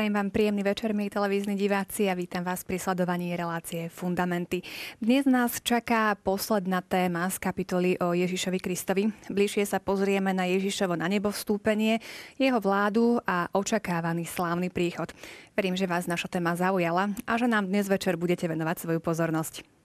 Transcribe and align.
Prajem 0.00 0.16
vám 0.16 0.32
príjemný 0.32 0.64
večer, 0.64 0.96
milí 0.96 1.12
televízni 1.12 1.60
diváci 1.60 2.08
a 2.08 2.16
vítam 2.16 2.40
vás 2.40 2.64
pri 2.64 2.80
sledovaní 2.80 3.36
relácie 3.36 3.92
Fundamenty. 3.92 4.64
Dnes 4.96 5.28
nás 5.28 5.60
čaká 5.60 6.16
posledná 6.16 6.80
téma 6.80 7.28
z 7.28 7.36
kapitoly 7.36 8.00
o 8.00 8.16
Ježišovi 8.16 8.64
Kristovi. 8.64 9.12
Bližšie 9.28 9.68
sa 9.68 9.76
pozrieme 9.76 10.32
na 10.32 10.48
Ježišovo 10.48 10.96
na 10.96 11.04
nebo 11.04 11.28
vstúpenie, 11.28 12.00
jeho 12.40 12.64
vládu 12.64 13.20
a 13.28 13.52
očakávaný 13.52 14.24
slávny 14.24 14.72
príchod. 14.72 15.12
Verím, 15.52 15.76
že 15.76 15.84
vás 15.84 16.08
naša 16.08 16.32
téma 16.32 16.56
zaujala 16.56 17.12
a 17.28 17.32
že 17.36 17.44
nám 17.44 17.68
dnes 17.68 17.84
večer 17.84 18.16
budete 18.16 18.48
venovať 18.48 18.80
svoju 18.80 19.04
pozornosť. 19.04 19.79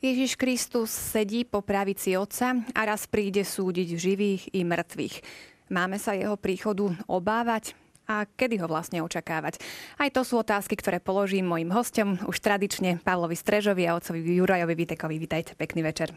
Ježiš 0.00 0.40
Kristus 0.40 0.88
sedí 0.88 1.44
po 1.44 1.60
pravici 1.60 2.16
Otca 2.16 2.56
a 2.72 2.80
raz 2.88 3.04
príde 3.04 3.44
súdiť 3.44 4.00
živých 4.00 4.48
i 4.56 4.64
mŕtvych. 4.64 5.20
Máme 5.68 6.00
sa 6.00 6.16
jeho 6.16 6.40
príchodu 6.40 6.96
obávať? 7.04 7.76
A 8.08 8.24
kedy 8.24 8.64
ho 8.64 8.66
vlastne 8.66 9.04
očakávať? 9.04 9.60
Aj 10.00 10.08
to 10.08 10.24
sú 10.24 10.40
otázky, 10.40 10.72
ktoré 10.80 11.04
položím 11.04 11.44
mojim 11.44 11.68
hostom, 11.68 12.16
už 12.24 12.40
tradične 12.40 12.96
Pavlovi 13.04 13.36
Strežovi 13.36 13.84
a 13.84 13.94
otcovi 13.94 14.24
Jurajovi 14.24 14.72
Vitekovi. 14.72 15.20
Vítajte, 15.20 15.52
pekný 15.52 15.84
večer. 15.84 16.16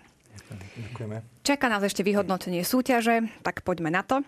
Ďakujeme. 0.80 1.44
Čaká 1.44 1.68
nás 1.68 1.84
ešte 1.84 2.08
vyhodnotenie 2.08 2.64
súťaže, 2.64 3.28
tak 3.44 3.68
poďme 3.68 3.92
na 3.92 4.08
to. 4.08 4.23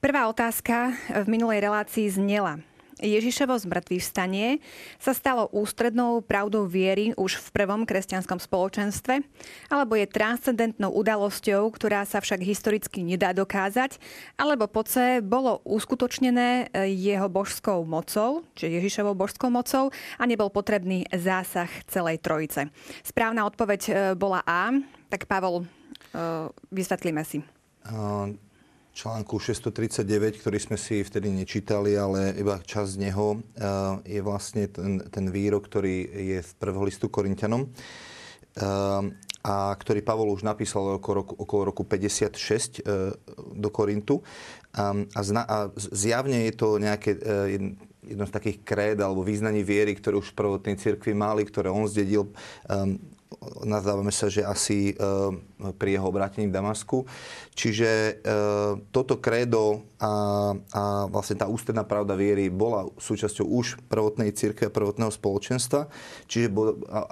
Prvá 0.00 0.24
otázka 0.24 0.96
v 1.20 1.28
minulej 1.28 1.60
relácii 1.68 2.08
znela. 2.08 2.64
Ježišovo 3.00 3.56
zmrtvý 3.56 3.98
vstanie 3.98 4.60
sa 5.00 5.16
stalo 5.16 5.48
ústrednou 5.50 6.20
pravdou 6.20 6.68
viery 6.68 7.16
už 7.16 7.40
v 7.40 7.48
prvom 7.50 7.88
kresťanskom 7.88 8.36
spoločenstve, 8.36 9.24
alebo 9.72 9.96
je 9.96 10.06
transcendentnou 10.06 10.92
udalosťou, 10.92 11.72
ktorá 11.72 12.04
sa 12.04 12.20
však 12.20 12.44
historicky 12.44 13.00
nedá 13.00 13.32
dokázať, 13.32 13.96
alebo 14.36 14.68
po 14.68 14.84
C 14.84 15.24
bolo 15.24 15.64
uskutočnené 15.64 16.68
e, 16.72 16.92
jeho 16.92 17.26
božskou 17.32 17.82
mocou, 17.88 18.44
čiže 18.54 18.80
Ježišovou 18.80 19.16
božskou 19.16 19.48
mocou 19.48 19.88
a 20.20 20.22
nebol 20.28 20.52
potrebný 20.52 21.08
zásah 21.10 21.68
celej 21.88 22.20
trojice. 22.20 22.68
Správna 23.00 23.48
odpoveď 23.48 23.80
e, 23.88 23.92
bola 24.14 24.44
A, 24.44 24.70
tak 25.08 25.24
Pavol, 25.24 25.64
e, 25.64 25.66
vysvetlíme 26.68 27.24
si 27.24 27.40
článku 28.94 29.38
639, 29.38 30.42
ktorý 30.42 30.58
sme 30.58 30.76
si 30.76 31.00
vtedy 31.00 31.30
nečítali, 31.30 31.94
ale 31.94 32.34
iba 32.36 32.58
čas 32.66 32.98
z 32.98 33.08
neho 33.08 33.38
eh, 33.38 34.18
je 34.18 34.20
vlastne 34.20 34.66
ten, 34.66 35.00
ten 35.08 35.26
výrok, 35.30 35.66
ktorý 35.70 35.96
je 36.10 36.38
v 36.42 36.50
prvého 36.58 36.84
listu 36.84 37.06
Korintianom 37.06 37.66
eh, 37.66 39.02
a 39.40 39.56
ktorý 39.72 40.04
Pavol 40.04 40.36
už 40.36 40.44
napísal 40.44 41.00
okolo 41.00 41.24
roku, 41.24 41.34
okolo 41.38 41.62
roku 41.72 41.82
56 41.86 42.36
eh, 42.36 43.14
do 43.56 43.68
Korintu. 43.72 44.20
A, 44.70 44.94
a, 44.94 45.20
zna, 45.26 45.42
a 45.46 45.56
zjavne 45.74 46.46
je 46.46 46.54
to 46.54 46.78
nejaké 46.78 47.18
jedno 48.06 48.22
z 48.22 48.30
takých 48.30 48.62
kréd 48.62 49.02
alebo 49.02 49.26
význaní 49.26 49.66
viery, 49.66 49.98
ktoré 49.98 50.14
už 50.14 50.30
v 50.30 50.38
prvotnej 50.38 50.78
cirkvi 50.78 51.10
mali, 51.10 51.42
ktoré 51.42 51.74
on 51.74 51.90
zdedil 51.90 52.30
nazdávame 53.62 54.10
sa, 54.10 54.26
že 54.26 54.42
asi 54.42 54.92
e, 54.92 54.94
pri 55.78 55.96
jeho 55.96 56.06
obrátení 56.10 56.50
v 56.50 56.56
Damasku. 56.56 57.06
Čiže 57.54 57.88
e, 57.88 58.12
toto 58.90 59.22
krédo 59.22 59.86
a, 60.02 60.12
a 60.74 60.82
vlastne 61.06 61.38
tá 61.38 61.46
ústredná 61.46 61.86
pravda 61.86 62.18
viery 62.18 62.50
bola 62.50 62.90
súčasťou 62.98 63.46
už 63.46 63.66
prvotnej 63.86 64.34
církve 64.34 64.68
a 64.68 64.74
prvotného 64.74 65.12
spoločenstva. 65.14 65.86
Čiže 66.26 66.52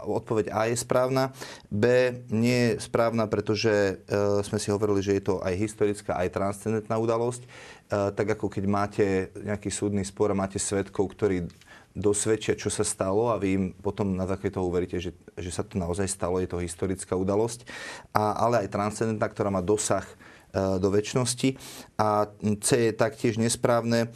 odpoveď 0.04 0.50
A 0.50 0.69
je 0.69 0.76
správna. 0.76 1.31
B 1.70 2.12
nie 2.34 2.75
je 2.75 2.82
správna, 2.82 3.31
pretože 3.31 3.70
e, 3.70 3.93
sme 4.43 4.59
si 4.59 4.69
hovorili, 4.75 5.00
že 5.00 5.16
je 5.16 5.22
to 5.22 5.34
aj 5.41 5.54
historická, 5.54 6.19
aj 6.19 6.34
transcendentná 6.34 6.98
udalosť. 6.98 7.47
Tak 7.88 8.37
ako 8.37 8.53
keď 8.53 8.64
máte 8.69 9.06
nejaký 9.32 9.72
súdny 9.72 10.04
spor 10.04 10.28
a 10.28 10.37
máte 10.37 10.60
svetkov, 10.60 11.09
ktorí 11.16 11.48
dosvedčia, 11.98 12.54
čo 12.54 12.70
sa 12.70 12.86
stalo 12.86 13.34
a 13.34 13.36
vy 13.36 13.48
im 13.50 13.64
potom 13.75 14.14
na 14.14 14.25
základe 14.25 14.54
toho 14.54 14.70
uveríte, 14.70 15.03
že, 15.03 15.12
že 15.34 15.50
sa 15.50 15.66
to 15.66 15.76
naozaj 15.76 16.06
stalo, 16.06 16.38
je 16.38 16.47
to 16.47 16.62
historická 16.62 17.19
udalosť, 17.19 17.66
a, 18.14 18.38
ale 18.38 18.64
aj 18.64 18.72
transcendentná, 18.72 19.26
ktorá 19.26 19.50
má 19.50 19.59
dosah 19.59 20.06
e, 20.06 20.14
do 20.78 20.88
väčšnosti. 20.94 21.58
A 21.98 22.31
C 22.62 22.69
je 22.88 22.92
taktiež 22.94 23.37
nesprávne, 23.37 24.06
e, 24.06 24.08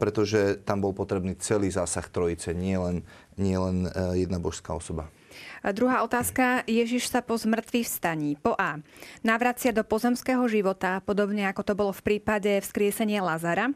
pretože 0.00 0.64
tam 0.64 0.80
bol 0.80 0.96
potrebný 0.96 1.36
celý 1.36 1.68
zásah 1.68 2.08
trojice, 2.08 2.56
nie 2.56 2.80
len, 2.80 3.04
nie 3.36 3.60
len 3.60 3.86
e, 3.86 4.24
jedna 4.24 4.40
božská 4.40 4.72
osoba. 4.72 5.12
Druhá 5.62 6.02
otázka. 6.02 6.66
Ježiš 6.66 7.06
sa 7.06 7.22
po 7.22 7.38
zmrtvých 7.38 7.86
vstaní 7.86 8.34
po 8.34 8.58
A. 8.58 8.82
Navracia 9.22 9.70
do 9.70 9.86
pozemského 9.86 10.42
života, 10.50 10.98
podobne 11.06 11.46
ako 11.46 11.62
to 11.62 11.78
bolo 11.78 11.94
v 11.94 12.02
prípade 12.02 12.58
vzkriesenia 12.66 13.22
Lazara, 13.22 13.70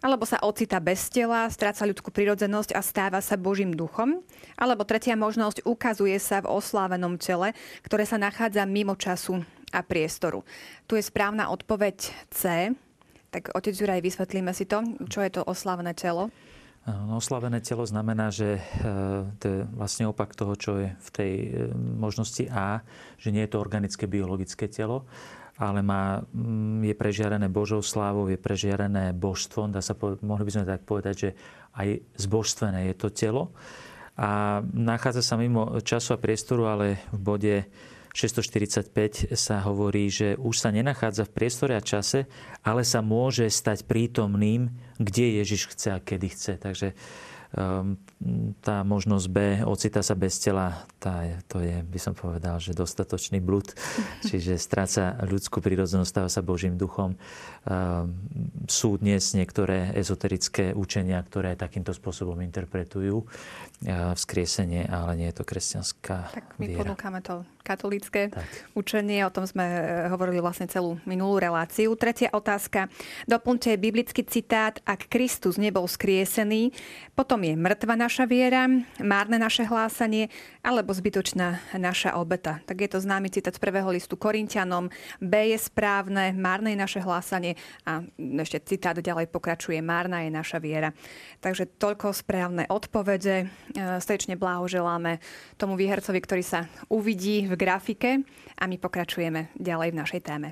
alebo 0.00 0.24
sa 0.24 0.40
ocita 0.40 0.80
bez 0.80 1.12
tela, 1.12 1.44
stráca 1.52 1.84
ľudskú 1.84 2.08
prirodzenosť 2.08 2.72
a 2.72 2.80
stáva 2.80 3.20
sa 3.20 3.36
Božím 3.36 3.76
duchom, 3.76 4.24
alebo 4.56 4.88
tretia 4.88 5.12
možnosť 5.12 5.68
ukazuje 5.68 6.16
sa 6.16 6.40
v 6.40 6.48
oslávenom 6.56 7.20
tele, 7.20 7.52
ktoré 7.84 8.08
sa 8.08 8.16
nachádza 8.16 8.64
mimo 8.64 8.96
času 8.96 9.44
a 9.76 9.84
priestoru. 9.84 10.40
Tu 10.88 10.96
je 10.96 11.04
správna 11.04 11.52
odpoveď 11.52 12.16
C. 12.32 12.72
Tak 13.28 13.52
otec 13.52 13.76
Juraj, 13.76 14.00
vysvetlíme 14.00 14.56
si 14.56 14.64
to, 14.64 14.80
čo 15.12 15.20
je 15.20 15.36
to 15.36 15.44
oslávené 15.44 15.92
telo. 15.92 16.32
Oslavené 16.86 17.58
telo 17.58 17.82
znamená, 17.82 18.30
že 18.30 18.58
e, 18.58 18.60
to 19.42 19.44
je 19.50 19.58
vlastne 19.74 20.06
opak 20.06 20.38
toho, 20.38 20.54
čo 20.54 20.78
je 20.78 20.94
v 20.94 21.08
tej 21.10 21.32
e, 21.34 21.48
možnosti 21.74 22.46
A, 22.46 22.86
že 23.18 23.34
nie 23.34 23.42
je 23.42 23.50
to 23.50 23.58
organické 23.58 24.06
biologické 24.06 24.70
telo, 24.70 25.02
ale 25.58 25.82
má, 25.82 26.22
mm, 26.30 26.86
je 26.86 26.94
prežiarené 26.94 27.50
Božou 27.50 27.82
slávou, 27.82 28.30
je 28.30 28.38
prežiarené 28.38 29.10
božstvom. 29.10 29.74
Dá 29.74 29.82
sa, 29.82 29.98
mohli 30.22 30.46
by 30.46 30.52
sme 30.54 30.64
tak 30.70 30.86
povedať, 30.86 31.14
že 31.18 31.30
aj 31.74 31.88
zbožstvené 32.22 32.86
je 32.92 32.94
to 32.94 33.10
telo. 33.10 33.50
A 34.14 34.62
nachádza 34.70 35.26
sa 35.26 35.34
mimo 35.34 35.82
času 35.82 36.14
a 36.14 36.22
priestoru, 36.22 36.70
ale 36.70 37.02
v 37.10 37.18
bode 37.18 37.54
645 38.16 39.36
sa 39.36 39.60
hovorí, 39.60 40.08
že 40.08 40.40
už 40.40 40.56
sa 40.56 40.72
nenachádza 40.72 41.28
v 41.28 41.36
priestore 41.36 41.76
a 41.76 41.84
čase, 41.84 42.24
ale 42.64 42.80
sa 42.80 43.04
môže 43.04 43.44
stať 43.52 43.84
prítomným, 43.84 44.72
kde 44.96 45.44
Ježiš 45.44 45.76
chce 45.76 45.88
a 45.92 46.00
kedy 46.00 46.32
chce. 46.32 46.56
Takže 46.56 46.96
um, 47.52 48.00
tá 48.64 48.80
možnosť 48.88 49.26
B, 49.28 49.38
ocita 49.68 50.00
sa 50.00 50.16
bez 50.16 50.40
tela, 50.40 50.88
tá 50.96 51.28
je, 51.28 51.36
to 51.44 51.60
je, 51.60 51.76
by 51.84 52.00
som 52.00 52.16
povedal, 52.16 52.56
že 52.56 52.72
dostatočný 52.72 53.44
blud. 53.44 53.76
Čiže 54.32 54.56
stráca 54.56 55.20
ľudskú 55.20 55.60
prírodzenosť, 55.60 56.08
stáva 56.08 56.32
sa 56.32 56.40
Božím 56.40 56.80
duchom. 56.80 57.20
Um, 57.68 58.16
sú 58.64 58.96
dnes 58.96 59.36
niektoré 59.36 59.92
ezoterické 59.92 60.72
učenia, 60.72 61.20
ktoré 61.20 61.52
takýmto 61.52 61.92
spôsobom 61.92 62.40
interpretujú 62.40 63.28
vzkriesenie, 64.16 64.88
ale 64.88 65.20
nie 65.20 65.28
je 65.28 65.36
to 65.36 65.44
kresťanská 65.44 66.32
Tak 66.32 66.56
my 66.56 66.64
viera. 66.64 66.80
ponúkame 66.80 67.20
to 67.20 67.44
katolické 67.66 68.30
tak. 68.30 68.46
učenie, 68.78 69.26
o 69.26 69.34
tom 69.34 69.42
sme 69.42 69.66
e, 69.66 69.80
hovorili 70.06 70.38
vlastne 70.38 70.70
celú 70.70 71.02
minulú 71.02 71.42
reláciu. 71.42 71.90
Tretia 71.98 72.30
otázka. 72.30 72.86
Doplňte 73.26 73.74
biblický 73.74 74.22
citát, 74.22 74.78
ak 74.86 75.10
Kristus 75.10 75.58
nebol 75.58 75.90
skriesený, 75.90 76.70
potom 77.18 77.42
je 77.42 77.58
mŕtva 77.58 77.98
naša 77.98 78.30
viera, 78.30 78.70
márne 79.02 79.42
naše 79.42 79.66
hlásanie, 79.66 80.30
alebo 80.62 80.94
zbytočná 80.94 81.74
naša 81.74 82.14
obeta. 82.14 82.62
Tak 82.62 82.86
je 82.86 82.88
to 82.94 83.02
známy 83.02 83.34
citát 83.34 83.58
z 83.58 83.58
prvého 83.58 83.90
listu 83.90 84.14
Korintianom. 84.14 84.86
B 85.18 85.50
je 85.50 85.58
správne, 85.58 86.30
márne 86.30 86.76
je 86.76 86.78
naše 86.78 87.00
hlásanie 87.02 87.58
a 87.82 88.06
ešte 88.14 88.62
citát 88.62 88.94
ďalej 88.94 89.26
pokračuje, 89.32 89.82
márna 89.82 90.22
je 90.22 90.30
naša 90.30 90.62
viera. 90.62 90.94
Takže 91.42 91.66
toľko 91.80 92.14
správne 92.14 92.70
odpovede. 92.70 93.36
E, 93.42 93.46
srdečne 93.98 94.36
blahoželáme 94.36 95.18
tomu 95.56 95.74
výhercovi, 95.74 96.20
ktorý 96.20 96.44
sa 96.44 96.68
uvidí 96.92 97.48
v 97.48 97.55
grafike 97.56 98.22
a 98.60 98.64
my 98.68 98.76
pokračujeme 98.78 99.56
ďalej 99.56 99.88
v 99.90 99.98
našej 99.98 100.20
téme. 100.22 100.48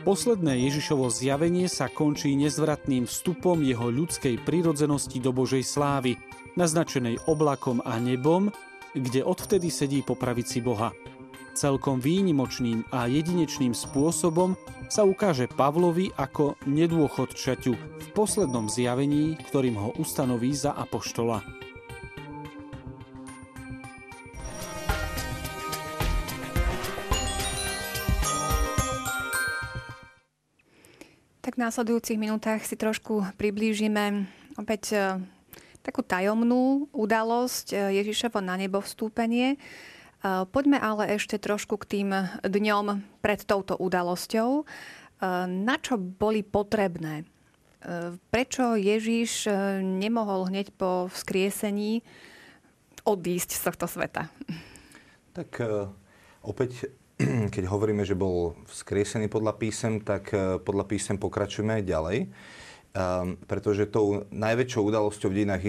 Posledné 0.00 0.64
Ježišovo 0.66 1.12
zjavenie 1.12 1.68
sa 1.68 1.86
končí 1.92 2.32
nezvratným 2.32 3.04
vstupom 3.04 3.60
jeho 3.60 3.92
ľudskej 3.92 4.40
prirodzenosti 4.42 5.20
do 5.20 5.30
Božej 5.30 5.60
slávy, 5.60 6.16
naznačenej 6.56 7.20
oblakom 7.28 7.84
a 7.84 8.00
nebom, 8.00 8.48
kde 8.96 9.22
odvtedy 9.22 9.68
sedí 9.68 10.00
po 10.02 10.16
pravici 10.16 10.64
Boha. 10.64 10.90
Celkom 11.52 12.00
výnimočným 12.00 12.88
a 12.90 13.06
jedinečným 13.06 13.76
spôsobom 13.76 14.56
sa 14.90 15.06
ukáže 15.06 15.46
Pavlovi 15.46 16.10
ako 16.18 16.58
nedôchodčaťu 16.66 17.72
v 17.78 18.06
poslednom 18.10 18.66
zjavení, 18.66 19.38
ktorým 19.38 19.78
ho 19.78 19.94
ustanoví 20.02 20.50
za 20.50 20.74
apoštola. 20.74 21.46
Tak 31.38 31.54
v 31.54 31.62
následujúcich 31.62 32.18
minútach 32.18 32.66
si 32.66 32.74
trošku 32.74 33.22
priblížime 33.38 34.26
opäť 34.58 34.82
e, 34.90 34.98
takú 35.86 36.02
tajomnú 36.02 36.90
udalosť 36.90 37.66
e, 37.70 37.76
Ježišovo 38.02 38.42
na 38.42 38.58
nebo 38.58 38.82
vstúpenie. 38.82 39.54
E, 40.20 40.44
poďme 40.44 40.76
ale 40.76 41.16
ešte 41.16 41.40
trošku 41.40 41.80
k 41.80 41.88
tým 41.88 42.08
dňom 42.44 43.00
pred 43.24 43.40
touto 43.44 43.76
udalosťou. 43.76 44.64
Na 45.52 45.76
čo 45.76 46.00
boli 46.00 46.40
potrebné? 46.40 47.28
Prečo 48.32 48.72
Ježiš 48.72 49.52
nemohol 49.84 50.48
hneď 50.48 50.72
po 50.72 51.12
vzkriesení 51.12 52.00
odísť 53.04 53.50
z 53.52 53.60
tohto 53.68 53.84
sveta? 53.84 54.32
Tak 55.36 55.60
opäť 56.40 56.88
keď 57.54 57.64
hovoríme, 57.68 58.02
že 58.04 58.16
bol 58.16 58.56
vzkriesený 58.68 59.28
podľa 59.28 59.56
písem, 59.60 60.00
tak 60.00 60.32
eh, 60.32 60.56
podľa 60.60 60.84
písem 60.88 61.16
pokračujeme 61.20 61.80
aj 61.80 61.84
ďalej. 61.84 62.18
Um, 62.90 63.38
pretože 63.46 63.86
tou 63.86 64.26
najväčšou 64.34 64.82
udalosťou 64.82 65.30
v 65.30 65.36
dejinách 65.38 65.62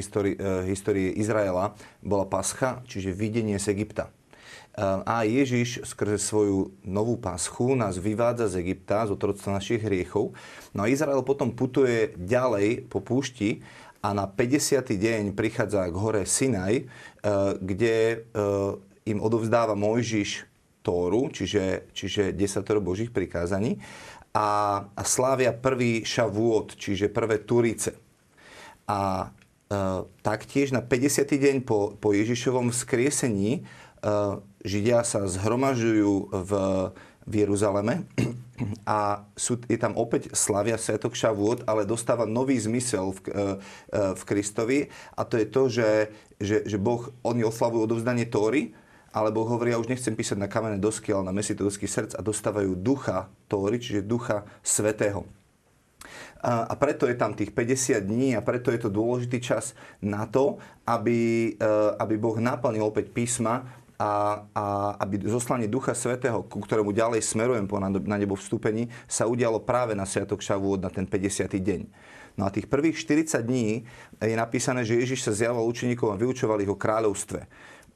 histórie 0.65 1.13
Izraela 1.13 1.77
bola 2.01 2.25
Pascha, 2.25 2.81
čiže 2.89 3.13
videnie 3.13 3.61
z 3.61 3.77
Egypta. 3.77 4.09
Um, 4.71 5.03
a 5.03 5.27
Ježiš 5.27 5.83
skrze 5.83 6.15
svoju 6.15 6.71
novú 6.87 7.19
paschu 7.19 7.75
nás 7.75 7.99
vyvádza 7.99 8.47
z 8.51 8.63
Egypta, 8.63 9.07
z 9.07 9.15
otroctva 9.15 9.59
našich 9.59 9.83
hriechov. 9.83 10.31
No 10.71 10.87
a 10.87 10.91
Izrael 10.91 11.19
potom 11.27 11.51
putuje 11.51 12.15
ďalej 12.15 12.87
po 12.87 13.03
púšti 13.03 13.63
a 13.99 14.15
na 14.15 14.25
50. 14.25 14.81
deň 14.87 15.21
prichádza 15.35 15.85
k 15.91 15.95
hore 15.95 16.23
Sinaj, 16.23 16.87
uh, 16.87 17.55
kde 17.59 18.25
uh, 18.31 18.79
im 19.03 19.19
odovzdáva 19.19 19.75
Mojžiš 19.75 20.47
Tóru, 20.81 21.29
čiže, 21.29 21.93
čiže 21.93 22.33
10 22.33 22.65
Božích 22.81 23.13
prikázaní 23.13 23.77
a, 24.31 24.81
a 24.95 25.01
slávia 25.03 25.51
prvý 25.51 26.07
šavúot, 26.07 26.79
čiže 26.79 27.11
prvé 27.11 27.43
Turice. 27.43 27.99
A 28.87 29.27
e, 29.27 29.77
taktiež 30.23 30.71
na 30.71 30.79
50. 30.79 31.27
deň 31.27 31.55
po, 31.67 31.99
po 31.99 32.15
Ježišovom 32.15 32.71
vzkriesení 32.71 33.67
Židia 34.61 35.05
sa 35.05 35.25
zhromažujú 35.25 36.29
v, 36.33 36.51
v 37.25 37.33
Jeruzaleme 37.45 38.05
a 38.85 39.25
sú, 39.33 39.57
je 39.65 39.77
tam 39.77 39.97
opäť 39.97 40.33
slavia 40.33 40.77
Sviatok 40.77 41.17
Šavúot, 41.17 41.65
ale 41.65 41.85
dostáva 41.85 42.29
nový 42.29 42.57
zmysel 42.57 43.13
v, 43.13 43.19
e, 43.25 43.29
e, 43.29 43.37
v 44.17 44.21
Kristovi 44.25 44.79
a 45.17 45.21
to 45.25 45.37
je 45.37 45.47
to, 45.49 45.63
že, 45.69 45.89
že, 46.37 46.57
že 46.65 46.77
Boh, 46.77 47.09
oni 47.25 47.41
oslavujú 47.45 47.85
odovzdanie 47.85 48.29
Tóry, 48.29 48.73
alebo 49.11 49.43
hovoria, 49.43 49.75
ja 49.75 49.81
už 49.83 49.91
nechcem 49.91 50.15
písať 50.15 50.39
na 50.39 50.47
kamenné 50.47 50.79
dosky, 50.79 51.11
ale 51.11 51.27
na 51.27 51.35
mesitovský 51.35 51.83
srdc 51.83 52.15
a 52.15 52.21
dostávajú 52.23 52.79
ducha 52.79 53.27
Tóry, 53.51 53.81
čiže 53.81 54.07
ducha 54.07 54.47
svetého. 54.63 55.27
A, 56.41 56.73
preto 56.73 57.05
je 57.05 57.13
tam 57.13 57.37
tých 57.37 57.53
50 57.53 58.01
dní 58.01 58.33
a 58.33 58.41
preto 58.41 58.73
je 58.73 58.81
to 58.81 58.89
dôležitý 58.89 59.37
čas 59.45 59.77
na 60.01 60.25
to, 60.25 60.57
aby, 60.89 61.53
aby 62.01 62.15
Boh 62.17 62.33
naplnil 62.41 62.81
opäť 62.81 63.13
písma 63.13 63.61
a, 64.01 64.09
a 64.57 64.65
aby 65.05 65.21
zoslanie 65.29 65.69
Ducha 65.69 65.93
Svetého, 65.93 66.41
ku 66.41 66.57
ktorému 66.57 66.89
ďalej 66.89 67.21
smerujem 67.21 67.69
po 67.69 67.77
na, 67.77 67.93
nebo 68.17 68.33
vstúpení, 68.33 68.89
sa 69.05 69.29
udialo 69.29 69.61
práve 69.61 69.93
na 69.93 70.09
Sviatok 70.09 70.41
Šavúod 70.41 70.81
na 70.81 70.89
ten 70.89 71.05
50. 71.05 71.45
deň. 71.53 71.81
No 72.39 72.47
a 72.47 72.53
tých 72.53 72.65
prvých 72.65 72.97
40 72.97 73.45
dní 73.45 73.85
je 74.17 74.35
napísané, 74.39 74.81
že 74.81 74.97
Ježiš 74.97 75.21
sa 75.21 75.35
zjavoval 75.35 75.69
učeníkom 75.69 76.09
a 76.09 76.17
vyučoval 76.17 76.63
ich 76.63 76.71
o 76.71 76.79
kráľovstve. 76.79 77.45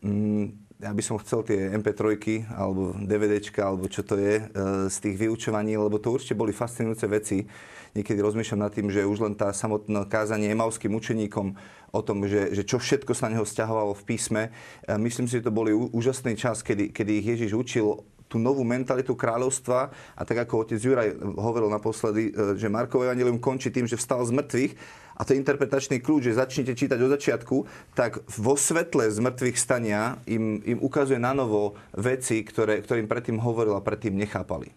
Mm, 0.06 0.54
ja 0.75 0.92
by 0.92 1.02
som 1.02 1.18
chcel 1.24 1.42
tie 1.48 1.72
MP3 1.72 2.19
alebo 2.52 2.94
DVDčka, 3.00 3.63
alebo 3.63 3.88
čo 3.88 4.04
to 4.04 4.19
je, 4.19 4.44
e, 4.44 4.46
z 4.92 4.98
tých 5.00 5.16
vyučovaní, 5.16 5.80
lebo 5.80 5.98
to 5.98 6.12
určite 6.12 6.36
boli 6.36 6.52
fascinujúce 6.52 7.07
veci. 7.07 7.48
Niekedy 7.96 8.19
rozmýšľam 8.19 8.60
nad 8.60 8.75
tým, 8.75 8.92
že 8.92 9.07
už 9.07 9.24
len 9.24 9.34
tá 9.40 9.56
samotná 9.56 10.04
kázanie 10.04 10.52
emauským 10.52 10.92
učeníkom 10.92 11.56
o 11.95 12.03
tom, 12.03 12.27
že, 12.27 12.51
že 12.51 12.68
čo 12.68 12.77
všetko 12.77 13.15
sa 13.15 13.31
na 13.31 13.39
neho 13.39 13.47
stiahovalo 13.47 13.95
v 13.95 14.03
písme. 14.03 14.44
E, 14.83 15.00
myslím 15.00 15.31
si, 15.31 15.39
že 15.39 15.47
to 15.47 15.56
boli 15.56 15.71
úžasný 15.71 16.36
čas, 16.36 16.59
kedy, 16.59 16.92
kedy 16.92 17.12
ich 17.24 17.27
Ježiš 17.39 17.51
učil 17.56 18.03
tú 18.25 18.42
novú 18.42 18.65
mentalitu 18.65 19.13
kráľovstva 19.15 19.94
a 20.18 20.21
tak 20.25 20.44
ako 20.44 20.65
otec 20.65 20.81
Juraj 20.81 21.13
hovoril 21.39 21.71
naposledy, 21.71 22.36
e, 22.36 22.59
že 22.59 22.68
Markové 22.68 23.07
evangelium 23.07 23.39
končí 23.39 23.71
tým, 23.71 23.88
že 23.88 23.95
vstal 23.95 24.27
z 24.27 24.36
mŕtvych 24.36 24.74
a 25.15 25.21
to 25.24 25.31
je 25.31 25.39
interpretačný 25.39 26.03
kľúč, 26.03 26.27
že 26.27 26.36
začnete 26.36 26.75
čítať 26.75 27.00
od 27.00 27.13
začiatku, 27.15 27.56
tak 27.95 28.19
vo 28.36 28.59
svetle 28.59 29.07
z 29.07 29.24
mŕtvych 29.24 29.57
stania 29.57 30.19
im, 30.27 30.59
im 30.68 30.80
ukazuje 30.83 31.21
na 31.21 31.31
novo 31.31 31.80
veci, 31.95 32.44
ktoré, 32.44 32.83
ktorým 32.83 33.07
predtým 33.07 33.39
hovoril 33.39 33.80
a 33.80 33.86
predtým 33.86 34.19
nechápali. 34.19 34.75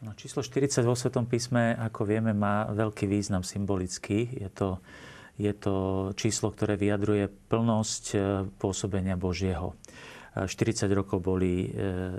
No, 0.00 0.16
číslo 0.16 0.40
40 0.40 0.80
vo 0.86 0.96
Svetom 0.96 1.28
písme, 1.28 1.76
ako 1.76 2.08
vieme, 2.08 2.32
má 2.32 2.64
veľký 2.72 3.04
význam 3.04 3.44
symbolický. 3.44 4.32
Je 4.32 4.48
to, 4.48 4.80
je 5.40 5.52
to 5.56 5.74
číslo, 6.12 6.52
ktoré 6.52 6.76
vyjadruje 6.76 7.32
plnosť 7.48 8.04
e, 8.12 8.16
pôsobenia 8.60 9.16
Božieho. 9.16 9.72
40 10.36 10.84
e, 10.84 10.92
rokov 10.92 11.24
boli 11.24 11.64
e, 11.64 11.68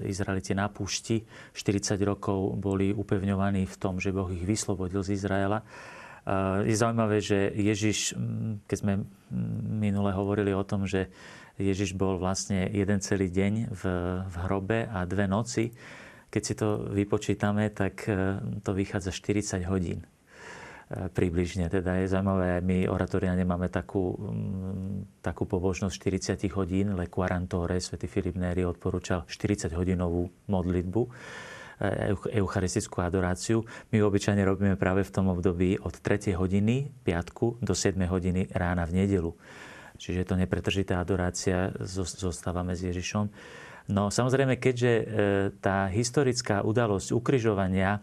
Izraeliti 0.10 0.58
na 0.58 0.66
púšti, 0.74 1.22
40 1.54 2.02
rokov 2.02 2.58
boli 2.58 2.90
upevňovaní 2.90 3.70
v 3.70 3.76
tom, 3.78 4.02
že 4.02 4.10
Boh 4.10 4.28
ich 4.34 4.42
vyslobodil 4.42 5.06
z 5.06 5.14
Izraela 5.14 5.62
je 6.62 6.78
zaujímavé, 6.78 7.18
že 7.18 7.50
Ježiš, 7.50 8.14
keď 8.70 8.78
sme 8.78 8.94
minule 9.82 10.14
hovorili 10.14 10.54
o 10.54 10.62
tom, 10.62 10.86
že 10.86 11.10
Ježiš 11.58 11.98
bol 11.98 12.22
vlastne 12.22 12.70
jeden 12.70 13.02
celý 13.02 13.26
deň 13.34 13.74
v, 13.74 13.84
v 14.30 14.36
hrobe 14.46 14.86
a 14.86 15.02
dve 15.10 15.26
noci, 15.26 15.74
keď 16.30 16.42
si 16.46 16.54
to 16.54 16.86
vypočítame, 16.94 17.74
tak 17.74 18.06
to 18.62 18.70
vychádza 18.70 19.10
40 19.10 19.66
hodín 19.66 20.06
približne. 20.92 21.72
Teda 21.72 21.96
je 22.00 22.12
zaujímavé, 22.12 22.60
my 22.60 22.92
oratoriane 22.92 23.48
máme 23.48 23.72
takú, 23.72 24.12
takú 25.24 25.48
pobožnosť 25.48 25.96
40 26.40 26.58
hodín, 26.58 26.94
le 27.00 27.08
quarantore, 27.08 27.80
svätý 27.80 28.12
Filip 28.12 28.36
Néry 28.36 28.68
odporúčal 28.68 29.24
40 29.28 29.72
hodinovú 29.72 30.28
modlitbu 30.52 31.02
eucharistickú 32.30 33.02
adoráciu. 33.02 33.66
My 33.90 34.06
obyčajne 34.06 34.46
robíme 34.46 34.76
práve 34.78 35.02
v 35.02 35.14
tom 35.14 35.34
období 35.34 35.82
od 35.82 35.98
3. 35.98 36.38
hodiny 36.38 36.94
piatku 37.02 37.58
do 37.58 37.74
7. 37.74 37.98
hodiny 38.06 38.54
rána 38.54 38.86
v 38.86 39.02
nedelu. 39.02 39.34
Čiže 39.98 40.18
je 40.22 40.28
to 40.28 40.38
nepretržitá 40.38 41.02
adorácia, 41.02 41.74
zostávame 41.82 42.78
s 42.78 42.86
Ježišom. 42.86 43.30
No 43.90 44.14
samozrejme, 44.14 44.62
keďže 44.62 44.92
e, 44.94 45.04
tá 45.58 45.90
historická 45.90 46.62
udalosť 46.62 47.18
ukryžovania 47.18 48.02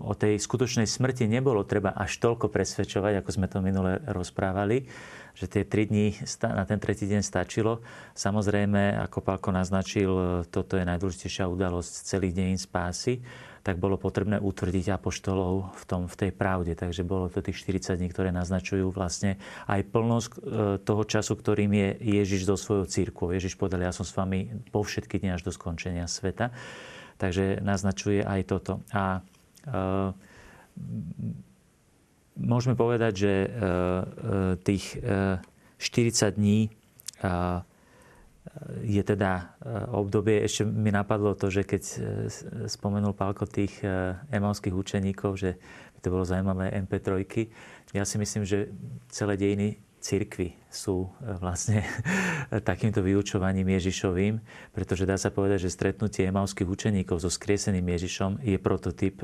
o 0.00 0.12
tej 0.16 0.40
skutočnej 0.40 0.88
smrti 0.88 1.28
nebolo 1.28 1.68
treba 1.68 1.92
až 1.92 2.16
toľko 2.16 2.48
presvedčovať, 2.48 3.20
ako 3.20 3.30
sme 3.30 3.46
to 3.46 3.60
minule 3.60 4.00
rozprávali, 4.08 4.88
že 5.36 5.52
tie 5.52 5.68
tri 5.68 5.84
dní 5.84 6.16
na 6.40 6.64
ten 6.64 6.80
tretí 6.80 7.04
deň 7.04 7.20
stačilo. 7.20 7.84
Samozrejme, 8.16 8.96
ako 9.04 9.20
Pálko 9.20 9.52
naznačil, 9.52 10.08
toto 10.48 10.80
je 10.80 10.88
najdôležitejšia 10.88 11.44
udalosť 11.44 11.92
celých 12.08 12.32
dejín 12.40 12.56
spásy, 12.56 13.20
tak 13.60 13.82
bolo 13.82 13.98
potrebné 13.98 14.38
utvrdiť 14.38 14.94
apoštolov 14.94 15.74
v, 15.74 15.84
tom, 15.84 16.06
v 16.06 16.16
tej 16.16 16.30
pravde. 16.30 16.72
Takže 16.78 17.02
bolo 17.02 17.26
to 17.28 17.42
tých 17.42 17.58
40 17.66 17.98
dní, 17.98 18.08
ktoré 18.14 18.30
naznačujú 18.30 18.94
vlastne 18.94 19.42
aj 19.66 19.82
plnosť 19.90 20.30
e, 20.30 20.38
toho 20.86 21.02
času, 21.02 21.34
ktorým 21.34 21.74
je 21.74 21.88
Ježiš 22.22 22.46
do 22.46 22.54
svojho 22.54 22.86
církvu. 22.86 23.34
Ježiš 23.34 23.58
povedal, 23.58 23.82
ja 23.82 23.90
som 23.90 24.06
s 24.06 24.14
vami 24.14 24.54
po 24.70 24.86
všetky 24.86 25.18
dni 25.18 25.34
až 25.34 25.50
do 25.50 25.52
skončenia 25.52 26.06
sveta. 26.06 26.54
Takže 27.16 27.64
naznačuje 27.64 28.20
aj 28.20 28.40
toto. 28.44 28.84
A 28.92 29.24
e, 29.64 30.12
môžeme 32.36 32.76
povedať, 32.76 33.12
že 33.16 33.32
e, 33.32 33.48
e, 33.48 33.60
tých 34.60 35.00
40 35.00 35.80
e, 35.80 36.30
dní 36.36 36.60
je 38.86 39.02
teda 39.04 39.56
obdobie, 39.92 40.40
ešte 40.40 40.64
mi 40.64 40.88
napadlo 40.88 41.36
to, 41.36 41.52
že 41.52 41.66
keď 41.66 41.82
spomenul 42.70 43.12
Pálko 43.12 43.44
tých 43.44 43.84
emalských 44.32 44.72
učeníkov, 44.72 45.36
že 45.36 45.60
to 46.00 46.08
bolo 46.08 46.24
zaujímavé 46.24 46.72
MP3, 46.86 47.26
ja 47.92 48.04
si 48.08 48.16
myslím, 48.16 48.48
že 48.48 48.72
celé 49.12 49.36
dejiny 49.36 49.76
cirkvy 50.00 50.54
sú 50.70 51.08
vlastne 51.40 51.82
takýmto 52.70 53.02
vyučovaním 53.02 53.74
Ježišovým, 53.74 54.38
pretože 54.70 55.08
dá 55.08 55.18
sa 55.18 55.34
povedať, 55.34 55.66
že 55.66 55.74
stretnutie 55.74 56.28
emalských 56.28 56.68
učeníkov 56.68 57.22
so 57.22 57.30
skrieseným 57.32 57.84
Ježišom 57.84 58.44
je 58.44 58.58
prototyp 58.60 59.18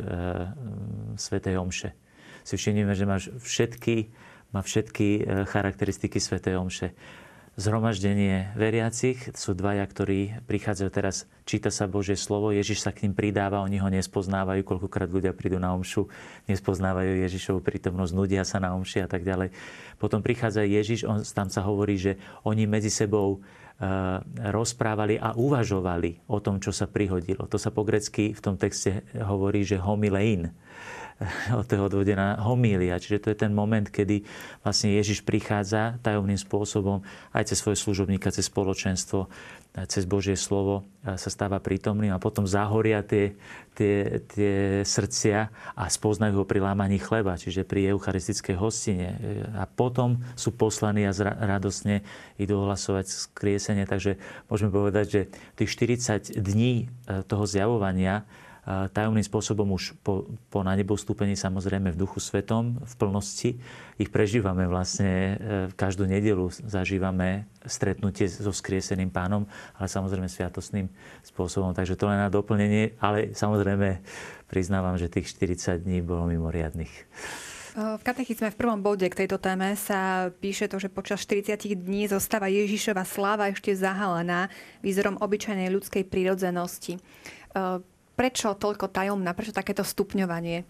Svetej 1.17 1.61
Omše 1.61 2.13
si 2.43 2.55
všimneme, 2.59 2.93
že 2.95 3.07
máš 3.07 3.31
všetky, 3.39 4.11
má 4.51 4.61
všetky 4.61 5.09
e, 5.19 5.21
charakteristiky 5.47 6.19
Sv. 6.19 6.43
Omše. 6.43 6.93
Zhromaždenie 7.53 8.49
veriacich. 8.57 9.29
Sú 9.37 9.53
dvaja, 9.53 9.85
ktorí 9.85 10.41
prichádzajú 10.49 10.89
teraz, 10.89 11.29
číta 11.45 11.69
sa 11.69 11.85
Božie 11.85 12.17
slovo, 12.17 12.49
Ježiš 12.49 12.81
sa 12.81 12.97
k 12.97 13.05
ním 13.05 13.13
pridáva, 13.13 13.61
oni 13.61 13.77
ho 13.77 13.93
nespoznávajú, 13.93 14.65
koľkokrát 14.65 15.13
ľudia 15.13 15.37
prídu 15.37 15.61
na 15.61 15.77
omšu, 15.77 16.09
nespoznávajú 16.49 17.13
Ježišovu 17.29 17.61
prítomnosť, 17.61 18.13
nudia 18.17 18.41
sa 18.49 18.57
na 18.57 18.73
omši 18.73 19.05
a 19.05 19.09
tak 19.09 19.29
ďalej. 19.29 19.53
Potom 20.01 20.25
prichádza 20.25 20.65
Ježiš, 20.65 21.05
on, 21.05 21.21
tam 21.21 21.53
sa 21.53 21.61
hovorí, 21.69 22.01
že 22.01 22.17
oni 22.49 22.65
medzi 22.65 22.89
sebou 22.89 23.37
e, 23.37 23.39
rozprávali 24.49 25.21
a 25.21 25.37
uvažovali 25.37 26.25
o 26.33 26.41
tom, 26.41 26.57
čo 26.57 26.73
sa 26.73 26.89
prihodilo. 26.89 27.45
To 27.53 27.61
sa 27.61 27.69
po 27.69 27.85
grecky 27.85 28.33
v 28.33 28.41
tom 28.41 28.57
texte 28.57 29.05
hovorí, 29.13 29.61
že 29.61 29.77
homilein 29.77 30.57
od 31.59 31.67
toho 31.67 31.89
odvodená 31.89 32.41
homília. 32.43 33.01
Čiže 33.01 33.23
to 33.23 33.29
je 33.33 33.43
ten 33.47 33.53
moment, 33.55 33.87
kedy 33.87 34.23
vlastne 34.63 34.95
Ježiš 34.95 35.23
prichádza 35.23 35.99
tajomným 36.03 36.39
spôsobom 36.39 37.03
aj 37.33 37.53
cez 37.53 37.59
svoje 37.61 37.81
služobníka, 37.81 38.35
cez 38.35 38.47
spoločenstvo, 38.47 39.31
cez 39.89 40.05
Božie 40.05 40.37
slovo 40.37 40.85
sa 41.01 41.33
stáva 41.33 41.57
prítomným 41.57 42.13
a 42.13 42.21
potom 42.21 42.45
zahoria 42.45 43.01
tie, 43.01 43.33
tie, 43.73 44.21
tie 44.29 44.85
srdcia 44.85 45.49
a 45.73 45.85
spoznajú 45.89 46.45
ho 46.45 46.45
pri 46.45 46.61
lámaní 46.61 47.01
chleba, 47.01 47.41
čiže 47.41 47.65
pri 47.65 47.97
eucharistickej 47.97 48.57
hostine. 48.61 49.17
A 49.57 49.65
potom 49.65 50.21
sú 50.37 50.53
poslaní 50.53 51.09
a 51.09 51.17
radosne 51.49 52.05
idú 52.37 52.61
ohlasovať 52.61 53.09
skriesenie. 53.09 53.89
Takže 53.89 54.21
môžeme 54.53 54.69
povedať, 54.69 55.07
že 55.09 55.21
tých 55.57 55.73
40 55.73 56.37
dní 56.37 56.87
e, 57.09 57.25
toho 57.25 57.49
zjavovania 57.49 58.29
tajomným 58.65 59.27
spôsobom 59.27 59.75
už 59.75 59.99
po, 60.07 60.31
po 60.47 60.63
na 60.63 60.79
nebo 60.79 60.95
vstúpení 60.95 61.35
samozrejme 61.35 61.91
v 61.91 61.99
duchu 61.99 62.23
svetom, 62.23 62.79
v 62.79 62.95
plnosti. 62.95 63.51
Ich 63.99 64.07
prežívame 64.15 64.71
vlastne 64.71 65.11
e, 65.11 65.35
každú 65.75 66.07
nedelu, 66.07 66.47
zažívame 66.47 67.51
stretnutie 67.67 68.31
so 68.31 68.55
skrieseným 68.55 69.11
pánom, 69.11 69.51
ale 69.75 69.91
samozrejme 69.91 70.31
sviatosným 70.31 70.87
spôsobom. 71.27 71.75
Takže 71.75 71.99
to 71.99 72.07
len 72.07 72.23
na 72.23 72.31
doplnenie, 72.31 72.95
ale 73.03 73.35
samozrejme 73.35 73.99
priznávam, 74.47 74.95
že 74.95 75.11
tých 75.11 75.35
40 75.35 75.83
dní 75.83 75.99
bolo 75.99 76.31
mimoriadných. 76.31 76.95
V 77.73 78.05
katechizme 78.05 78.53
v 78.53 78.61
prvom 78.61 78.85
bode 78.85 79.09
k 79.09 79.25
tejto 79.25 79.41
téme 79.41 79.73
sa 79.81 80.29
píše 80.29 80.69
to, 80.69 80.77
že 80.77 80.93
počas 80.93 81.25
40 81.25 81.57
dní 81.73 82.05
zostáva 82.05 82.45
Ježišova 82.53 83.01
sláva 83.09 83.49
ešte 83.49 83.73
zahalená 83.73 84.53
výzorom 84.85 85.17
obyčajnej 85.17 85.73
ľudskej 85.73 86.05
prírodzenosti 86.05 87.01
prečo 88.23 88.55
toľko 88.55 88.95
tajomná, 88.95 89.35
prečo 89.35 89.51
takéto 89.51 89.83
stupňovanie? 89.83 90.63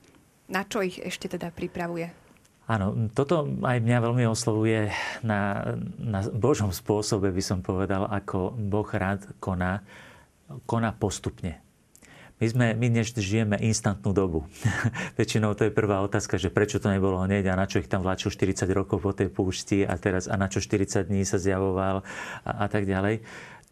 Na 0.49 0.65
čo 0.65 0.81
ich 0.81 0.97
ešte 0.97 1.37
teda 1.37 1.53
pripravuje? 1.53 2.09
Áno, 2.65 3.13
toto 3.13 3.45
aj 3.45 3.85
mňa 3.85 3.99
veľmi 4.01 4.25
oslovuje 4.25 4.89
na, 5.21 5.61
na 6.01 6.25
Božom 6.33 6.73
spôsobe, 6.73 7.29
by 7.29 7.45
som 7.45 7.61
povedal, 7.61 8.09
ako 8.09 8.57
Boh 8.57 8.89
rád 8.89 9.29
koná, 9.37 9.85
koná 10.65 10.97
postupne. 10.97 11.61
My, 12.41 12.49
sme, 12.49 12.67
my 12.73 12.87
dnes 12.89 13.13
žijeme 13.13 13.61
instantnú 13.61 14.17
dobu. 14.17 14.49
Väčšinou 15.21 15.53
to 15.53 15.69
je 15.69 15.77
prvá 15.77 16.01
otázka, 16.01 16.41
že 16.41 16.49
prečo 16.49 16.81
to 16.81 16.89
nebolo 16.89 17.21
hneď 17.21 17.53
a 17.53 17.61
na 17.61 17.69
čo 17.69 17.85
ich 17.85 17.87
tam 17.87 18.01
vláčil 18.01 18.33
40 18.33 18.65
rokov 18.73 19.05
po 19.05 19.13
tej 19.13 19.29
púšti 19.29 19.85
a 19.85 19.95
teraz 20.01 20.25
a 20.25 20.41
na 20.41 20.49
čo 20.49 20.59
40 20.59 21.07
dní 21.07 21.23
sa 21.29 21.37
zjavoval 21.37 22.01
a, 22.43 22.51
a 22.51 22.67
tak 22.67 22.89
ďalej. 22.89 23.23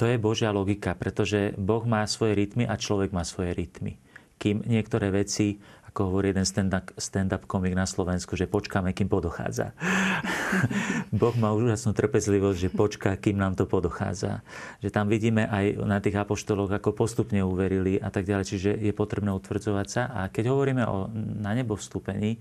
To 0.01 0.09
je 0.09 0.17
Božia 0.17 0.49
logika, 0.49 0.97
pretože 0.97 1.53
Boh 1.61 1.85
má 1.85 2.09
svoje 2.09 2.33
rytmy 2.33 2.65
a 2.65 2.81
človek 2.81 3.13
má 3.13 3.21
svoje 3.21 3.53
rytmy. 3.53 4.01
Kým 4.41 4.65
niektoré 4.65 5.13
veci, 5.13 5.61
ako 5.93 6.09
hovorí 6.09 6.33
jeden 6.33 6.49
stand-up, 6.49 6.89
stand-up 6.97 7.45
komik 7.45 7.77
na 7.77 7.85
Slovensku, 7.85 8.33
že 8.33 8.49
počkáme, 8.49 8.97
kým 8.97 9.13
podochádza. 9.13 9.77
boh 11.21 11.37
má 11.37 11.53
úžasnú 11.53 11.93
trpezlivosť, 11.93 12.57
že 12.57 12.71
počká, 12.73 13.13
kým 13.21 13.37
nám 13.37 13.61
to 13.61 13.69
podochádza. 13.69 14.41
Že 14.81 14.89
tam 14.89 15.13
vidíme 15.13 15.45
aj 15.45 15.85
na 15.85 16.01
tých 16.01 16.17
apoštoloch, 16.17 16.73
ako 16.73 16.97
postupne 16.97 17.45
uverili 17.45 18.01
a 18.01 18.09
tak 18.09 18.25
ďalej. 18.25 18.57
Čiže 18.57 18.71
je 18.81 18.97
potrebné 18.97 19.37
utvrdzovať 19.37 19.87
sa. 19.93 20.09
A 20.17 20.33
keď 20.33 20.49
hovoríme 20.49 20.89
o 20.89 21.13
na 21.13 21.53
nebo 21.53 21.77
vstúpení, 21.77 22.41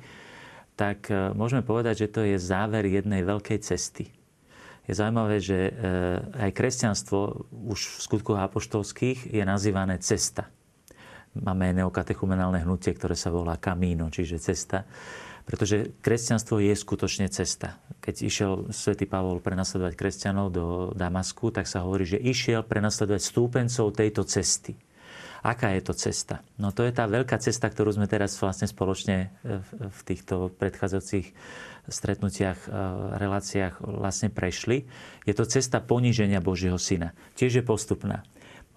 tak 0.80 1.12
e, 1.12 1.36
môžeme 1.36 1.60
povedať, 1.60 2.08
že 2.08 2.12
to 2.16 2.24
je 2.24 2.40
záver 2.40 2.88
jednej 2.88 3.20
veľkej 3.28 3.60
cesty 3.60 4.08
je 4.90 4.98
zaujímavé, 4.98 5.38
že 5.38 5.70
eh, 5.70 6.50
aj 6.50 6.58
kresťanstvo 6.58 7.46
už 7.70 7.80
v 7.80 8.00
skutkoch 8.02 8.42
apoštolských 8.42 9.30
je 9.30 9.44
nazývané 9.46 10.02
cesta. 10.02 10.50
Máme 11.38 11.70
neokatechumenálne 11.78 12.66
hnutie, 12.66 12.98
ktoré 12.98 13.14
sa 13.14 13.30
volá 13.30 13.54
kamíno, 13.62 14.10
čiže 14.10 14.42
cesta. 14.42 14.90
Pretože 15.46 15.94
kresťanstvo 16.02 16.62
je 16.62 16.74
skutočne 16.74 17.30
cesta. 17.30 17.78
Keď 18.02 18.16
išiel 18.22 18.52
svätý 18.74 19.06
Pavol 19.06 19.42
prenasledovať 19.42 19.94
kresťanov 19.98 20.48
do 20.54 20.66
Damasku, 20.94 21.50
tak 21.50 21.66
sa 21.70 21.86
hovorí, 21.86 22.06
že 22.06 22.22
išiel 22.22 22.66
prenasledovať 22.66 23.22
stúpencov 23.22 23.94
tejto 23.94 24.26
cesty. 24.26 24.78
Aká 25.42 25.72
je 25.74 25.82
to 25.86 25.94
cesta? 25.96 26.44
No 26.60 26.76
to 26.76 26.84
je 26.84 26.92
tá 26.92 27.08
veľká 27.08 27.40
cesta, 27.40 27.72
ktorú 27.72 27.96
sme 27.96 28.10
teraz 28.10 28.36
vlastne 28.42 28.66
spoločne 28.66 29.30
eh, 29.30 29.62
v 29.70 30.00
týchto 30.02 30.50
predchádzajúcich 30.58 31.28
stretnutiach, 31.90 32.60
e, 32.66 32.70
reláciách 33.18 33.82
vlastne 33.82 34.30
prešli. 34.32 34.88
Je 35.26 35.34
to 35.36 35.46
cesta 35.46 35.84
poníženia 35.84 36.40
Božieho 36.40 36.78
syna. 36.78 37.14
Tiež 37.36 37.60
je 37.60 37.64
postupná. 37.66 38.24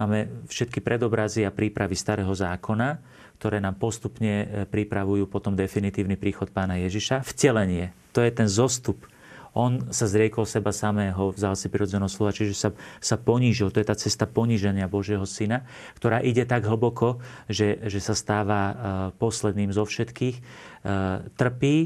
Máme 0.00 0.28
všetky 0.50 0.82
predobrazy 0.82 1.46
a 1.46 1.54
prípravy 1.54 1.94
starého 1.94 2.32
zákona, 2.32 2.98
ktoré 3.38 3.62
nám 3.62 3.78
postupne 3.78 4.32
e, 4.42 4.46
pripravujú 4.66 5.30
potom 5.30 5.54
definitívny 5.54 6.18
príchod 6.18 6.50
pána 6.50 6.80
Ježiša. 6.80 7.22
Vtelenie. 7.22 7.94
To 8.16 8.24
je 8.24 8.30
ten 8.32 8.48
zostup 8.50 9.06
on 9.52 9.92
sa 9.92 10.08
zriekol 10.08 10.48
seba 10.48 10.72
samého, 10.72 11.36
vzal 11.36 11.52
si 11.60 11.68
prirodzeného 11.68 12.08
slova, 12.08 12.32
čiže 12.32 12.56
sa, 12.56 12.70
sa 13.04 13.20
ponížil. 13.20 13.68
To 13.68 13.84
je 13.84 13.88
tá 13.88 13.92
cesta 13.92 14.24
poníženia 14.24 14.88
Božieho 14.88 15.28
Syna, 15.28 15.68
ktorá 16.00 16.24
ide 16.24 16.48
tak 16.48 16.64
hlboko, 16.64 17.20
že, 17.52 17.76
že 17.84 18.00
sa 18.00 18.16
stáva 18.16 18.60
uh, 18.64 18.74
posledným 19.20 19.68
zo 19.68 19.84
všetkých. 19.84 20.36
Trpí, 21.36 21.76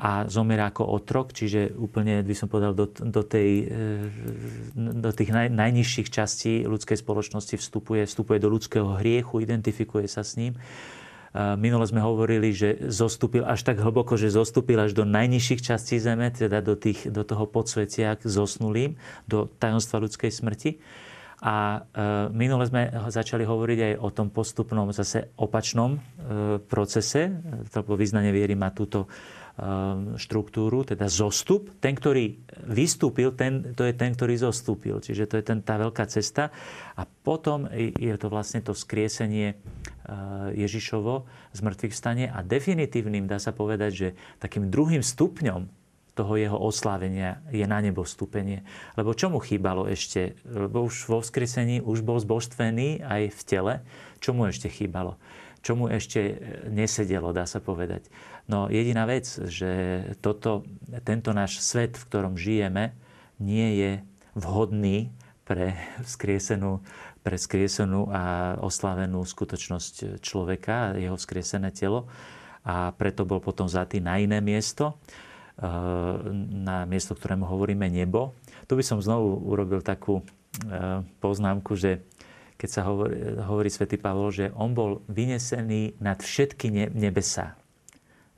a 0.00 0.24
zomiera 0.32 0.72
ako 0.72 0.96
otrok, 0.96 1.36
čiže 1.36 1.76
úplne 1.76 2.24
by 2.24 2.32
som 2.32 2.48
povedal 2.48 2.72
do, 2.72 2.88
do, 2.88 3.20
tej, 3.20 3.68
e, 3.68 4.96
do 4.96 5.12
tých 5.12 5.28
naj, 5.28 5.52
najnižších 5.52 6.08
častí 6.08 6.64
ľudskej 6.64 7.04
spoločnosti 7.04 7.60
vstupuje, 7.60 8.08
vstupuje 8.08 8.40
do 8.40 8.48
ľudského 8.48 8.96
hriechu, 8.96 9.44
identifikuje 9.44 10.08
sa 10.08 10.24
s 10.24 10.40
ním. 10.40 10.56
E, 10.56 10.60
minule 11.60 11.84
sme 11.84 12.00
hovorili, 12.00 12.48
že 12.48 12.80
zostúpil 12.88 13.44
až 13.44 13.60
tak 13.60 13.76
hlboko, 13.76 14.16
že 14.16 14.32
zostúpil 14.32 14.80
až 14.80 14.96
do 14.96 15.04
najnižších 15.04 15.60
častí 15.60 16.00
zeme, 16.00 16.32
teda 16.32 16.64
do, 16.64 16.80
tých, 16.80 17.04
do 17.12 17.20
toho 17.20 17.44
podsvetia 17.44 18.16
k 18.16 18.24
zosnulým, 18.24 18.96
do 19.28 19.52
tajomstva 19.60 20.00
ľudskej 20.00 20.32
smrti. 20.32 20.80
A 21.44 21.84
e, 21.92 22.32
minule 22.32 22.64
sme 22.64 22.88
začali 22.88 23.44
hovoriť 23.44 23.78
aj 23.84 23.94
o 24.00 24.08
tom 24.08 24.32
postupnom, 24.32 24.96
zase 24.96 25.28
opačnom 25.36 26.00
procese, 26.72 27.36
lebo 27.68 28.00
vyznanie 28.00 28.32
viery 28.32 28.56
má 28.56 28.72
túto 28.72 29.04
štruktúru, 30.16 30.88
teda 30.88 31.10
zostup. 31.10 31.68
Ten, 31.82 31.92
ktorý 31.92 32.38
vystúpil, 32.64 33.36
ten, 33.36 33.76
to 33.76 33.84
je 33.84 33.92
ten, 33.92 34.16
ktorý 34.16 34.40
zostúpil. 34.40 35.02
Čiže 35.02 35.28
to 35.28 35.34
je 35.36 35.44
ten, 35.44 35.60
tá 35.60 35.76
veľká 35.76 36.08
cesta. 36.08 36.48
A 36.96 37.04
potom 37.04 37.68
je 37.74 38.14
to 38.16 38.32
vlastne 38.32 38.64
to 38.64 38.72
skriesenie 38.72 39.52
uh, 39.52 40.48
Ježišovo 40.56 41.28
z 41.52 41.60
mŕtvych 41.60 41.94
stane 41.94 42.24
a 42.32 42.40
definitívnym 42.40 43.28
dá 43.28 43.36
sa 43.36 43.52
povedať, 43.52 43.90
že 43.92 44.08
takým 44.40 44.72
druhým 44.72 45.04
stupňom 45.04 45.68
toho 46.16 46.36
jeho 46.36 46.58
oslávenia 46.58 47.40
je 47.48 47.64
na 47.64 47.80
nebo 47.80 48.04
vstúpenie. 48.04 48.66
Lebo 48.98 49.16
čo 49.16 49.32
mu 49.32 49.40
chýbalo 49.40 49.88
ešte? 49.88 50.36
Lebo 50.44 50.84
už 50.84 51.08
vo 51.08 51.24
vzkriesení 51.24 51.80
už 51.80 52.04
bol 52.04 52.20
zbožstvený 52.20 53.00
aj 53.00 53.22
v 53.32 53.40
tele. 53.46 53.74
Čo 54.20 54.36
mu 54.36 54.44
ešte 54.48 54.68
chýbalo? 54.68 55.16
Čo 55.60 55.76
mu 55.76 55.92
ešte 55.92 56.40
nesedelo, 56.72 57.36
dá 57.36 57.44
sa 57.44 57.60
povedať? 57.60 58.08
No 58.50 58.66
jediná 58.66 59.06
vec, 59.06 59.30
že 59.46 60.02
toto, 60.18 60.66
tento 61.06 61.30
náš 61.30 61.62
svet, 61.62 61.94
v 61.94 62.06
ktorom 62.10 62.34
žijeme, 62.34 62.98
nie 63.38 63.78
je 63.78 63.90
vhodný 64.34 65.14
pre 65.46 65.78
skriesenú, 66.02 66.82
pre 67.22 67.38
skriesenú 67.38 68.10
a 68.10 68.58
oslavenú 68.58 69.22
skutočnosť 69.22 70.18
človeka, 70.18 70.98
jeho 70.98 71.14
skriesené 71.14 71.70
telo. 71.70 72.10
A 72.66 72.90
preto 72.90 73.22
bol 73.22 73.38
potom 73.38 73.70
zatý 73.70 74.02
na 74.02 74.18
iné 74.18 74.42
miesto, 74.42 74.98
eh, 75.62 75.70
na 76.50 76.90
miesto, 76.90 77.14
ktorému 77.14 77.46
hovoríme 77.46 77.86
nebo. 77.86 78.34
Tu 78.66 78.74
by 78.74 78.82
som 78.82 78.98
znovu 78.98 79.46
urobil 79.46 79.78
takú 79.78 80.26
eh, 80.66 81.06
poznámku, 81.22 81.78
že 81.78 82.02
keď 82.58 82.68
sa 82.68 82.82
hovorí, 82.82 83.14
hovorí 83.46 83.70
svätý 83.70 83.94
Pavol, 83.94 84.34
že 84.34 84.50
on 84.58 84.74
bol 84.74 85.06
vynesený 85.06 86.02
nad 86.02 86.18
všetky 86.18 86.90
nebesá 86.92 87.59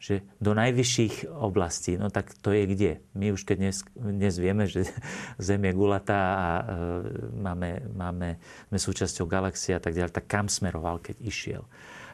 že 0.02 0.26
do 0.42 0.50
najvyšších 0.50 1.30
oblastí, 1.30 1.94
no 1.94 2.10
tak 2.10 2.34
to 2.42 2.50
je 2.50 2.66
kde? 2.66 2.92
My 3.14 3.30
už 3.30 3.46
keď 3.46 3.56
dnes, 3.62 3.76
dnes 3.94 4.34
vieme, 4.34 4.66
že 4.66 4.82
Zem 5.38 5.62
je 5.62 5.72
gulatá 5.78 6.20
a 6.34 6.48
e, 6.58 6.62
máme, 7.38 7.86
máme, 7.94 8.42
sme 8.66 8.78
súčasťou 8.82 9.30
galaxie 9.30 9.78
a 9.78 9.80
tak 9.80 9.94
ďalej, 9.94 10.10
tak 10.10 10.26
kam 10.26 10.50
smeroval, 10.50 10.98
keď 10.98 11.22
išiel? 11.22 11.62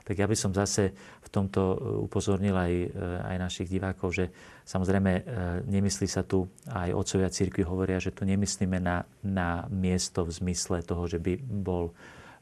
Tak 0.05 0.17
ja 0.17 0.25
by 0.25 0.37
som 0.37 0.57
zase 0.57 0.93
v 1.25 1.29
tomto 1.29 1.61
e, 1.61 1.77
upozornil 2.05 2.57
aj, 2.57 2.73
e, 2.73 2.89
aj 3.25 3.37
našich 3.41 3.69
divákov, 3.73 4.17
že 4.17 4.33
samozrejme 4.69 5.13
e, 5.13 5.23
nemyslí 5.69 6.09
sa 6.09 6.25
tu, 6.25 6.49
aj 6.69 6.93
otcovia 6.93 7.33
církvy 7.33 7.65
hovoria, 7.65 8.01
že 8.01 8.13
tu 8.13 8.25
nemyslíme 8.25 8.81
na, 8.81 9.05
na 9.25 9.65
miesto 9.69 10.29
v 10.29 10.33
zmysle 10.33 10.85
toho, 10.85 11.05
že 11.09 11.21
by 11.21 11.41
bol 11.41 11.93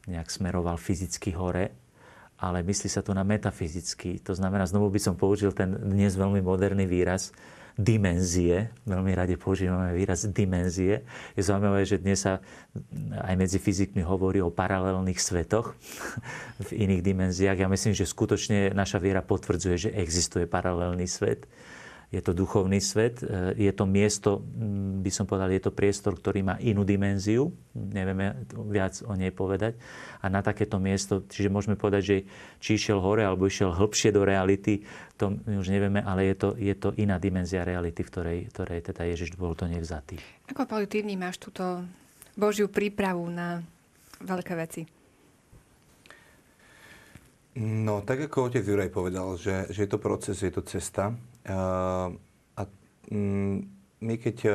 nejak 0.07 0.31
smeroval 0.31 0.79
fyzicky 0.79 1.35
hore, 1.35 1.71
ale 2.37 2.61
myslí 2.61 2.89
sa 2.89 3.01
tu 3.01 3.11
na 3.17 3.25
metafyzický. 3.25 4.21
To 4.25 4.37
znamená, 4.37 4.69
znovu 4.69 4.93
by 4.93 4.99
som 5.01 5.17
použil 5.17 5.53
ten 5.53 5.73
dnes 5.73 6.13
veľmi 6.13 6.41
moderný 6.45 6.85
výraz, 6.85 7.33
dimenzie. 7.77 8.73
Veľmi 8.89 9.13
rade 9.13 9.37
používame 9.37 9.93
výraz 9.93 10.25
dimenzie. 10.25 11.05
Je 11.37 11.45
zaujímavé, 11.45 11.85
že 11.85 12.01
dnes 12.01 12.17
sa 12.17 12.41
aj 13.21 13.37
medzi 13.37 13.61
fyzikmi 13.61 14.01
hovorí 14.01 14.41
o 14.41 14.49
paralelných 14.49 15.21
svetoch 15.21 15.77
v 16.67 16.69
iných 16.73 17.05
dimenziách. 17.05 17.61
Ja 17.61 17.69
myslím, 17.69 17.93
že 17.93 18.09
skutočne 18.09 18.73
naša 18.73 18.97
viera 18.97 19.21
potvrdzuje, 19.21 19.75
že 19.77 19.89
existuje 19.93 20.49
paralelný 20.49 21.05
svet 21.05 21.45
je 22.07 22.23
to 22.23 22.31
duchovný 22.31 22.79
svet, 22.79 23.19
e, 23.19 23.51
je 23.59 23.71
to 23.75 23.83
miesto, 23.83 24.39
by 25.03 25.11
som 25.11 25.27
povedal, 25.27 25.51
je 25.51 25.59
to 25.59 25.75
priestor, 25.75 26.15
ktorý 26.15 26.39
má 26.39 26.55
inú 26.63 26.87
dimenziu, 26.87 27.51
nevieme 27.75 28.47
viac 28.71 29.03
o 29.03 29.11
nej 29.11 29.35
povedať. 29.35 29.75
A 30.23 30.31
na 30.31 30.39
takéto 30.39 30.79
miesto, 30.79 31.27
čiže 31.27 31.51
môžeme 31.51 31.75
povedať, 31.75 32.01
že 32.03 32.17
či 32.63 32.79
išiel 32.79 33.03
hore 33.03 33.27
alebo 33.27 33.43
išiel 33.43 33.75
hĺbšie 33.75 34.15
do 34.15 34.23
reality, 34.23 34.87
to 35.19 35.35
my 35.35 35.59
už 35.59 35.67
nevieme, 35.67 35.99
ale 35.99 36.31
je 36.31 36.35
to, 36.39 36.49
je 36.55 36.75
to 36.79 36.95
iná 36.95 37.19
dimenzia 37.19 37.67
reality, 37.67 38.07
v 38.07 38.09
ktorej, 38.15 38.39
ktorej 38.55 38.79
teda 38.87 39.03
Ježiš 39.03 39.35
bol 39.35 39.51
to 39.51 39.67
nevzatý. 39.67 40.15
Ako 40.47 40.63
ty 40.87 41.03
vnímaš 41.03 41.43
túto 41.43 41.83
Božiu 42.39 42.71
prípravu 42.71 43.27
na 43.27 43.59
veľké 44.23 44.53
veci? 44.55 44.87
No, 47.57 48.05
tak 48.05 48.29
ako 48.29 48.53
otec 48.53 48.61
Juraj 48.61 48.93
povedal, 48.93 49.33
že, 49.33 49.65
že 49.73 49.83
je 49.83 49.89
to 49.89 49.97
proces, 49.97 50.37
je 50.45 50.53
to 50.53 50.61
cesta. 50.61 51.17
A 51.47 52.61
mm, 53.11 53.57
my 54.03 54.15
keď 54.19 54.37
e, 54.45 54.51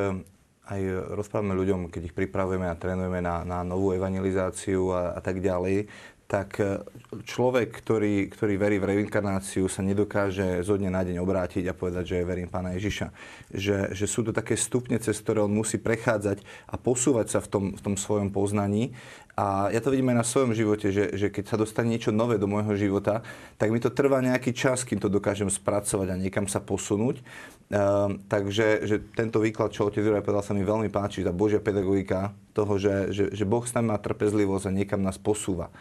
aj 0.71 0.81
rozprávame 1.19 1.59
ľuďom, 1.59 1.91
keď 1.91 2.13
ich 2.13 2.17
pripravujeme 2.17 2.71
a 2.71 2.79
trénujeme 2.79 3.19
na, 3.19 3.43
na 3.43 3.67
novú 3.67 3.91
evangelizáciu 3.97 4.95
a, 4.95 5.19
a 5.19 5.21
tak 5.21 5.43
ďalej, 5.43 5.91
tak 6.33 6.57
e, 6.65 6.81
človek, 7.29 7.69
ktorý, 7.69 8.33
ktorý 8.33 8.57
verí 8.57 8.81
v 8.81 8.89
reinkarnáciu, 8.97 9.69
sa 9.69 9.85
nedokáže 9.85 10.65
zo 10.65 10.81
dňa 10.81 10.89
na 10.89 11.05
deň 11.05 11.21
obrátiť 11.21 11.69
a 11.69 11.77
povedať, 11.77 12.17
že 12.17 12.25
verím 12.25 12.49
Pána 12.49 12.73
Ježiša. 12.73 13.13
Že, 13.53 13.77
že 13.93 14.07
sú 14.09 14.25
to 14.25 14.33
také 14.33 14.57
stupne, 14.57 14.97
cez 14.97 15.21
ktoré 15.21 15.45
on 15.45 15.53
musí 15.53 15.77
prechádzať 15.77 16.41
a 16.73 16.81
posúvať 16.81 17.37
sa 17.37 17.39
v 17.45 17.49
tom, 17.53 17.65
v 17.77 17.81
tom 17.85 17.95
svojom 18.01 18.33
poznaní 18.33 18.97
a 19.33 19.73
ja 19.73 19.81
to 19.81 19.89
vidím 19.89 20.13
aj 20.13 20.21
na 20.21 20.29
svojom 20.29 20.53
živote, 20.53 20.93
že, 20.93 21.17
že 21.17 21.33
keď 21.33 21.45
sa 21.49 21.57
dostane 21.57 21.89
niečo 21.89 22.13
nové 22.13 22.37
do 22.37 22.45
môjho 22.45 22.77
života, 22.77 23.25
tak 23.57 23.73
mi 23.73 23.81
to 23.81 23.89
trvá 23.89 24.21
nejaký 24.21 24.53
čas, 24.53 24.85
kým 24.85 25.01
to 25.01 25.09
dokážem 25.09 25.49
spracovať 25.49 26.13
a 26.13 26.21
niekam 26.21 26.45
sa 26.45 26.61
posunúť. 26.61 27.25
Uh, 27.73 28.21
takže 28.29 28.85
že 28.85 29.01
tento 29.17 29.41
výklad, 29.41 29.73
čo 29.73 29.89
otec 29.89 30.05
Juraj 30.05 30.21
povedal, 30.21 30.45
sa 30.45 30.53
mi 30.53 30.61
veľmi 30.61 30.93
páči, 30.93 31.25
tá 31.25 31.33
Božia 31.33 31.65
pedagogika 31.65 32.37
toho, 32.53 32.77
že, 32.77 33.09
že, 33.17 33.25
že 33.33 33.49
Boh 33.49 33.65
s 33.65 33.73
nami 33.73 33.89
má 33.89 33.97
trpezlivosť 33.97 34.69
a 34.69 34.77
niekam 34.77 35.01
nás 35.01 35.17
posúva. 35.17 35.73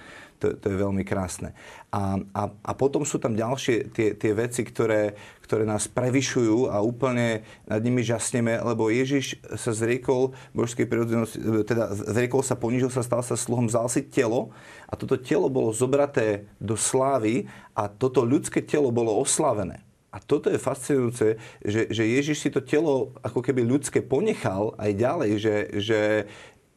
To, 0.42 0.58
to 0.58 0.66
je 0.74 0.78
veľmi 0.82 1.06
krásne. 1.06 1.54
A, 1.94 2.18
a, 2.34 2.44
a 2.50 2.72
potom 2.74 3.06
sú 3.06 3.22
tam 3.22 3.38
ďalšie 3.38 3.94
tie, 3.94 4.18
tie 4.18 4.34
veci, 4.34 4.66
ktoré, 4.66 5.14
ktoré 5.46 5.70
nás 5.70 5.86
prevyšujú 5.86 6.74
a 6.74 6.82
úplne 6.82 7.46
nad 7.70 7.78
nimi 7.78 8.02
žasneme, 8.02 8.58
lebo 8.58 8.90
Ježiš 8.90 9.38
sa 9.54 9.70
zriekol 9.70 10.34
božskej 10.58 10.90
prirodzenosti, 10.90 11.38
teda 11.70 11.94
zriekol 11.94 12.42
sa, 12.42 12.58
ponížil 12.58 12.90
sa, 12.90 13.06
stal 13.06 13.22
sa 13.22 13.38
sluhom, 13.38 13.70
vzal 13.70 13.86
si 13.86 14.02
telo 14.02 14.50
a 14.90 14.98
toto 14.98 15.14
telo 15.22 15.46
bolo 15.46 15.70
zobraté 15.70 16.50
do 16.58 16.74
slávy 16.74 17.46
a 17.78 17.86
toto 17.86 18.26
ľudské 18.26 18.66
telo 18.66 18.90
bolo 18.90 19.14
oslavené. 19.22 19.86
A 20.12 20.20
toto 20.20 20.52
je 20.52 20.60
fascinujúce, 20.60 21.40
že, 21.64 21.88
že 21.88 22.04
Ježiš 22.04 22.38
si 22.44 22.50
to 22.52 22.60
telo 22.60 23.16
ako 23.24 23.40
keby 23.40 23.64
ľudské 23.64 24.04
ponechal 24.04 24.76
aj 24.76 24.92
ďalej, 24.92 25.32
že, 25.40 25.56
že, 25.80 26.02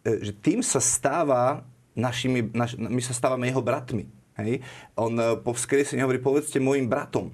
že 0.06 0.32
tým 0.38 0.62
sa 0.62 0.78
stáva 0.78 1.66
našimi, 1.94 2.50
naš, 2.50 2.74
my 2.78 3.00
sa 3.00 3.14
stávame 3.14 3.48
jeho 3.48 3.62
bratmi. 3.62 4.06
Hej? 4.38 4.62
On 4.98 5.14
eh, 5.14 5.38
po 5.38 5.54
vzkriesení 5.54 6.02
hovorí, 6.02 6.18
povedzte 6.18 6.58
môjim 6.58 6.90
bratom. 6.90 7.30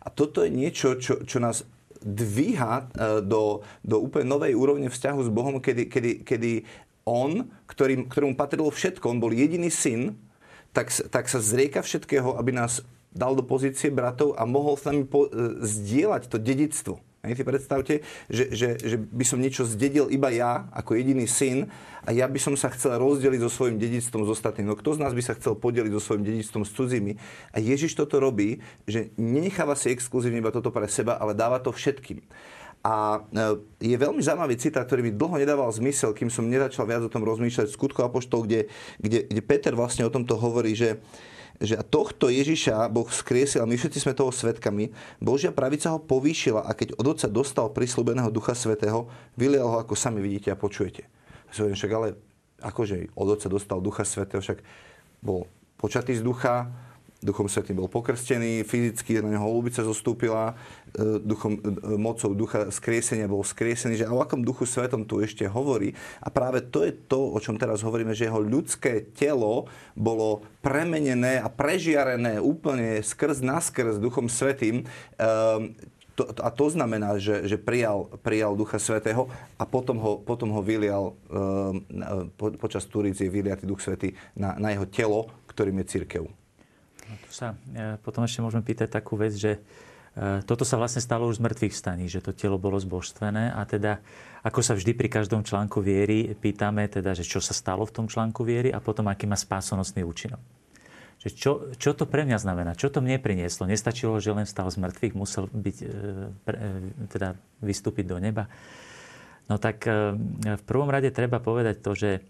A 0.00 0.08
toto 0.08 0.40
je 0.40 0.50
niečo, 0.50 0.96
čo, 0.96 1.20
čo 1.24 1.38
nás 1.38 1.64
dvíha 2.00 2.88
eh, 2.88 3.20
do, 3.20 3.60
do 3.84 3.96
úplne 4.00 4.28
novej 4.28 4.56
úrovne 4.56 4.88
vzťahu 4.88 5.20
s 5.20 5.30
Bohom, 5.30 5.60
kedy, 5.60 5.88
kedy, 5.88 6.12
kedy 6.24 6.52
on, 7.04 7.48
ktorý, 7.68 8.08
ktorému 8.08 8.34
patrilo 8.36 8.68
všetko, 8.72 9.04
on 9.08 9.22
bol 9.22 9.32
jediný 9.32 9.68
syn, 9.68 10.16
tak, 10.70 10.92
tak 11.10 11.26
sa 11.26 11.42
zrieka 11.42 11.82
všetkého, 11.82 12.38
aby 12.38 12.54
nás 12.54 12.84
dal 13.10 13.34
do 13.34 13.42
pozície 13.42 13.90
bratov 13.90 14.38
a 14.38 14.46
mohol 14.46 14.78
s 14.78 14.86
nami 14.86 15.04
po, 15.04 15.28
eh, 15.28 15.60
zdieľať 15.60 16.32
to 16.32 16.36
dedictvo. 16.40 16.94
Hej, 17.20 17.36
si 17.36 17.44
predstavte, 17.44 17.94
že, 18.32 18.48
že, 18.48 18.68
že 18.80 18.96
by 18.96 19.24
som 19.28 19.36
niečo 19.36 19.68
zdedil 19.68 20.08
iba 20.08 20.32
ja, 20.32 20.72
ako 20.72 20.96
jediný 20.96 21.28
syn, 21.28 21.68
a 22.00 22.16
ja 22.16 22.24
by 22.24 22.40
som 22.40 22.56
sa 22.56 22.72
chcel 22.72 22.96
rozdeliť 22.96 23.44
so 23.44 23.52
svojím 23.52 23.76
dedictvom 23.76 24.24
s 24.24 24.32
ostatným. 24.32 24.72
No 24.72 24.76
kto 24.76 24.96
z 24.96 25.04
nás 25.04 25.12
by 25.12 25.20
sa 25.20 25.36
chcel 25.36 25.52
podeliť 25.52 25.92
so 25.92 26.00
svojím 26.00 26.24
dedictvom 26.24 26.64
s 26.64 26.72
cudzími? 26.72 27.12
A 27.52 27.60
Ježiš 27.60 27.92
toto 27.92 28.16
robí, 28.16 28.64
že 28.88 29.12
nenecháva 29.20 29.76
si 29.76 29.92
exkluzívne 29.92 30.40
iba 30.40 30.48
toto 30.48 30.72
pre 30.72 30.88
seba, 30.88 31.20
ale 31.20 31.36
dáva 31.36 31.60
to 31.60 31.68
všetkým. 31.76 32.24
A 32.80 33.20
e, 33.20 33.60
je 33.84 33.96
veľmi 34.00 34.24
zaujímavý 34.24 34.56
citát, 34.56 34.88
ktorý 34.88 35.04
mi 35.04 35.12
dlho 35.12 35.36
nedával 35.36 35.68
zmysel, 35.68 36.16
kým 36.16 36.32
som 36.32 36.48
nezačal 36.48 36.88
viac 36.88 37.04
o 37.04 37.12
tom 37.12 37.20
rozmýšľať. 37.28 37.68
Skutko 37.68 38.08
Apoštol, 38.08 38.48
kde, 38.48 38.60
kde, 38.96 39.28
kde 39.28 39.42
Peter 39.44 39.76
vlastne 39.76 40.08
o 40.08 40.14
tomto 40.14 40.40
hovorí, 40.40 40.72
že 40.72 41.04
že 41.60 41.76
tohto 41.84 42.32
Ježiša 42.32 42.88
Boh 42.88 43.04
skriesil 43.04 43.60
a 43.60 43.68
my 43.68 43.76
všetci 43.76 44.00
sme 44.00 44.16
toho 44.16 44.32
svetkami. 44.32 44.96
Božia 45.20 45.52
pravica 45.52 45.92
ho 45.92 46.00
povýšila 46.00 46.64
a 46.64 46.72
keď 46.72 46.96
od 46.96 47.06
Otca 47.12 47.28
dostal 47.28 47.68
prislúbeného 47.68 48.32
Ducha 48.32 48.56
Svetého, 48.56 49.12
vylial 49.36 49.68
ho, 49.68 49.76
ako 49.76 49.92
sami 49.92 50.24
vidíte 50.24 50.48
a 50.48 50.56
počujete. 50.56 51.04
Zhovorím, 51.52 51.76
však 51.76 51.92
ale 51.92 52.08
akože 52.64 53.12
od 53.12 53.28
Otca 53.36 53.48
dostal 53.52 53.84
Ducha 53.84 54.08
Svetého, 54.08 54.40
však 54.40 54.64
bol 55.20 55.44
počatý 55.76 56.16
z 56.16 56.24
ducha, 56.24 56.72
Duchom 57.20 57.52
Svetým 57.52 57.76
bol 57.76 57.92
pokrstený, 57.92 58.64
fyzicky 58.64 59.20
na 59.20 59.36
neho 59.36 59.44
holubica 59.44 59.84
zostúpila, 59.84 60.56
e, 60.96 61.20
duchom, 61.20 61.60
e, 61.60 62.00
mocou 62.00 62.32
ducha 62.32 62.72
skriesenia 62.72 63.28
bol 63.28 63.44
skriesený, 63.44 64.00
že 64.00 64.08
o 64.08 64.24
akom 64.24 64.40
duchu 64.40 64.64
svetom 64.64 65.04
tu 65.04 65.20
ešte 65.20 65.44
hovorí. 65.44 65.92
A 66.24 66.32
práve 66.32 66.64
to 66.64 66.80
je 66.80 66.96
to, 66.96 67.20
o 67.20 67.36
čom 67.36 67.60
teraz 67.60 67.84
hovoríme, 67.84 68.16
že 68.16 68.24
jeho 68.24 68.40
ľudské 68.40 69.04
telo 69.12 69.68
bolo 69.92 70.48
premenené 70.64 71.44
a 71.44 71.52
prežiarené 71.52 72.40
úplne 72.40 73.04
skrz 73.04 73.44
naskrz 73.44 74.00
duchom 74.00 74.32
svetým. 74.32 74.88
Um, 75.20 75.76
to, 76.16 76.24
a 76.40 76.48
to 76.48 76.72
znamená, 76.72 77.20
že, 77.20 77.48
že 77.48 77.56
prijal, 77.56 78.08
prijal 78.20 78.52
Ducha 78.52 78.76
Svetého 78.76 79.32
a 79.56 79.64
potom 79.64 79.96
ho, 79.96 80.12
potom 80.20 80.52
ho 80.52 80.60
vylial, 80.60 81.16
um, 81.32 81.80
po, 82.36 82.52
počas 82.60 82.84
Turície 82.84 83.32
vyliatý 83.32 83.64
Duch 83.64 83.80
Svetý 83.80 84.12
na, 84.36 84.52
na 84.60 84.72
jeho 84.72 84.84
telo, 84.84 85.32
ktorým 85.48 85.80
je 85.80 85.86
církev. 85.96 86.39
No, 87.10 87.18
tu 87.26 87.30
sa 87.34 87.58
e, 87.74 87.98
potom 87.98 88.22
ešte 88.22 88.38
môžeme 88.38 88.62
pýtať 88.62 88.86
takú 88.86 89.18
vec, 89.18 89.34
že 89.34 89.58
e, 89.58 90.46
toto 90.46 90.62
sa 90.62 90.78
vlastne 90.78 91.02
stalo 91.02 91.26
už 91.26 91.42
z 91.42 91.44
mŕtvych 91.50 91.74
staní, 91.74 92.06
že 92.06 92.22
to 92.22 92.30
telo 92.30 92.54
bolo 92.54 92.78
zbožstvené 92.78 93.50
a 93.50 93.66
teda 93.66 93.98
ako 94.46 94.62
sa 94.62 94.78
vždy 94.78 94.94
pri 94.94 95.10
každom 95.10 95.42
článku 95.42 95.82
viery 95.82 96.30
pýtame, 96.38 96.86
teda, 96.86 97.18
že 97.18 97.26
čo 97.26 97.42
sa 97.42 97.50
stalo 97.50 97.82
v 97.82 97.92
tom 97.92 98.06
článku 98.06 98.46
viery 98.46 98.70
a 98.70 98.78
potom 98.78 99.10
aký 99.10 99.26
má 99.26 99.34
spásonosný 99.34 100.06
účinok. 100.06 100.38
Že 101.20 101.28
čo, 101.36 101.52
čo 101.76 101.90
to 101.92 102.08
pre 102.08 102.24
mňa 102.24 102.38
znamená? 102.40 102.72
Čo 102.78 102.88
to 102.88 103.04
mne 103.04 103.20
prinieslo? 103.20 103.68
Nestačilo, 103.68 104.16
že 104.22 104.32
len 104.32 104.48
stal 104.48 104.70
z 104.72 104.80
mŕtvych, 104.80 105.14
musel 105.18 105.50
byť, 105.50 105.76
e, 105.82 105.88
teda 107.10 107.34
vystúpiť 107.60 108.06
do 108.06 108.22
neba? 108.22 108.46
No 109.50 109.58
tak 109.58 109.82
v 109.82 110.62
prvom 110.62 110.86
rade 110.86 111.10
treba 111.10 111.42
povedať 111.42 111.82
to, 111.82 111.98
že 111.98 112.22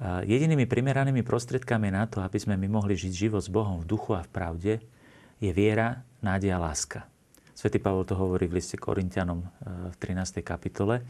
Jedinými 0.00 0.64
primeranými 0.64 1.20
prostriedkami 1.20 1.92
na 1.92 2.08
to, 2.08 2.24
aby 2.24 2.40
sme 2.40 2.56
my 2.56 2.72
mohli 2.72 2.96
žiť 2.96 3.12
život 3.12 3.44
s 3.44 3.52
Bohom 3.52 3.84
v 3.84 3.88
duchu 3.88 4.16
a 4.16 4.24
v 4.24 4.32
pravde, 4.32 4.72
je 5.36 5.50
viera, 5.52 6.00
nádej 6.24 6.56
a 6.56 6.58
láska. 6.60 7.04
Svetý 7.52 7.76
Pavol 7.76 8.08
to 8.08 8.16
hovorí 8.16 8.48
v 8.48 8.56
liste 8.56 8.80
Korintianom 8.80 9.44
e, 9.44 9.48
v 9.92 9.96
13. 10.00 10.40
kapitole. 10.40 11.04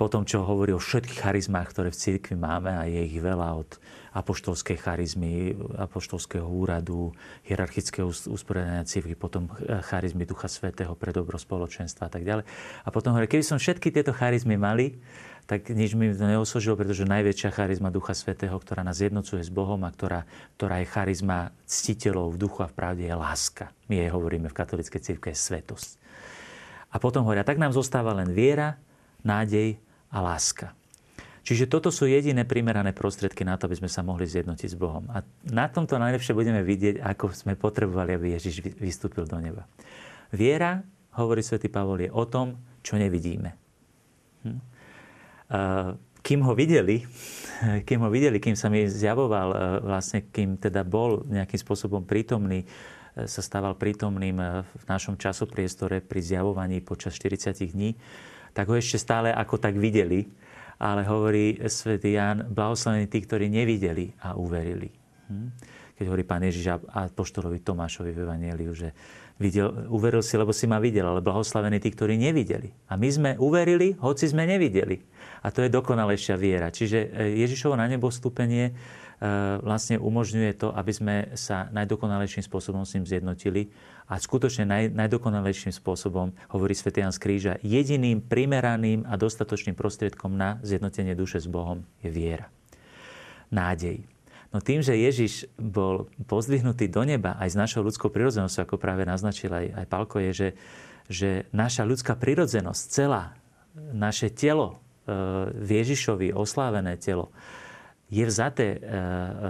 Po 0.00 0.08
tom, 0.08 0.24
čo 0.24 0.42
hovorí 0.42 0.72
o 0.72 0.80
všetkých 0.80 1.20
charizmách, 1.20 1.68
ktoré 1.70 1.88
v 1.92 2.00
cirkvi 2.00 2.34
máme, 2.34 2.72
a 2.72 2.88
je 2.88 3.06
ich 3.06 3.20
veľa 3.20 3.48
od 3.60 3.76
apoštolskej 4.12 4.76
charizmy, 4.80 5.56
apoštolského 5.76 6.44
úradu, 6.44 7.12
hierarchického 7.44 8.08
usporiadania 8.08 8.88
cirkvi, 8.88 9.16
potom 9.16 9.52
charizmy 9.88 10.24
Ducha 10.28 10.48
Svetého 10.48 10.92
pre 10.96 11.12
dobro 11.16 11.36
spoločenstva 11.40 12.08
a 12.08 12.12
tak 12.12 12.24
ďalej. 12.24 12.44
A 12.84 12.88
potom 12.92 13.16
hovorí, 13.16 13.28
keby 13.28 13.44
som 13.44 13.60
všetky 13.60 13.92
tieto 13.92 14.12
charizmy 14.16 14.56
mali, 14.60 15.00
tak 15.48 15.68
nič 15.74 15.98
mi 15.98 16.12
to 16.14 16.24
neosožilo, 16.24 16.78
pretože 16.78 17.08
najväčšia 17.08 17.50
charizma 17.52 17.90
Ducha 17.90 18.14
Svetého, 18.14 18.54
ktorá 18.54 18.86
nás 18.86 19.02
jednocuje 19.02 19.42
s 19.42 19.50
Bohom 19.50 19.80
a 19.84 19.90
ktorá, 19.90 20.24
ktorá 20.56 20.80
je 20.80 20.92
charizma 20.92 21.50
ctiteľov 21.66 22.36
v 22.36 22.40
duchu 22.46 22.58
a 22.62 22.70
v 22.70 22.76
pravde, 22.78 23.04
je 23.08 23.16
láska. 23.16 23.74
My 23.90 24.00
jej 24.00 24.10
hovoríme 24.12 24.48
v 24.48 24.56
katolíckej 24.56 25.00
cirkvi 25.02 25.34
je 25.34 25.40
svetosť. 25.40 25.90
A 26.92 27.00
potom 27.00 27.24
hovoria, 27.24 27.42
tak 27.42 27.58
nám 27.58 27.72
zostáva 27.72 28.12
len 28.12 28.30
viera, 28.30 28.76
nádej 29.22 29.78
a 30.12 30.18
láska. 30.20 30.76
Čiže 31.42 31.66
toto 31.66 31.90
sú 31.90 32.06
jediné 32.06 32.46
primerané 32.46 32.94
prostriedky 32.94 33.42
na 33.42 33.58
to, 33.58 33.66
aby 33.66 33.82
sme 33.82 33.90
sa 33.90 34.06
mohli 34.06 34.30
zjednotiť 34.30 34.68
s 34.70 34.78
Bohom. 34.78 35.10
A 35.10 35.26
na 35.50 35.66
tomto 35.66 35.98
najlepšie 35.98 36.38
budeme 36.38 36.62
vidieť, 36.62 37.02
ako 37.02 37.34
sme 37.34 37.58
potrebovali, 37.58 38.14
aby 38.14 38.26
Ježiš 38.38 38.62
vystúpil 38.78 39.26
do 39.26 39.42
neba. 39.42 39.66
Viera, 40.30 40.86
hovorí 41.18 41.42
svätý 41.42 41.66
Pavol, 41.66 42.06
je 42.06 42.10
o 42.14 42.24
tom, 42.30 42.62
čo 42.82 42.94
nevidíme. 42.98 43.50
Hm? 44.46 44.60
kým 46.22 46.40
ho 46.46 46.56
videli, 46.56 47.04
kým 47.88 48.00
ho 48.00 48.08
videli, 48.08 48.40
kým 48.40 48.56
sa 48.56 48.72
mi 48.72 48.88
zjavoval, 48.88 49.48
e, 49.52 49.56
vlastne 49.84 50.24
kým 50.32 50.56
teda 50.56 50.80
bol 50.80 51.28
nejakým 51.28 51.60
spôsobom 51.60 52.08
prítomný 52.08 52.64
sa 53.12 53.44
stával 53.44 53.76
prítomným 53.76 54.64
v 54.64 54.84
našom 54.88 55.20
časopriestore 55.20 56.00
pri 56.00 56.20
zjavovaní 56.24 56.80
počas 56.80 57.12
40 57.20 57.76
dní, 57.76 57.92
tak 58.52 58.68
ho 58.68 58.76
ešte 58.76 59.00
stále 59.00 59.32
ako 59.32 59.58
tak 59.58 59.76
videli. 59.76 60.28
Ale 60.82 61.06
hovorí 61.06 61.62
svätý 61.70 62.18
Ján, 62.18 62.50
blahoslavení 62.50 63.06
tí, 63.06 63.22
ktorí 63.22 63.46
nevideli 63.46 64.18
a 64.18 64.34
uverili. 64.34 64.90
Hm? 65.30 65.48
Keď 65.94 66.04
hovorí 66.10 66.24
pán 66.26 66.42
Ježiš 66.42 66.74
a 66.90 67.06
poštolovi 67.06 67.62
Tomášovi 67.62 68.10
v 68.10 68.22
Evangeliu, 68.26 68.74
že 68.74 68.90
videl, 69.42 69.90
uveril 69.90 70.22
si, 70.22 70.34
lebo 70.38 70.50
si 70.50 70.66
ma 70.70 70.82
videl, 70.82 71.06
ale 71.06 71.24
blahoslavení 71.24 71.82
tí, 71.82 71.90
ktorí 71.90 72.14
nevideli. 72.18 72.70
A 72.90 72.98
my 72.98 73.08
sme 73.10 73.30
uverili, 73.38 73.98
hoci 73.98 74.30
sme 74.30 74.46
nevideli. 74.46 75.02
A 75.42 75.50
to 75.50 75.66
je 75.66 75.70
dokonalejšia 75.70 76.38
viera. 76.38 76.70
Čiže 76.70 76.98
e, 76.98 77.08
Ježišovo 77.42 77.74
na 77.74 77.90
nebo 77.90 78.10
stúpenie 78.10 78.70
e, 78.70 78.72
vlastne 79.62 79.98
umožňuje 79.98 80.52
to, 80.58 80.70
aby 80.70 80.92
sme 80.94 81.14
sa 81.34 81.66
najdokonalejším 81.74 82.46
spôsobom 82.46 82.86
s 82.86 82.94
ním 82.94 83.06
zjednotili. 83.06 83.74
A 84.12 84.20
skutočne 84.20 84.68
naj, 84.68 84.92
najdokonalejším 84.92 85.72
spôsobom, 85.72 86.36
hovorí 86.52 86.76
Sv. 86.76 86.92
Jan 86.92 87.16
z 87.16 87.20
Kríža, 87.24 87.54
jediným 87.64 88.20
primeraným 88.20 89.08
a 89.08 89.16
dostatočným 89.16 89.72
prostriedkom 89.72 90.36
na 90.36 90.60
zjednotenie 90.60 91.16
duše 91.16 91.40
s 91.40 91.48
Bohom 91.48 91.80
je 92.04 92.12
viera. 92.12 92.52
Nádej. 93.48 94.04
No 94.52 94.60
tým, 94.60 94.84
že 94.84 95.00
Ježiš 95.00 95.48
bol 95.56 96.12
pozdvihnutý 96.28 96.92
do 96.92 97.08
neba 97.08 97.40
aj 97.40 97.56
s 97.56 97.56
našou 97.56 97.88
ľudskou 97.88 98.12
prirodzenosťou, 98.12 98.68
ako 98.68 98.76
práve 98.76 99.08
naznačil 99.08 99.48
aj, 99.48 99.80
aj 99.80 99.86
Palko, 99.88 100.20
je, 100.20 100.32
že, 100.36 100.48
že 101.08 101.30
naša 101.56 101.88
ľudská 101.88 102.12
prirodzenosť, 102.12 102.82
celá, 102.92 103.32
naše 103.96 104.28
telo, 104.28 104.76
e, 105.08 105.16
v 105.56 105.68
Ježišovi 105.80 106.36
oslávené 106.36 107.00
telo, 107.00 107.32
je 108.12 108.24
vzaté 108.28 108.76
e, 108.76 108.78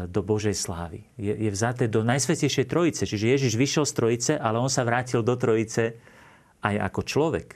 do 0.06 0.22
Božej 0.22 0.54
slávy. 0.54 1.02
Je, 1.18 1.34
je 1.34 1.50
vzaté 1.50 1.90
do 1.90 2.06
Najsvetejšej 2.06 2.70
Trojice. 2.70 3.02
Čiže 3.10 3.34
Ježiš 3.34 3.58
vyšiel 3.58 3.82
z 3.82 3.92
Trojice, 3.98 4.32
ale 4.38 4.62
on 4.62 4.70
sa 4.70 4.86
vrátil 4.86 5.26
do 5.26 5.34
Trojice 5.34 5.98
aj 6.62 6.78
ako 6.78 7.00
človek. 7.02 7.48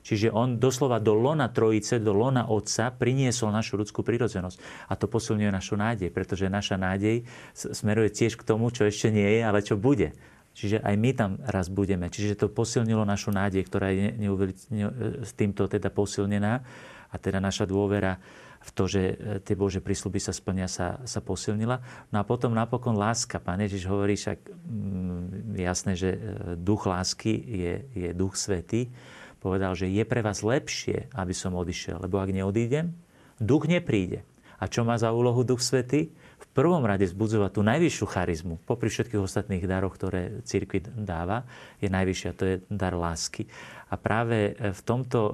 Čiže 0.00 0.32
on 0.32 0.56
doslova 0.56 1.04
do 1.04 1.12
lona 1.12 1.52
trojice, 1.52 2.00
do 2.00 2.16
lona 2.16 2.48
otca 2.48 2.88
priniesol 2.88 3.52
našu 3.52 3.76
ľudskú 3.76 4.00
prírodzenosť. 4.00 4.88
A 4.88 4.96
to 4.96 5.04
posilňuje 5.04 5.52
našu 5.52 5.76
nádej, 5.76 6.08
pretože 6.08 6.48
naša 6.48 6.80
nádej 6.80 7.28
smeruje 7.52 8.08
tiež 8.16 8.40
k 8.40 8.46
tomu, 8.48 8.72
čo 8.72 8.88
ešte 8.88 9.12
nie 9.12 9.28
je, 9.36 9.40
ale 9.44 9.60
čo 9.60 9.76
bude. 9.76 10.16
Čiže 10.56 10.80
aj 10.80 10.94
my 10.96 11.10
tam 11.12 11.30
raz 11.44 11.68
budeme. 11.68 12.08
Čiže 12.08 12.40
to 12.40 12.46
posilnilo 12.48 13.04
našu 13.04 13.36
nádej, 13.36 13.68
ktorá 13.68 13.92
je 13.92 14.16
neuveri- 14.16 14.56
ne, 14.72 14.88
s 15.28 15.36
týmto 15.36 15.68
teda 15.68 15.92
posilnená. 15.92 16.64
A 17.12 17.14
teda 17.20 17.36
naša 17.36 17.68
dôvera 17.68 18.16
v 18.58 18.70
to, 18.74 18.84
že 18.90 19.02
e, 19.02 19.14
tie 19.42 19.54
Bože 19.54 19.78
prísľuby 19.78 20.18
sa 20.18 20.34
splnia, 20.34 20.66
sa, 20.66 20.98
sa 21.06 21.22
posilnila. 21.22 21.78
No 22.10 22.20
a 22.20 22.24
potom 22.26 22.52
napokon 22.52 22.98
láska. 22.98 23.38
Pán 23.38 23.62
Ježiš 23.62 23.86
hovorí 23.86 24.18
však 24.18 24.38
mm, 24.50 25.56
jasné, 25.58 25.92
že 25.94 26.10
e, 26.14 26.18
duch 26.58 26.86
lásky 26.86 27.32
je, 27.38 27.74
je 27.94 28.08
duch 28.12 28.34
svetý 28.34 28.90
povedal, 29.38 29.72
že 29.78 29.86
je 29.86 30.02
pre 30.02 30.20
vás 30.20 30.42
lepšie, 30.42 31.14
aby 31.14 31.30
som 31.30 31.54
odišiel, 31.54 32.02
lebo 32.02 32.18
ak 32.18 32.34
neodídem, 32.34 32.90
duch 33.38 33.70
nepríde. 33.70 34.26
A 34.58 34.66
čo 34.66 34.82
má 34.82 34.98
za 34.98 35.14
úlohu 35.14 35.46
Duch 35.46 35.62
Svetý? 35.62 36.10
V 36.38 36.46
prvom 36.50 36.82
rade 36.82 37.06
vzbudzovať 37.06 37.50
tú 37.54 37.62
najvyššiu 37.62 38.06
charizmu, 38.10 38.54
popri 38.66 38.90
všetkých 38.90 39.22
ostatných 39.22 39.62
daroch, 39.70 39.94
ktoré 39.94 40.42
církvi 40.42 40.82
dáva, 40.82 41.46
je 41.78 41.86
najvyššia, 41.86 42.30
to 42.34 42.42
je 42.42 42.56
dar 42.66 42.98
lásky. 42.98 43.46
A 43.88 43.96
práve 43.96 44.52
v 44.52 44.80
tomto 44.84 45.20
e, 45.20 45.32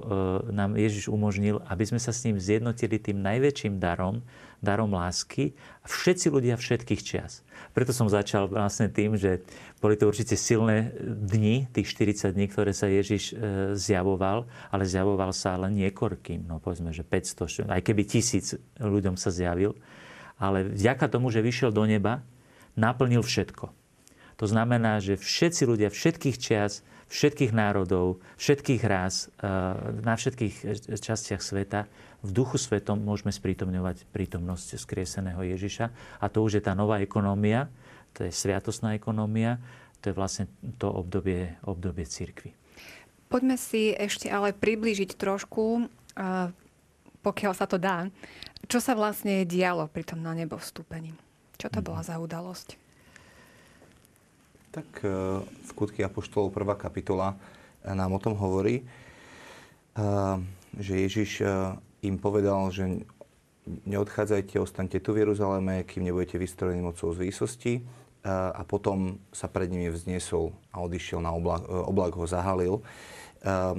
nám 0.55 0.79
Ježiš 0.79 1.11
umožnil, 1.11 1.59
aby 1.67 1.85
sme 1.91 1.99
sa 1.99 2.15
s 2.15 2.23
ním 2.23 2.39
zjednotili 2.39 3.03
tým 3.03 3.19
najväčším 3.19 3.83
darom, 3.83 4.23
darom 4.63 4.95
lásky, 4.95 5.59
všetci 5.83 6.31
ľudia 6.31 6.55
všetkých 6.55 7.03
čias. 7.03 7.43
Preto 7.75 7.91
som 7.91 8.07
začal 8.07 8.47
vlastne 8.47 8.87
tým, 8.87 9.19
že 9.19 9.43
boli 9.83 9.99
to 9.99 10.07
určite 10.07 10.39
silné 10.39 10.95
dni, 11.03 11.67
tých 11.75 11.91
40 11.93 12.31
dní, 12.31 12.47
ktoré 12.47 12.71
sa 12.71 12.87
Ježiš 12.87 13.35
e, 13.35 13.75
zjavoval, 13.75 14.47
ale 14.71 14.87
zjavoval 14.87 15.35
sa 15.35 15.59
len 15.59 15.75
niekoľkým, 15.75 16.47
no 16.47 16.63
povedzme, 16.63 16.95
že 16.95 17.03
500, 17.03 17.67
aj 17.67 17.83
keby 17.83 18.03
tisíc 18.07 18.55
ľuďom 18.79 19.19
sa 19.19 19.35
zjavil, 19.35 19.75
ale 20.39 20.71
vďaka 20.71 21.11
tomu, 21.11 21.35
že 21.35 21.43
vyšiel 21.43 21.75
do 21.75 21.83
neba, 21.91 22.23
naplnil 22.79 23.23
všetko. 23.23 23.71
To 24.39 24.47
znamená, 24.47 24.99
že 24.99 25.15
všetci 25.15 25.63
ľudia 25.67 25.91
všetkých 25.91 26.37
čias, 26.39 26.83
všetkých 27.09 27.53
národov, 27.53 28.23
všetkých 28.41 28.83
rás, 28.85 29.29
e, 29.41 29.49
na 30.03 30.15
všetkých 30.17 30.55
častiach 30.99 31.43
sveta 31.43 31.87
v 32.25 32.31
duchu 32.33 32.57
svetom 32.57 33.01
môžeme 33.01 33.31
sprítomňovať 33.31 34.09
prítomnosť 34.09 34.81
skrieseného 34.81 35.45
Ježiša. 35.45 35.87
A 36.21 36.27
to 36.33 36.41
už 36.41 36.59
je 36.59 36.63
tá 36.65 36.73
nová 36.73 37.01
ekonomia, 37.05 37.69
to 38.17 38.25
je 38.25 38.33
sviatosná 38.33 38.97
ekonomia, 38.97 39.61
to 40.01 40.13
je 40.13 40.15
vlastne 40.17 40.45
to 40.81 40.89
obdobie, 40.89 41.57
obdobie 41.65 42.05
církvy. 42.09 42.53
Poďme 43.29 43.57
si 43.57 43.91
ešte 43.91 44.29
ale 44.29 44.53
priblížiť 44.53 45.17
trošku, 45.17 45.89
pokiaľ 47.25 47.53
sa 47.57 47.67
to 47.67 47.81
dá, 47.81 48.13
čo 48.69 48.79
sa 48.81 48.93
vlastne 48.97 49.45
dialo 49.49 49.89
pri 49.89 50.05
tom 50.05 50.21
na 50.21 50.37
nebo 50.37 50.61
vstúpení. 50.61 51.17
Čo 51.57 51.73
to 51.73 51.81
bola 51.81 52.05
mhm. 52.05 52.09
za 52.09 52.17
udalosť? 52.21 52.84
Tak 54.75 55.07
e, 55.07 55.09
skutky 55.71 56.03
Apoštolov 56.03 56.51
1. 56.51 56.75
kapitola 56.75 57.39
e, 57.87 57.95
nám 57.95 58.11
o 58.11 58.19
tom 58.19 58.35
hovorí, 58.35 58.83
e, 58.83 58.85
že 60.75 60.95
Ježiš 61.07 61.47
im 62.03 62.19
povedal, 62.19 62.67
že 62.75 63.07
neodchádzajte, 63.87 64.59
ostaňte 64.59 64.99
tu 64.99 65.15
v 65.15 65.23
Jeruzaleme, 65.23 65.87
kým 65.87 66.03
nebudete 66.03 66.35
vystrojení 66.43 66.83
mocou 66.83 67.15
z 67.15 67.23
výsosti. 67.23 67.75
A 68.27 68.65
potom 68.65 69.21
sa 69.37 69.53
pred 69.53 69.69
nimi 69.69 69.93
vzniesol 69.93 70.51
a 70.73 70.81
odišiel 70.83 71.21
na 71.21 71.31
oblak, 71.31 71.63
oblak 71.69 72.17
ho 72.17 72.27
zahalil. 72.27 72.81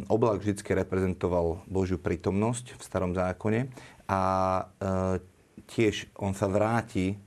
Oblak 0.07 0.39
vždy 0.39 0.61
reprezentoval 0.85 1.65
Božiu 1.65 1.97
prítomnosť 1.97 2.77
v 2.77 2.81
starom 2.81 3.11
zákone 3.17 3.73
a 4.05 4.21
tiež 5.65 6.13
on 6.21 6.37
sa 6.37 6.45
vráti 6.45 7.17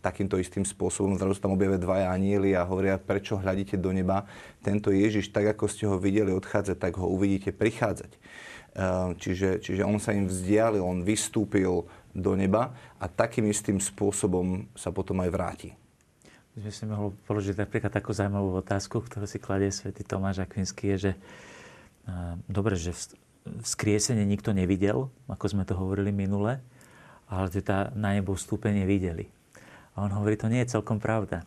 takýmto 0.00 0.40
istým 0.40 0.64
spôsobom. 0.64 1.20
Zrazu 1.20 1.36
tam 1.36 1.52
objavia 1.52 1.76
dvaja 1.76 2.08
anieli 2.08 2.56
a 2.56 2.64
hovoria, 2.64 2.96
prečo 2.96 3.36
hľadíte 3.36 3.76
do 3.76 3.92
neba. 3.92 4.24
Tento 4.64 4.88
Ježiš, 4.88 5.28
tak 5.28 5.52
ako 5.52 5.64
ste 5.68 5.84
ho 5.84 6.00
videli 6.00 6.32
odchádzať, 6.32 6.76
tak 6.80 6.96
ho 6.96 7.04
uvidíte 7.04 7.52
prichádzať. 7.52 8.16
Ehm, 8.70 9.18
čiže, 9.18 9.60
čiže 9.60 9.82
on 9.82 10.00
sa 10.00 10.16
im 10.16 10.30
vzdialil, 10.30 10.80
on 10.80 11.04
vystúpil 11.04 11.84
do 12.14 12.32
neba 12.38 12.72
a 12.96 13.04
takým 13.10 13.50
istým 13.50 13.82
spôsobom 13.82 14.70
sa 14.78 14.94
potom 14.94 15.18
aj 15.20 15.30
vráti. 15.30 15.70
My 16.54 16.66
sme 16.66 16.72
si 16.72 16.82
mohli 16.86 17.14
položiť 17.26 17.56
napríklad 17.60 17.92
takú 17.94 18.10
zaujímavú 18.14 18.58
otázku, 18.58 19.02
ktorú 19.06 19.26
si 19.26 19.38
kladie 19.38 19.70
svätý 19.70 20.02
Tomáš 20.06 20.42
Akvinský, 20.46 20.94
je, 20.94 21.10
že 21.10 21.12
ehm, 22.08 22.40
dobre, 22.48 22.78
že 22.78 22.94
vzkriesenie 23.44 24.22
nikto 24.24 24.54
nevidel, 24.54 25.12
ako 25.26 25.44
sme 25.50 25.66
to 25.66 25.74
hovorili 25.74 26.14
minule, 26.14 26.62
ale 27.26 27.46
teda 27.50 27.90
na 27.98 28.14
nebo 28.14 28.38
vstúpenie 28.38 28.86
videli. 28.86 29.39
On 30.00 30.12
hovorí, 30.12 30.40
to 30.40 30.48
nie 30.48 30.64
je 30.64 30.80
celkom 30.80 30.98
pravda. 30.98 31.44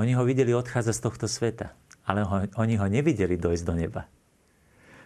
Oni 0.00 0.16
ho 0.16 0.24
videli 0.26 0.50
odchádzať 0.56 0.94
z 0.96 1.04
tohto 1.04 1.26
sveta, 1.28 1.76
ale 2.08 2.24
ho, 2.24 2.36
oni 2.58 2.74
ho 2.80 2.86
nevideli 2.88 3.36
dojsť 3.36 3.64
do 3.64 3.74
neba. 3.76 4.02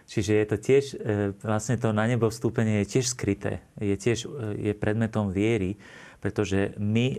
Čiže 0.07 0.31
je 0.39 0.45
to 0.47 0.57
tiež, 0.57 0.83
e, 0.95 0.97
vlastne 1.43 1.75
to 1.75 1.91
na 1.91 2.07
nebo 2.07 2.31
vstúpenie 2.31 2.87
je 2.87 2.95
tiež 2.95 3.11
skryté, 3.11 3.59
je 3.75 3.91
tiež 3.99 4.23
e, 4.23 4.27
je 4.71 4.73
predmetom 4.73 5.35
viery, 5.35 5.75
pretože 6.23 6.73
my 6.79 7.07
e, 7.11 7.17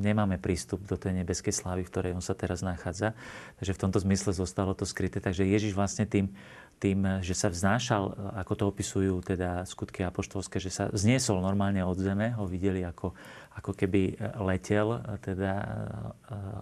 nemáme 0.00 0.40
prístup 0.40 0.80
do 0.88 0.96
tej 0.96 1.20
nebeskej 1.20 1.52
slávy, 1.52 1.84
v 1.84 1.92
ktorej 1.92 2.16
on 2.16 2.24
sa 2.24 2.32
teraz 2.32 2.64
nachádza. 2.64 3.12
Takže 3.60 3.76
v 3.76 3.82
tomto 3.84 4.00
zmysle 4.00 4.32
zostalo 4.32 4.72
to 4.72 4.88
skryté. 4.88 5.20
Takže 5.20 5.44
Ježiš 5.44 5.76
vlastne 5.76 6.08
tým, 6.08 6.32
tým, 6.80 7.20
že 7.20 7.36
sa 7.36 7.52
vznášal, 7.52 8.32
ako 8.40 8.52
to 8.56 8.64
opisujú 8.72 9.20
teda 9.20 9.68
skutky 9.68 10.00
apoštolské, 10.00 10.56
že 10.56 10.72
sa 10.72 10.88
zniesol 10.96 11.44
normálne 11.44 11.84
od 11.84 12.00
zeme, 12.00 12.32
ho 12.32 12.48
videli 12.48 12.80
ako, 12.80 13.12
ako 13.56 13.74
keby 13.74 14.16
letel 14.40 15.02
teda 15.20 15.52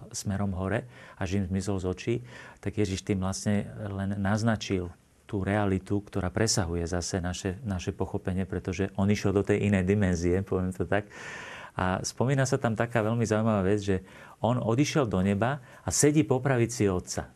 smerom 0.09 0.51
hore 0.57 0.89
a 1.15 1.23
žim 1.23 1.45
zmizol 1.45 1.77
z 1.79 1.85
očí, 1.85 2.15
tak 2.59 2.75
Ježiš 2.81 3.05
tým 3.05 3.21
vlastne 3.21 3.69
len 3.93 4.17
naznačil 4.17 4.89
tú 5.29 5.45
realitu, 5.45 6.01
ktorá 6.01 6.33
presahuje 6.33 6.89
zase 6.89 7.21
naše, 7.21 7.61
naše 7.61 7.93
pochopenie, 7.93 8.49
pretože 8.49 8.89
on 8.97 9.05
išiel 9.05 9.29
do 9.29 9.45
tej 9.45 9.69
inej 9.69 9.85
dimenzie, 9.85 10.41
poviem 10.41 10.73
to 10.73 10.89
tak. 10.89 11.05
A 11.77 12.01
spomína 12.01 12.49
sa 12.49 12.57
tam 12.57 12.73
taká 12.73 13.05
veľmi 13.05 13.23
zaujímavá 13.29 13.61
vec, 13.61 13.79
že 13.85 14.01
on 14.41 14.57
odišiel 14.57 15.05
do 15.05 15.21
neba 15.21 15.61
a 15.85 15.89
sedí 15.93 16.25
po 16.25 16.41
pravici 16.41 16.89
Otca. 16.89 17.29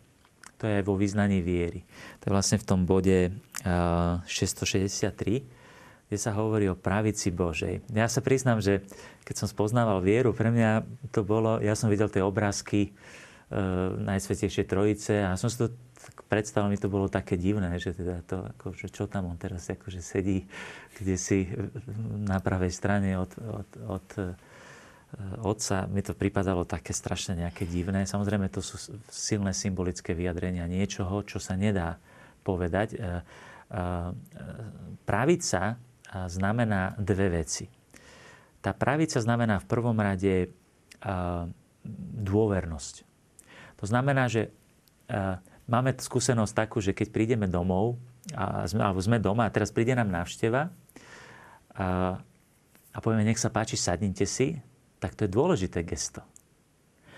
To 0.58 0.66
je 0.66 0.82
aj 0.82 0.86
vo 0.90 0.98
význaní 0.98 1.46
viery. 1.46 1.86
To 2.24 2.28
je 2.28 2.34
vlastne 2.34 2.58
v 2.58 2.66
tom 2.66 2.82
bode 2.90 3.30
663, 3.62 5.46
kde 6.14 6.22
sa 6.22 6.38
hovorí 6.38 6.70
o 6.70 6.78
pravici 6.78 7.34
Božej. 7.34 7.82
Ja 7.90 8.06
sa 8.06 8.22
priznám, 8.22 8.62
že 8.62 8.86
keď 9.26 9.42
som 9.42 9.48
spoznával 9.50 10.06
vieru, 10.06 10.30
pre 10.30 10.54
mňa 10.54 10.86
to 11.10 11.26
bolo, 11.26 11.58
ja 11.58 11.74
som 11.74 11.90
videl 11.90 12.06
tie 12.06 12.22
obrázky 12.22 12.94
Najsvetejšej 13.98 14.70
Trojice 14.70 15.26
a 15.26 15.34
som 15.42 15.50
si 15.50 15.58
to 15.58 15.74
tak 15.74 16.28
predstav 16.28 16.68
mi 16.68 16.76
to 16.76 16.92
bolo 16.92 17.08
také 17.08 17.40
divné, 17.40 17.80
že 17.80 17.96
teda 17.96 18.22
to, 18.28 18.46
ako, 18.54 18.76
čo 18.76 19.08
tam 19.08 19.32
on 19.32 19.40
teraz 19.40 19.72
akože 19.72 20.04
sedí, 20.04 20.44
kde 21.00 21.16
si 21.16 21.48
na 22.28 22.44
pravej 22.44 22.76
strane 22.76 23.16
od, 23.16 23.32
od, 23.40 23.70
od 23.88 24.08
otca, 25.42 25.88
mi 25.88 26.04
to 26.04 26.12
pripadalo 26.12 26.68
také 26.68 26.92
strašne 26.92 27.40
nejaké 27.40 27.64
divné. 27.64 28.04
Samozrejme, 28.04 28.52
to 28.52 28.60
sú 28.60 28.78
silné 29.08 29.56
symbolické 29.56 30.12
vyjadrenia 30.12 30.68
niečoho, 30.68 31.24
čo 31.24 31.40
sa 31.40 31.56
nedá 31.56 32.04
povedať. 32.44 33.00
Pravica 35.08 35.62
znamená 36.30 36.94
dve 37.02 37.42
veci. 37.42 37.66
Tá 38.64 38.72
pravica 38.72 39.20
znamená 39.20 39.60
v 39.60 39.68
prvom 39.68 39.98
rade 39.98 40.54
dôvernosť. 42.24 42.96
To 43.82 43.86
znamená, 43.90 44.32
že 44.32 44.56
máme 45.68 45.92
skúsenosť 46.00 46.54
takú, 46.56 46.80
že 46.80 46.96
keď 46.96 47.08
prídeme 47.12 47.48
domov, 47.52 48.00
a 48.32 48.64
sme, 48.64 48.80
alebo 48.80 49.04
sme 49.04 49.20
doma 49.20 49.44
a 49.44 49.52
teraz 49.52 49.76
príde 49.76 49.92
nám 49.92 50.08
návšteva 50.08 50.72
a, 51.76 52.16
a 52.96 52.98
povieme, 53.04 53.28
nech 53.28 53.42
sa 53.42 53.52
páči, 53.52 53.76
sadnite 53.76 54.24
si, 54.24 54.56
tak 55.04 55.20
to 55.20 55.28
je 55.28 55.36
dôležité 55.36 55.84
gesto. 55.84 56.24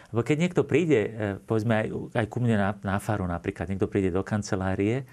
Lebo 0.09 0.25
keď 0.25 0.37
niekto 0.41 0.61
príde, 0.65 0.99
e, 1.05 1.09
povedzme 1.45 1.85
aj, 1.85 1.87
aj 2.17 2.25
ku 2.25 2.41
mne 2.41 2.57
na, 2.57 2.69
na 2.81 2.97
faru 2.97 3.29
napríklad, 3.29 3.69
niekto 3.69 3.85
príde 3.85 4.09
do 4.09 4.25
kancelárie 4.25 5.05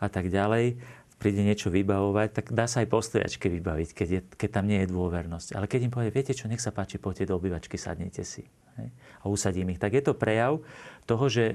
a 0.00 0.08
tak 0.08 0.32
ďalej, 0.32 0.80
príde 1.24 1.40
niečo 1.40 1.72
vybavovať, 1.72 2.28
tak 2.36 2.46
dá 2.52 2.68
sa 2.68 2.84
aj 2.84 2.92
postojačke 2.92 3.48
vybaviť, 3.48 3.88
keď, 3.96 4.08
je, 4.12 4.20
keď 4.36 4.60
tam 4.60 4.68
nie 4.68 4.84
je 4.84 4.92
dôvernosť. 4.92 5.56
Ale 5.56 5.64
keď 5.64 5.88
im 5.88 5.92
povie, 5.96 6.12
viete 6.12 6.36
čo, 6.36 6.52
nech 6.52 6.60
sa 6.60 6.68
páči, 6.68 7.00
poďte 7.00 7.32
do 7.32 7.40
obývačky, 7.40 7.80
sadnite 7.80 8.28
si. 8.28 8.44
Hej, 8.76 8.92
a 8.92 9.24
usadím 9.32 9.72
ich. 9.72 9.80
Tak 9.80 9.96
je 9.96 10.04
to 10.04 10.12
prejav 10.12 10.60
toho, 11.08 11.24
že 11.32 11.44
e, 11.48 11.54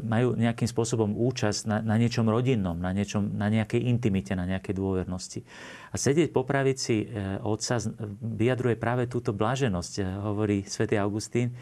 majú 0.00 0.40
nejakým 0.40 0.64
spôsobom 0.64 1.12
účasť 1.12 1.68
na, 1.68 1.84
na 1.84 2.00
niečom 2.00 2.24
rodinnom, 2.24 2.80
na, 2.80 2.96
niečom, 2.96 3.28
na 3.36 3.52
nejakej 3.52 3.92
intimite, 3.92 4.32
na 4.32 4.48
nejakej 4.48 4.72
dôvernosti. 4.72 5.44
A 5.92 6.00
sedieť 6.00 6.32
po 6.32 6.48
pravici 6.48 7.04
e, 7.04 7.36
otca 7.44 7.76
vyjadruje 8.24 8.80
práve 8.80 9.04
túto 9.04 9.36
blaženosť. 9.36 9.92
E, 10.00 10.02
hovorí 10.24 10.64
svätý 10.64 10.96
Augustín, 10.96 11.52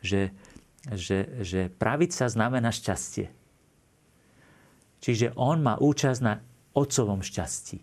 že, 0.00 0.32
že, 0.88 1.28
že 1.44 1.68
pravica 1.68 2.24
znamená 2.30 2.72
šťastie. 2.72 3.28
Čiže 5.02 5.34
on 5.34 5.58
má 5.60 5.74
účasť 5.82 6.20
na 6.22 6.38
otcovom 6.72 7.20
šťastí. 7.20 7.78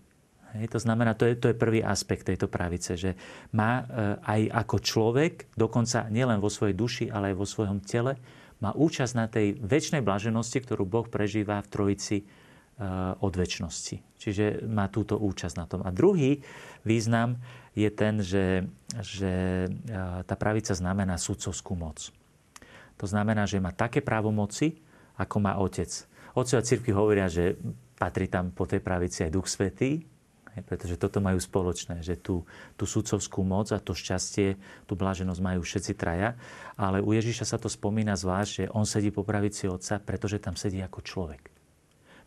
Hej, 0.49 0.65
to 0.73 0.79
znamená, 0.81 1.13
to 1.13 1.29
je, 1.29 1.37
to 1.37 1.53
je 1.53 1.61
prvý 1.61 1.85
aspekt 1.85 2.25
tejto 2.25 2.49
pravice, 2.49 2.97
že 2.97 3.13
má 3.53 3.85
e, 3.85 4.17
aj 4.25 4.41
ako 4.65 4.75
človek, 4.81 5.33
dokonca 5.53 6.09
nielen 6.09 6.41
vo 6.41 6.49
svojej 6.49 6.73
duši, 6.73 7.05
ale 7.13 7.33
aj 7.33 7.37
vo 7.37 7.45
svojom 7.45 7.77
tele, 7.85 8.17
má 8.59 8.73
účasť 8.73 9.13
na 9.13 9.29
tej 9.29 9.55
väčšnej 9.61 10.01
blaženosti, 10.01 10.59
ktorú 10.59 10.83
Boh 10.89 11.05
prežíva 11.05 11.61
v 11.61 11.69
Trojici 11.69 12.17
e, 12.21 12.25
od 13.21 13.33
väčšnosti. 13.37 14.17
Čiže 14.17 14.65
má 14.65 14.89
túto 14.89 15.21
účasť 15.21 15.55
na 15.55 15.65
tom. 15.69 15.85
A 15.85 15.93
druhý 15.93 16.41
význam 16.81 17.37
je 17.77 17.89
ten, 17.93 18.17
že, 18.19 18.65
že 19.05 19.65
e, 19.69 19.97
tá 20.25 20.33
pravica 20.33 20.73
znamená 20.73 21.21
sudcovskú 21.21 21.77
moc. 21.77 22.09
To 22.99 23.05
znamená, 23.05 23.45
že 23.45 23.61
má 23.63 23.71
také 23.71 24.01
právomoci, 24.01 24.81
ako 25.15 25.37
má 25.39 25.55
otec. 25.61 25.87
Otcovia 26.35 26.65
cirkvi 26.65 26.91
hovoria, 26.91 27.31
že 27.31 27.55
patrí 27.99 28.31
tam 28.31 28.55
po 28.55 28.63
tej 28.63 28.79
pravici 28.79 29.27
aj 29.27 29.35
Duch 29.35 29.51
Svetý, 29.51 30.07
pretože 30.65 30.99
toto 30.99 31.23
majú 31.23 31.39
spoločné, 31.39 32.01
že 32.03 32.19
tú, 32.19 32.43
tú 32.75 32.83
sudcovskú 32.83 33.45
moc 33.45 33.71
a 33.71 33.79
to 33.79 33.95
šťastie, 33.95 34.57
tú 34.89 34.93
bláženosť 34.97 35.41
majú 35.43 35.61
všetci 35.63 35.93
traja. 35.95 36.35
Ale 36.75 36.99
u 37.03 37.11
Ježiša 37.13 37.55
sa 37.55 37.57
to 37.61 37.71
spomína 37.71 38.17
zvlášť, 38.19 38.51
že 38.51 38.71
on 38.73 38.83
sedí 38.83 39.13
po 39.13 39.23
pravici 39.23 39.69
Otca, 39.69 40.01
pretože 40.01 40.41
tam 40.41 40.59
sedí 40.59 40.81
ako 40.81 40.99
človek. 41.03 41.53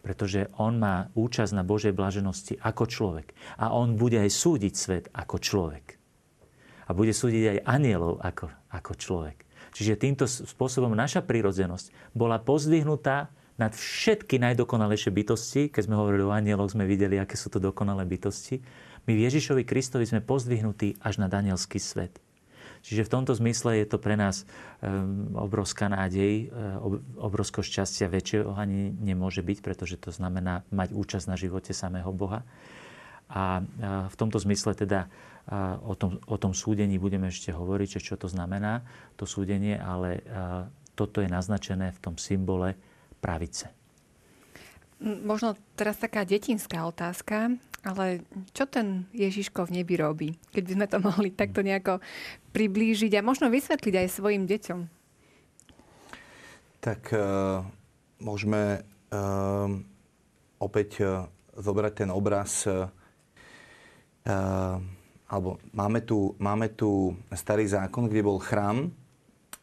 Pretože 0.02 0.50
on 0.58 0.82
má 0.82 1.10
účasť 1.14 1.52
na 1.54 1.62
Božej 1.62 1.94
bláženosti 1.94 2.58
ako 2.58 2.84
človek. 2.90 3.34
A 3.58 3.70
on 3.70 3.94
bude 3.94 4.18
aj 4.18 4.30
súdiť 4.34 4.74
svet 4.74 5.04
ako 5.14 5.38
človek. 5.38 5.98
A 6.86 6.90
bude 6.90 7.14
súdiť 7.14 7.58
aj 7.58 7.58
anielov 7.68 8.18
ako, 8.18 8.50
ako 8.74 8.92
človek. 8.98 9.46
Čiže 9.72 10.00
týmto 10.02 10.24
spôsobom 10.28 10.92
naša 10.92 11.24
prírodzenosť 11.24 12.12
bola 12.12 12.42
pozdvihnutá 12.42 13.32
nad 13.60 13.72
všetky 13.76 14.40
najdokonalejšie 14.40 15.12
bytosti, 15.12 15.62
keď 15.68 15.82
sme 15.84 15.96
hovorili 16.00 16.24
o 16.24 16.32
anieloch, 16.32 16.72
sme 16.72 16.88
videli, 16.88 17.20
aké 17.20 17.36
sú 17.36 17.52
to 17.52 17.60
dokonalé 17.60 18.08
bytosti. 18.08 18.64
My 19.04 19.12
v 19.18 19.24
Ježišovi 19.28 19.66
Kristovi 19.66 20.08
sme 20.08 20.24
pozdvihnutí 20.24 21.02
až 21.02 21.20
na 21.20 21.28
danielský 21.28 21.76
svet. 21.76 22.16
Čiže 22.82 23.06
v 23.06 23.12
tomto 23.14 23.30
zmysle 23.38 23.78
je 23.78 23.86
to 23.86 24.02
pre 24.02 24.18
nás 24.18 24.42
um, 24.82 25.30
obrovská 25.38 25.86
nádej, 25.86 26.50
um, 26.50 26.98
obrovské 27.14 27.62
šťastia 27.62 28.10
väčšieho 28.10 28.58
ani 28.58 28.90
nemôže 28.90 29.38
byť, 29.38 29.58
pretože 29.62 30.00
to 30.02 30.10
znamená 30.10 30.66
mať 30.74 30.90
účasť 30.90 31.26
na 31.30 31.36
živote 31.38 31.70
samého 31.70 32.10
Boha. 32.10 32.42
A 33.32 33.64
v 34.12 34.14
tomto 34.20 34.36
zmysle 34.36 34.76
teda 34.76 35.08
o 35.88 35.96
tom, 35.96 36.20
o 36.28 36.36
tom 36.36 36.52
súdení 36.52 37.00
budeme 37.00 37.32
ešte 37.32 37.48
hovoriť, 37.48 38.04
čo 38.04 38.20
to 38.20 38.28
znamená, 38.28 38.84
to 39.16 39.24
súdenie, 39.24 39.80
ale 39.80 40.20
toto 40.92 41.24
je 41.24 41.32
naznačené 41.32 41.96
v 41.96 42.02
tom 42.02 42.20
symbole 42.20 42.76
pravice. 43.22 43.70
Možno 45.02 45.54
teraz 45.78 45.98
taká 46.02 46.26
detinská 46.26 46.82
otázka, 46.86 47.54
ale 47.82 48.26
čo 48.54 48.66
ten 48.66 49.06
Ježiško 49.14 49.66
v 49.66 49.82
nebi 49.82 49.94
robí? 49.98 50.28
Keď 50.50 50.62
by 50.62 50.72
sme 50.74 50.86
to 50.86 50.98
mohli 51.02 51.30
takto 51.30 51.62
nejako 51.62 51.98
priblížiť 52.54 53.14
a 53.18 53.26
možno 53.26 53.50
vysvetliť 53.50 53.94
aj 53.94 54.08
svojim 54.10 54.46
deťom. 54.46 54.80
Tak 56.82 57.14
uh, 57.14 57.62
môžeme 58.22 58.82
uh, 58.82 59.70
opäť 60.58 60.90
uh, 61.02 61.26
zobrať 61.54 62.06
ten 62.06 62.10
obraz 62.10 62.66
uh, 62.66 62.90
alebo 65.32 65.58
máme 65.74 66.06
tu, 66.06 66.38
máme 66.38 66.70
tu 66.78 67.16
starý 67.34 67.66
zákon, 67.66 68.06
kde 68.06 68.22
bol 68.22 68.38
chrám 68.38 68.94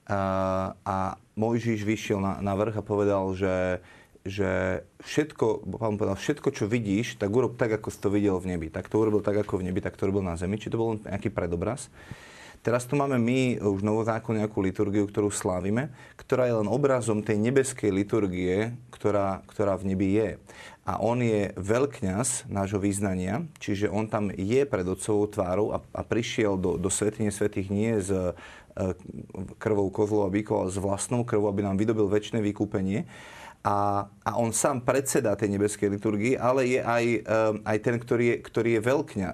a, 0.10 1.16
Mojžiš 1.40 1.88
vyšiel 1.88 2.20
na, 2.20 2.44
na 2.44 2.52
vrch 2.58 2.82
a 2.82 2.84
povedal, 2.84 3.32
že, 3.32 3.80
že 4.28 4.84
všetko, 5.06 5.72
pán 5.80 5.96
povedal, 5.96 6.20
všetko, 6.20 6.52
čo 6.52 6.66
vidíš, 6.68 7.16
tak 7.16 7.32
urob 7.32 7.56
tak, 7.56 7.80
ako 7.80 7.88
si 7.88 8.00
to 8.02 8.12
videl 8.12 8.42
v 8.44 8.58
nebi. 8.58 8.68
Tak 8.68 8.92
to 8.92 9.00
urobil 9.00 9.24
tak, 9.24 9.40
ako 9.40 9.64
v 9.64 9.72
nebi, 9.72 9.80
tak 9.80 9.96
to 9.96 10.10
urobil 10.10 10.26
na 10.26 10.36
zemi. 10.36 10.60
Či 10.60 10.74
to 10.74 10.82
bol 10.82 11.00
nejaký 11.00 11.32
predobraz. 11.32 11.88
Teraz 12.60 12.84
tu 12.84 13.00
máme 13.00 13.16
my 13.16 13.64
už 13.64 13.88
novozákon 13.88 14.36
nejakú 14.36 14.60
liturgiu, 14.60 15.08
ktorú 15.08 15.32
slávime, 15.32 15.96
ktorá 16.20 16.44
je 16.44 16.60
len 16.60 16.68
obrazom 16.68 17.24
tej 17.24 17.40
nebeskej 17.40 17.88
liturgie, 17.88 18.76
ktorá, 18.92 19.48
ktorá 19.48 19.80
v 19.80 19.96
nebi 19.96 20.20
je. 20.20 20.30
A 20.84 21.00
on 21.00 21.24
je 21.24 21.56
veľkňaz 21.56 22.52
nášho 22.52 22.84
význania, 22.84 23.48
čiže 23.64 23.88
on 23.88 24.12
tam 24.12 24.28
je 24.36 24.68
pred 24.68 24.84
otcovou 24.84 25.32
tvárou 25.32 25.72
a, 25.72 25.80
a 25.96 26.04
prišiel 26.04 26.60
do, 26.60 26.76
do 26.76 26.92
svetine 26.92 27.32
svetých 27.32 27.72
nie 27.72 27.96
z 28.04 28.36
krvou 29.60 29.88
kozlov 29.92 30.28
a 30.28 30.34
bykov, 30.34 30.68
ale 30.68 30.70
s 30.72 30.80
vlastnou 30.80 31.28
krvou, 31.28 31.52
aby 31.52 31.66
nám 31.66 31.76
vydobil 31.76 32.08
väčšie 32.08 32.40
vykúpenie. 32.40 33.06
A, 33.60 34.08
a 34.24 34.40
on 34.40 34.56
sám 34.56 34.88
predseda 34.88 35.36
tej 35.36 35.52
nebeskej 35.60 35.92
liturgii, 35.92 36.40
ale 36.40 36.64
je 36.64 36.80
aj, 36.80 37.06
um, 37.28 37.56
aj 37.68 37.78
ten, 37.84 37.96
ktorý 38.00 38.26
je, 38.32 38.36
ktorý 38.40 38.70
je 38.80 38.82
veľkňa, 38.88 39.28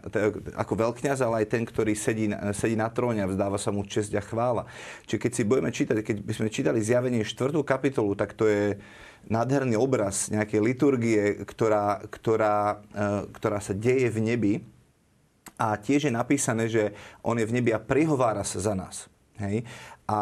ako 0.58 0.74
veľkňaz, 0.82 1.22
ale 1.22 1.46
aj 1.46 1.48
ten, 1.54 1.62
ktorý 1.62 1.94
sedí, 1.94 2.34
sedí 2.58 2.74
na 2.74 2.90
tróne 2.90 3.22
a 3.22 3.30
vzdáva 3.30 3.62
sa 3.62 3.70
mu 3.70 3.86
česť 3.86 4.18
a 4.18 4.26
chvála. 4.26 4.66
Čiže 5.06 5.22
keď 5.22 5.32
si 5.38 5.44
budeme 5.46 5.70
čítať, 5.70 6.02
keď 6.02 6.18
by 6.26 6.34
sme 6.34 6.50
čítali 6.50 6.82
zjavenie 6.82 7.22
4. 7.22 7.54
kapitolu, 7.62 8.18
tak 8.18 8.34
to 8.34 8.50
je 8.50 8.82
nádherný 9.30 9.78
obraz 9.78 10.34
nejakej 10.34 10.62
liturgie, 10.74 11.46
ktorá, 11.46 12.02
ktorá, 12.10 12.82
uh, 12.82 13.30
ktorá 13.30 13.62
sa 13.62 13.78
deje 13.78 14.10
v 14.10 14.20
nebi. 14.26 14.54
A 15.62 15.78
tiež 15.78 16.10
je 16.10 16.14
napísané, 16.18 16.66
že 16.66 16.98
on 17.22 17.38
je 17.38 17.46
v 17.46 17.62
nebi 17.62 17.70
a 17.72 17.80
prihovára 17.80 18.42
sa 18.42 18.58
za 18.58 18.74
nás. 18.74 19.06
Hej? 19.42 19.68
A 20.08 20.22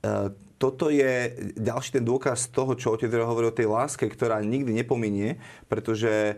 e, 0.00 0.30
toto 0.60 0.92
je 0.92 1.32
ďalší 1.56 2.00
ten 2.00 2.04
dôkaz 2.04 2.52
toho, 2.52 2.76
čo 2.76 2.92
otec 2.92 3.08
hovorí 3.16 3.48
o 3.48 3.56
tej 3.56 3.68
láske, 3.68 4.04
ktorá 4.04 4.44
nikdy 4.44 4.76
nepominie, 4.76 5.40
pretože 5.72 6.12
e, 6.12 6.34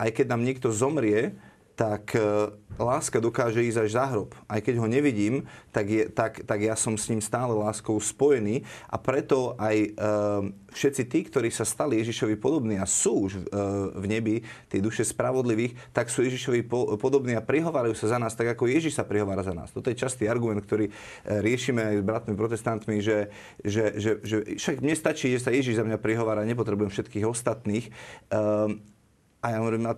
aj 0.00 0.10
keď 0.16 0.26
nám 0.32 0.42
niekto 0.44 0.72
zomrie, 0.72 1.36
tak 1.78 2.18
e, 2.18 2.50
láska 2.74 3.22
dokáže 3.22 3.62
ísť 3.62 3.86
až 3.86 3.90
za 3.94 4.04
hrob. 4.10 4.34
Aj 4.50 4.58
keď 4.58 4.82
ho 4.82 4.90
nevidím, 4.90 5.46
tak, 5.70 5.86
je, 5.86 6.10
tak, 6.10 6.42
tak 6.42 6.58
ja 6.58 6.74
som 6.74 6.98
s 6.98 7.06
ním 7.06 7.22
stále 7.22 7.54
láskou 7.54 7.94
spojený 8.02 8.66
a 8.90 8.98
preto 8.98 9.54
aj 9.54 9.76
e, 9.78 9.88
všetci 10.74 11.02
tí, 11.06 11.20
ktorí 11.30 11.54
sa 11.54 11.62
stali 11.62 12.02
Ježišovi 12.02 12.34
podobní 12.34 12.82
a 12.82 12.86
sú 12.86 13.30
už 13.30 13.32
e, 13.38 13.40
v 13.94 14.06
nebi, 14.10 14.42
tie 14.66 14.82
duše 14.82 15.06
spravodlivých, 15.06 15.94
tak 15.94 16.10
sú 16.10 16.26
Ježišovi 16.26 16.66
po, 16.66 16.98
podobní 16.98 17.38
a 17.38 17.46
prihovárajú 17.46 17.94
sa 17.94 18.10
za 18.10 18.18
nás, 18.18 18.34
tak 18.34 18.58
ako 18.58 18.66
Ježiš 18.66 18.98
sa 18.98 19.06
prihovára 19.06 19.46
za 19.46 19.54
nás. 19.54 19.70
Toto 19.70 19.86
je 19.86 19.94
častý 19.94 20.26
argument, 20.26 20.58
ktorý 20.58 20.90
e, 20.90 20.92
riešime 21.38 21.94
aj 21.94 21.94
s 21.94 22.02
bratmi 22.02 22.34
protestantmi, 22.34 22.98
že, 22.98 23.30
že, 23.62 23.94
že, 24.02 24.10
že 24.26 24.36
však 24.58 24.82
mne 24.82 24.98
stačí, 24.98 25.30
že 25.30 25.46
sa 25.46 25.54
Ježiš 25.54 25.78
za 25.78 25.86
mňa 25.86 26.02
prihovára, 26.02 26.42
nepotrebujem 26.42 26.90
všetkých 26.90 27.22
ostatných. 27.22 27.86
E, 27.86 27.92
a 29.38 29.46
ja 29.54 29.62
hovorím, 29.62 29.86
a 29.86 29.94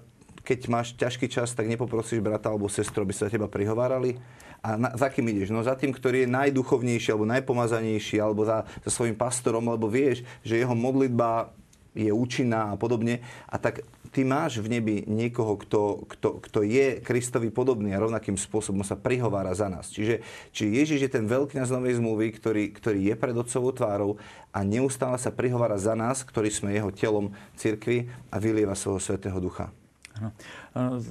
keď 0.51 0.67
máš 0.67 0.99
ťažký 0.99 1.31
čas, 1.31 1.55
tak 1.55 1.71
nepoprosíš 1.71 2.19
brata 2.19 2.51
alebo 2.51 2.67
sestru, 2.67 3.07
aby 3.07 3.15
sa 3.15 3.31
teba 3.31 3.47
prihovárali? 3.47 4.19
A 4.59 4.75
na, 4.75 4.91
za 4.99 5.07
kým 5.07 5.31
ideš? 5.31 5.55
No 5.55 5.63
za 5.63 5.79
tým, 5.79 5.95
ktorý 5.95 6.27
je 6.27 6.35
najduchovnejší 6.35 7.15
alebo 7.15 7.31
najpomazanejší, 7.31 8.19
alebo 8.19 8.43
za, 8.43 8.67
za 8.83 8.91
svojim 8.91 9.15
pastorom, 9.15 9.63
lebo 9.71 9.87
vieš, 9.87 10.27
že 10.43 10.59
jeho 10.59 10.75
modlitba 10.75 11.55
je 11.95 12.11
účinná 12.11 12.75
a 12.75 12.75
podobne. 12.75 13.23
A 13.47 13.63
tak 13.63 13.87
ty 14.11 14.27
máš 14.27 14.59
v 14.59 14.75
nebi 14.75 14.97
niekoho, 15.07 15.55
kto, 15.55 16.03
kto, 16.11 16.43
kto 16.43 16.59
je 16.67 16.99
Kristovi 16.99 17.55
podobný 17.55 17.95
a 17.95 18.03
rovnakým 18.03 18.35
spôsobom 18.35 18.83
sa 18.83 18.99
prihovára 18.99 19.55
za 19.55 19.71
nás. 19.71 19.87
Čiže, 19.95 20.23
či 20.51 20.67
Ježiš 20.67 21.07
je 21.07 21.15
ten 21.15 21.31
veľkňaz 21.31 21.71
novej 21.71 22.03
zmluvy, 22.03 22.35
ktorý, 22.35 22.75
ktorý 22.75 23.01
je 23.07 23.15
pred 23.15 23.35
Otcovou 23.39 23.71
tvárou 23.71 24.19
a 24.51 24.67
neustále 24.67 25.15
sa 25.19 25.31
prihovára 25.31 25.79
za 25.79 25.95
nás, 25.95 26.27
ktorí 26.27 26.51
sme 26.51 26.75
jeho 26.75 26.91
telom 26.91 27.31
cirkvi 27.55 28.11
a 28.35 28.43
vylieva 28.43 28.75
svojho 28.75 28.99
svetého 28.99 29.39
ducha. 29.39 29.71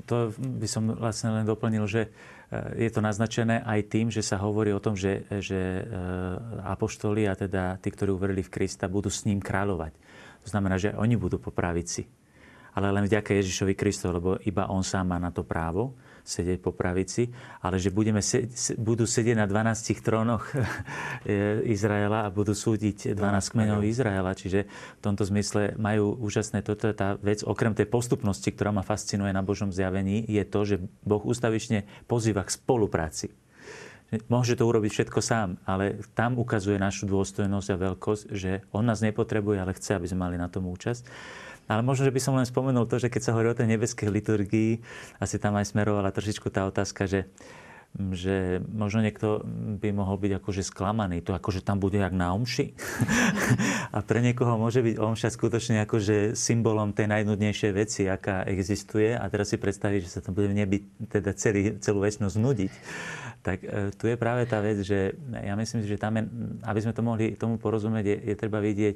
To 0.05 0.17
by 0.37 0.67
som 0.69 0.93
vlastne 0.93 1.33
len 1.33 1.45
doplnil, 1.45 1.85
že 1.89 2.07
e, 2.07 2.09
je 2.85 2.89
to 2.93 3.01
naznačené 3.01 3.61
aj 3.65 3.79
tým, 3.89 4.07
že 4.13 4.21
sa 4.21 4.37
hovorí 4.39 4.69
o 4.71 4.83
tom, 4.83 4.93
že, 4.93 5.25
že 5.41 5.59
e, 5.59 5.83
apoštoli 6.65 7.25
a 7.25 7.33
teda 7.33 7.77
tí, 7.81 7.89
ktorí 7.89 8.13
uverili 8.13 8.45
v 8.45 8.53
Krista, 8.53 8.91
budú 8.91 9.11
s 9.11 9.25
ním 9.25 9.41
kráľovať. 9.41 9.93
To 10.43 10.47
znamená, 10.47 10.79
že 10.79 10.95
oni 10.95 11.19
budú 11.19 11.41
po 11.41 11.51
pravici 11.51 12.07
ale 12.79 12.93
len 12.93 13.09
vďaka 13.09 13.33
Ježišovi 13.33 13.73
Kristovi, 13.73 14.15
lebo 14.15 14.29
iba 14.45 14.69
on 14.69 14.85
sám 14.85 15.11
má 15.11 15.17
na 15.17 15.33
to 15.33 15.43
právo 15.43 15.97
sedieť 16.29 16.61
po 16.61 16.69
pravici, 16.69 17.33
ale 17.65 17.81
že 17.81 17.89
budeme 17.89 18.21
se, 18.21 18.45
budú 18.77 19.09
sedieť 19.09 19.33
na 19.33 19.49
12 19.49 20.05
trónoch 20.05 20.53
Izraela 21.75 22.29
a 22.29 22.33
budú 22.33 22.53
súdiť 22.53 23.17
12 23.17 23.53
kmeňov 23.57 23.81
Izraela. 23.81 24.37
Čiže 24.37 24.69
v 24.69 25.01
tomto 25.01 25.25
zmysle 25.25 25.73
majú 25.81 26.13
úžasné, 26.21 26.61
toto 26.61 26.93
tá 26.93 27.17
vec, 27.17 27.41
okrem 27.41 27.73
tej 27.73 27.89
postupnosti, 27.89 28.53
ktorá 28.53 28.69
ma 28.69 28.85
fascinuje 28.85 29.33
na 29.33 29.41
Božom 29.41 29.73
zjavení, 29.73 30.21
je 30.29 30.45
to, 30.45 30.59
že 30.69 30.75
Boh 31.01 31.25
ústavične 31.25 31.89
pozýva 32.05 32.45
k 32.45 32.53
spolupráci. 32.53 33.33
Môže 34.25 34.57
to 34.57 34.65
urobiť 34.65 34.89
všetko 34.89 35.21
sám, 35.21 35.61
ale 35.69 36.01
tam 36.17 36.41
ukazuje 36.41 36.81
našu 36.81 37.05
dôstojnosť 37.05 37.67
a 37.69 37.81
veľkosť, 37.93 38.23
že 38.33 38.65
on 38.73 38.89
nás 38.89 39.05
nepotrebuje, 39.05 39.61
ale 39.61 39.77
chce, 39.77 40.01
aby 40.01 40.09
sme 40.09 40.25
mali 40.25 40.35
na 40.41 40.49
tom 40.49 40.65
účasť. 40.65 41.05
Ale 41.69 41.86
možno, 41.86 42.10
že 42.10 42.15
by 42.15 42.21
som 42.21 42.34
len 42.34 42.49
spomenul 42.49 42.89
to, 42.89 42.97
že 42.97 43.13
keď 43.13 43.21
sa 43.29 43.34
hovorí 43.38 43.53
o 43.53 43.58
tej 43.58 43.69
nebeskej 43.69 44.10
liturgii, 44.10 44.82
asi 45.21 45.38
tam 45.38 45.53
aj 45.53 45.69
smerovala 45.69 46.10
trošičku 46.10 46.49
tá 46.49 46.65
otázka, 46.65 47.05
že 47.05 47.29
že 47.97 48.62
možno 48.69 49.01
niekto 49.01 49.41
by 49.82 49.89
mohol 49.91 50.21
byť 50.21 50.39
akože 50.39 50.62
sklamaný. 50.62 51.25
To 51.25 51.34
akože 51.34 51.65
tam 51.65 51.82
bude 51.82 51.97
jak 51.97 52.13
na 52.13 52.32
omši. 52.38 52.77
a 53.95 53.99
pre 54.05 54.21
niekoho 54.21 54.62
môže 54.62 54.86
byť 54.86 54.95
omša 55.01 55.34
skutočne 55.34 55.84
akože 55.84 56.38
symbolom 56.38 56.93
tej 56.93 57.10
najnudnejšej 57.10 57.71
veci, 57.73 58.05
aká 58.05 58.45
existuje. 58.45 59.17
A 59.17 59.25
teraz 59.27 59.51
si 59.51 59.58
predstaviť, 59.58 60.05
že 60.05 60.12
sa 60.13 60.19
tam 60.21 60.38
bude 60.38 60.53
nebi 60.53 60.86
teda 61.10 61.34
celý, 61.34 61.82
celú 61.82 62.05
väčšnosť 62.05 62.36
nudiť. 62.38 62.71
Tak 63.41 63.58
e, 63.65 63.67
tu 63.97 64.05
je 64.05 64.15
práve 64.15 64.45
tá 64.45 64.62
vec, 64.62 64.86
že 64.86 65.17
ja 65.32 65.58
myslím, 65.58 65.84
že 65.84 65.99
tam, 65.99 66.19
je, 66.19 66.23
aby 66.69 66.79
sme 66.79 66.93
to 66.93 67.01
mohli 67.01 67.34
tomu 67.36 67.58
porozumieť, 67.58 68.05
je, 68.05 68.17
je 68.32 68.36
treba 68.38 68.62
vidieť, 68.62 68.95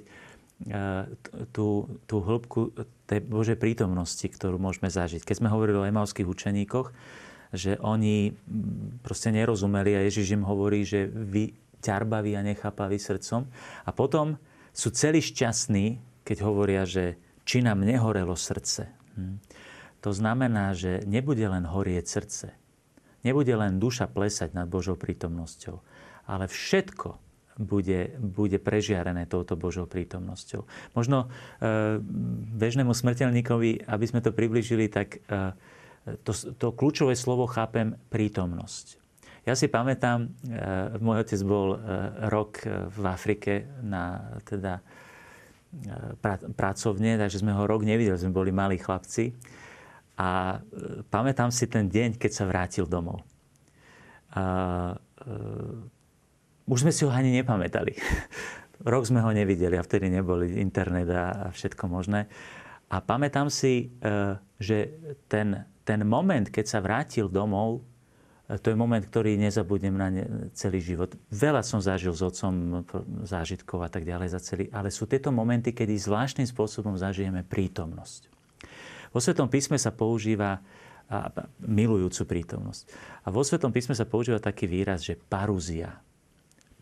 tú, 1.52 1.68
tú 2.08 2.16
hĺbku 2.24 2.72
tej 3.10 3.20
Božej 3.26 3.58
prítomnosti, 3.60 4.24
ktorú 4.24 4.56
môžeme 4.62 4.88
zažiť. 4.88 5.26
Keď 5.26 5.44
sme 5.44 5.52
hovorili 5.52 5.78
o 5.80 5.90
emauských 5.90 6.28
učeníkoch, 6.28 6.88
že 7.54 7.78
oni 7.84 8.34
proste 9.06 9.30
nerozumeli 9.30 9.94
a 9.94 10.06
Ježiš 10.08 10.34
im 10.34 10.44
hovorí, 10.48 10.82
že 10.88 11.06
vy 11.06 11.54
ťarbaví 11.84 12.34
a 12.34 12.42
nechápaví 12.42 12.98
srdcom. 12.98 13.46
A 13.86 13.90
potom 13.92 14.40
sú 14.74 14.90
celí 14.90 15.22
šťastní, 15.22 16.02
keď 16.26 16.38
hovoria, 16.42 16.88
že 16.88 17.20
či 17.44 17.60
nám 17.60 17.84
nehorelo 17.84 18.34
srdce. 18.34 18.90
Hm. 19.20 19.38
To 20.02 20.12
znamená, 20.16 20.74
že 20.74 21.04
nebude 21.06 21.44
len 21.44 21.68
horieť 21.68 22.06
srdce. 22.08 22.48
Nebude 23.24 23.56
len 23.56 23.80
duša 23.80 24.12
plesať 24.12 24.52
nad 24.56 24.68
Božou 24.68 25.00
prítomnosťou. 25.00 25.80
Ale 26.28 26.48
všetko, 26.48 27.20
bude, 27.58 28.18
bude 28.18 28.58
prežiarené 28.58 29.30
touto 29.30 29.54
Božou 29.54 29.86
prítomnosťou. 29.86 30.66
Možno 30.98 31.30
e, 31.62 32.00
bežnému 32.58 32.94
smrteľníkovi, 32.94 33.86
aby 33.86 34.06
sme 34.10 34.26
to 34.26 34.34
približili, 34.34 34.90
tak 34.90 35.22
e, 35.30 35.54
to, 36.26 36.32
to 36.34 36.68
kľúčové 36.74 37.14
slovo 37.14 37.46
chápem 37.46 37.96
prítomnosť. 38.10 39.00
Ja 39.44 39.60
si 39.60 39.68
pamätám, 39.68 40.24
e, 40.24 40.28
môj 41.04 41.28
otec 41.28 41.40
bol 41.44 41.76
e, 41.76 41.78
rok 42.32 42.64
v 42.68 43.04
Afrike 43.06 43.68
na 43.84 44.34
teda, 44.48 44.80
e, 44.80 44.84
pra, 46.18 46.40
pracovne, 46.40 47.20
takže 47.20 47.44
sme 47.44 47.52
ho 47.52 47.64
rok 47.68 47.84
nevideli, 47.84 48.16
sme 48.16 48.34
boli 48.34 48.56
malí 48.56 48.80
chlapci. 48.80 49.36
A 50.18 50.58
e, 50.58 51.04
pamätám 51.06 51.52
si 51.52 51.68
ten 51.68 51.92
deň, 51.92 52.18
keď 52.18 52.32
sa 52.32 52.48
vrátil 52.48 52.88
domov. 52.88 53.22
A, 54.34 54.96
e, 55.22 56.02
už 56.68 56.88
sme 56.88 56.92
si 56.96 57.04
ho 57.04 57.12
ani 57.12 57.32
nepamätali. 57.36 57.94
Rok 58.94 59.04
sme 59.08 59.24
ho 59.24 59.32
nevideli 59.32 59.80
a 59.80 59.86
vtedy 59.86 60.12
neboli 60.12 60.60
internet 60.60 61.08
a 61.12 61.50
všetko 61.52 61.88
možné. 61.88 62.28
A 62.92 63.00
pamätám 63.00 63.48
si, 63.48 63.96
e, 64.04 64.36
že 64.60 65.00
ten, 65.32 65.64
ten 65.88 66.04
moment, 66.04 66.46
keď 66.52 66.66
sa 66.68 66.80
vrátil 66.84 67.32
domov, 67.32 67.82
e, 68.46 68.60
to 68.60 68.70
je 68.70 68.78
moment, 68.78 69.00
ktorý 69.00 69.40
nezabudnem 69.40 69.96
na 69.96 70.08
celý 70.52 70.84
život. 70.84 71.16
Veľa 71.32 71.64
som 71.64 71.80
zažil 71.80 72.12
s 72.12 72.22
otcom 72.22 72.84
zážitkov 73.24 73.88
a 73.88 73.90
tak 73.90 74.04
ďalej 74.04 74.36
za 74.36 74.40
celý, 74.44 74.68
ale 74.76 74.92
sú 74.92 75.08
tieto 75.08 75.32
momenty, 75.32 75.72
kedy 75.72 75.96
zvláštnym 75.96 76.46
spôsobom 76.46 77.00
zažijeme 77.00 77.48
prítomnosť. 77.48 78.28
Vo 79.16 79.24
Svetom 79.24 79.48
písme 79.48 79.80
sa 79.80 79.94
používa 79.94 80.60
a 81.14 81.30
milujúcu 81.62 82.26
prítomnosť. 82.26 82.90
A 83.28 83.30
vo 83.30 83.44
Svetom 83.44 83.70
písme 83.70 83.94
sa 83.94 84.08
používa 84.08 84.40
taký 84.40 84.66
výraz, 84.66 85.04
že 85.04 85.20
parúzia 85.20 86.00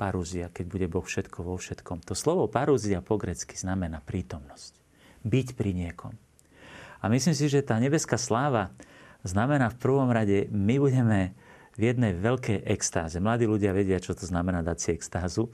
parúzia, 0.02 0.50
keď 0.50 0.66
bude 0.66 0.88
Boh 0.90 1.06
všetko 1.06 1.46
vo 1.46 1.62
všetkom. 1.62 2.02
To 2.10 2.18
slovo 2.18 2.50
parúzia 2.50 3.06
po 3.06 3.22
grecky 3.22 3.54
znamená 3.54 4.02
prítomnosť. 4.02 4.74
Byť 5.22 5.48
pri 5.54 5.78
niekom. 5.78 6.18
A 7.02 7.06
myslím 7.14 7.38
si, 7.38 7.46
že 7.46 7.62
tá 7.62 7.78
nebeská 7.78 8.18
sláva 8.18 8.74
znamená 9.22 9.70
v 9.70 9.78
prvom 9.78 10.10
rade, 10.10 10.50
my 10.50 10.82
budeme 10.82 11.38
v 11.78 11.94
jednej 11.94 12.18
veľkej 12.18 12.66
extáze. 12.66 13.22
Mladí 13.22 13.46
ľudia 13.46 13.78
vedia, 13.78 14.02
čo 14.02 14.18
to 14.18 14.26
znamená 14.26 14.66
dať 14.66 14.78
si 14.82 14.90
extázu. 14.98 15.48
E, 15.48 15.52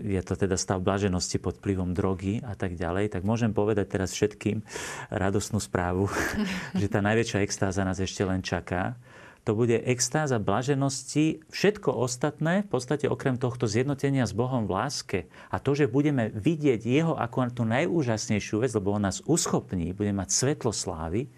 je 0.00 0.22
to 0.22 0.38
teda 0.38 0.54
stav 0.54 0.80
blaženosti 0.80 1.42
pod 1.42 1.58
vplyvom 1.58 1.92
drogy 1.92 2.38
a 2.40 2.54
tak 2.54 2.78
ďalej, 2.78 3.12
tak 3.12 3.26
môžem 3.26 3.52
povedať 3.52 3.98
teraz 3.98 4.14
všetkým 4.16 4.64
radosnú 5.12 5.60
správu, 5.60 6.08
že 6.80 6.86
tá 6.86 7.02
najväčšia 7.02 7.44
extáza 7.44 7.82
nás 7.82 8.00
ešte 8.00 8.22
len 8.24 8.40
čaká 8.40 8.96
to 9.44 9.56
bude 9.56 9.72
extáza 9.72 10.36
blaženosti, 10.36 11.40
všetko 11.48 11.96
ostatné, 11.96 12.62
v 12.64 12.68
podstate 12.68 13.08
okrem 13.08 13.40
tohto 13.40 13.64
zjednotenia 13.64 14.28
s 14.28 14.36
Bohom 14.36 14.68
v 14.68 14.76
láske 14.76 15.18
a 15.48 15.56
to, 15.56 15.72
že 15.72 15.88
budeme 15.88 16.28
vidieť 16.28 16.84
Jeho 16.84 17.14
ako 17.16 17.48
tú 17.56 17.62
najúžasnejšiu 17.64 18.60
vec, 18.60 18.70
lebo 18.76 18.92
On 18.92 19.00
nás 19.00 19.24
uschopní, 19.24 19.96
bude 19.96 20.12
mať 20.12 20.28
svetlo 20.28 20.76
slávy, 20.76 21.32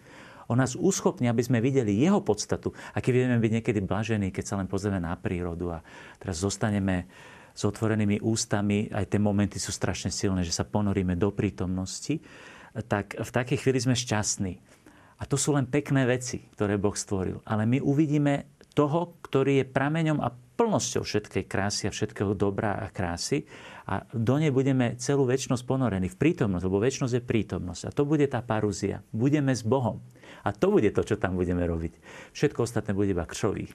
On 0.50 0.58
nás 0.58 0.74
uschopní, 0.74 1.30
aby 1.30 1.46
sme 1.46 1.62
videli 1.62 1.94
Jeho 2.02 2.18
podstatu. 2.18 2.74
A 2.92 2.98
keď 2.98 3.22
budeme 3.22 3.38
byť 3.38 3.52
niekedy 3.62 3.78
blažení, 3.86 4.34
keď 4.34 4.44
sa 4.44 4.58
len 4.58 4.66
pozrieme 4.66 4.98
na 4.98 5.14
prírodu 5.14 5.78
a 5.78 5.84
teraz 6.18 6.42
zostaneme 6.42 7.06
s 7.54 7.62
otvorenými 7.62 8.18
ústami, 8.24 8.90
aj 8.90 9.14
tie 9.14 9.20
momenty 9.22 9.62
sú 9.62 9.70
strašne 9.70 10.10
silné, 10.10 10.42
že 10.42 10.56
sa 10.56 10.66
ponoríme 10.66 11.14
do 11.14 11.30
prítomnosti, 11.30 12.18
tak 12.88 13.20
v 13.20 13.30
takej 13.30 13.60
chvíli 13.60 13.78
sme 13.84 13.92
šťastní. 13.92 14.71
A 15.22 15.24
to 15.30 15.38
sú 15.38 15.54
len 15.54 15.70
pekné 15.70 16.02
veci, 16.02 16.42
ktoré 16.58 16.82
Boh 16.82 16.98
stvoril. 16.98 17.38
Ale 17.46 17.62
my 17.62 17.78
uvidíme 17.78 18.58
toho, 18.74 19.22
ktorý 19.22 19.62
je 19.62 19.70
prameňom 19.70 20.18
a 20.18 20.34
plnosťou 20.34 21.06
všetkej 21.06 21.44
krásy 21.46 21.86
a 21.86 21.94
všetkého 21.94 22.34
dobrá 22.34 22.82
a 22.82 22.90
krásy 22.90 23.46
a 23.86 24.06
do 24.14 24.38
nej 24.38 24.54
budeme 24.54 24.94
celú 24.98 25.26
väčšnosť 25.26 25.64
ponorení 25.66 26.06
v 26.10 26.18
prítomnosť, 26.18 26.64
lebo 26.66 26.78
väčšnosť 26.82 27.14
je 27.18 27.22
prítomnosť. 27.22 27.82
A 27.88 27.94
to 27.94 28.02
bude 28.06 28.26
tá 28.30 28.38
parúzia. 28.44 29.02
Budeme 29.10 29.54
s 29.54 29.66
Bohom. 29.66 29.98
A 30.42 30.50
to 30.50 30.74
bude 30.74 30.90
to, 30.90 31.02
čo 31.06 31.18
tam 31.18 31.38
budeme 31.38 31.62
robiť. 31.62 31.98
Všetko 32.34 32.66
ostatné 32.66 32.94
bude 32.94 33.14
iba 33.14 33.26
křový. 33.26 33.70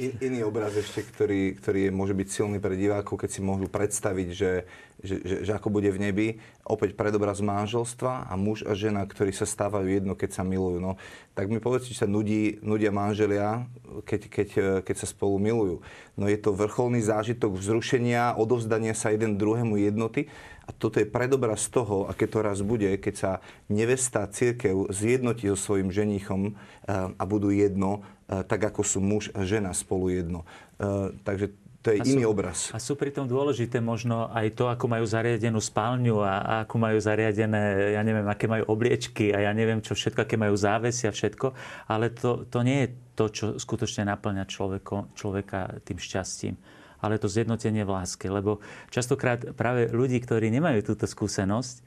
In, 0.00 0.16
iný 0.24 0.48
obraz 0.48 0.72
ešte, 0.72 1.04
ktorý, 1.04 1.60
ktorý 1.60 1.92
môže 1.92 2.16
byť 2.16 2.28
silný 2.32 2.56
pre 2.56 2.72
divákov, 2.72 3.20
keď 3.20 3.30
si 3.36 3.40
môžu 3.44 3.68
predstaviť, 3.68 4.28
že, 4.32 4.64
že, 5.02 5.16
že, 5.20 5.36
že 5.48 5.52
ako 5.52 5.68
bude 5.68 5.90
v 5.90 5.98
nebi. 5.98 6.28
Opäť 6.64 6.94
predobraz 6.94 7.42
manželstva 7.42 8.30
a 8.30 8.34
muž 8.38 8.62
a 8.64 8.76
žena, 8.76 9.04
ktorí 9.04 9.34
sa 9.34 9.48
stávajú 9.48 9.88
jedno, 9.88 10.12
keď 10.14 10.40
sa 10.40 10.42
milujú. 10.46 10.78
No, 10.78 11.00
tak 11.34 11.50
mi 11.50 11.58
povedz, 11.58 11.88
či 11.88 11.98
sa 11.98 12.06
nudí, 12.06 12.60
nudia 12.62 12.94
manželia, 12.94 13.66
keď, 14.04 14.20
keď, 14.28 14.48
keď 14.84 14.96
sa 14.96 15.06
spolu 15.08 15.40
milujú. 15.40 15.76
No 16.14 16.28
je 16.28 16.38
to 16.38 16.54
vrcholný 16.54 17.00
zážitok 17.00 17.56
vzrušenia, 17.56 18.36
odovzdania 18.36 18.92
sa 18.92 19.10
jeden 19.10 19.40
druhému 19.40 19.80
jednoty. 19.80 20.30
A 20.64 20.76
toto 20.76 21.02
je 21.02 21.08
predobraz 21.08 21.66
toho, 21.66 22.06
aké 22.06 22.30
to 22.30 22.46
raz 22.46 22.62
bude, 22.62 22.86
keď 23.02 23.14
sa 23.18 23.30
nevesta 23.66 24.22
církev 24.30 24.86
zjednotí 24.94 25.50
so 25.50 25.58
svojím 25.58 25.90
ženichom 25.90 26.54
eh, 26.54 27.10
a 27.10 27.22
budú 27.26 27.50
jedno 27.50 28.06
E, 28.30 28.46
tak 28.46 28.62
ako 28.62 28.86
sú 28.86 29.02
muž 29.02 29.34
a 29.34 29.42
žena 29.42 29.74
spolu 29.74 30.14
jedno. 30.14 30.46
E, 30.78 31.18
takže 31.26 31.50
to 31.80 31.96
je 31.96 31.98
a 32.00 32.04
iný 32.04 32.28
sú, 32.28 32.32
obraz. 32.36 32.58
A 32.76 32.78
sú 32.78 32.92
pritom 32.92 33.24
dôležité 33.24 33.80
možno 33.80 34.28
aj 34.28 34.52
to, 34.52 34.68
ako 34.68 34.84
majú 34.84 35.08
zariadenú 35.08 35.64
spálňu 35.64 36.20
a, 36.20 36.34
a 36.44 36.52
ako 36.68 36.76
majú 36.76 37.00
zariadené, 37.00 37.96
ja 37.96 38.04
neviem, 38.04 38.28
aké 38.28 38.44
majú 38.44 38.68
obliečky 38.68 39.32
a 39.32 39.48
ja 39.48 39.52
neviem, 39.56 39.80
čo 39.80 39.96
všetko, 39.96 40.28
aké 40.28 40.36
majú 40.36 40.52
závesy 40.60 41.08
a 41.08 41.12
všetko. 41.16 41.56
Ale 41.88 42.12
to, 42.12 42.44
to 42.52 42.60
nie 42.60 42.84
je 42.84 42.88
to, 43.16 43.24
čo 43.32 43.46
skutočne 43.56 44.04
naplňa 44.12 44.44
človeko, 44.44 45.16
človeka 45.16 45.80
tým 45.80 45.96
šťastím. 45.96 46.54
ale 47.00 47.16
to 47.16 47.32
zjednotenie 47.32 47.80
v 47.88 47.96
láske. 47.96 48.28
Lebo 48.28 48.60
častokrát 48.92 49.56
práve 49.56 49.88
ľudí, 49.88 50.20
ktorí 50.20 50.52
nemajú 50.52 50.84
túto 50.84 51.08
skúsenosť, 51.08 51.80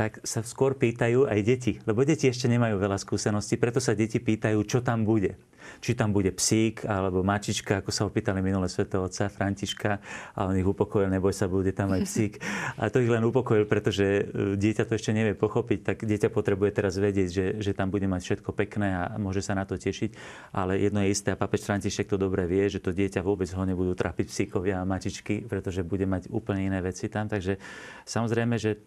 tak 0.00 0.24
sa 0.24 0.40
skôr 0.40 0.80
pýtajú 0.80 1.28
aj 1.28 1.40
deti. 1.44 1.72
Lebo 1.84 2.08
deti 2.08 2.24
ešte 2.24 2.48
nemajú 2.48 2.80
veľa 2.80 2.96
skúseností, 2.96 3.60
preto 3.60 3.84
sa 3.84 3.92
deti 3.92 4.16
pýtajú, 4.16 4.64
čo 4.64 4.80
tam 4.80 5.04
bude 5.04 5.36
či 5.80 5.94
tam 5.94 6.12
bude 6.12 6.32
psík 6.32 6.84
alebo 6.86 7.22
mačička, 7.22 7.80
ako 7.80 7.90
sa 7.90 8.06
opýtali 8.06 8.40
minulé 8.40 8.68
svetého 8.70 9.04
otca 9.06 9.28
Františka 9.30 9.98
a 10.34 10.40
on 10.48 10.54
ich 10.56 10.66
upokojil, 10.66 11.10
neboj 11.10 11.32
sa, 11.32 11.50
bude 11.50 11.72
tam 11.72 11.92
aj 11.92 12.02
psík. 12.06 12.40
A 12.80 12.88
to 12.92 13.00
ich 13.02 13.10
len 13.10 13.24
upokojil, 13.24 13.64
pretože 13.68 14.04
e, 14.04 14.22
dieťa 14.56 14.84
to 14.88 14.96
ešte 14.96 15.12
nevie 15.12 15.34
pochopiť, 15.36 15.78
tak 15.82 15.96
dieťa 16.04 16.28
potrebuje 16.32 16.70
teraz 16.74 16.98
vedieť, 16.98 17.28
že, 17.28 17.46
že 17.60 17.72
tam 17.72 17.90
bude 17.92 18.06
mať 18.06 18.20
všetko 18.22 18.50
pekné 18.52 18.88
a 18.96 19.02
môže 19.16 19.40
sa 19.44 19.56
na 19.56 19.64
to 19.64 19.76
tešiť. 19.78 20.10
Ale 20.52 20.78
jedno 20.78 21.02
je 21.04 21.12
isté, 21.12 21.32
a 21.32 21.40
papež 21.40 21.64
František 21.66 22.10
to 22.10 22.16
dobre 22.16 22.44
vie, 22.44 22.66
že 22.68 22.82
to 22.82 22.92
dieťa 22.92 23.20
vôbec 23.24 23.48
ho 23.52 23.62
nebudú 23.62 23.92
trapiť 23.96 24.26
psíkovia 24.28 24.82
a 24.82 24.88
mačičky, 24.88 25.44
pretože 25.44 25.86
bude 25.86 26.04
mať 26.04 26.28
úplne 26.32 26.68
iné 26.68 26.80
veci 26.80 27.08
tam. 27.08 27.26
Takže 27.26 27.58
samozrejme, 28.04 28.54
že 28.56 28.70
e, 28.76 28.78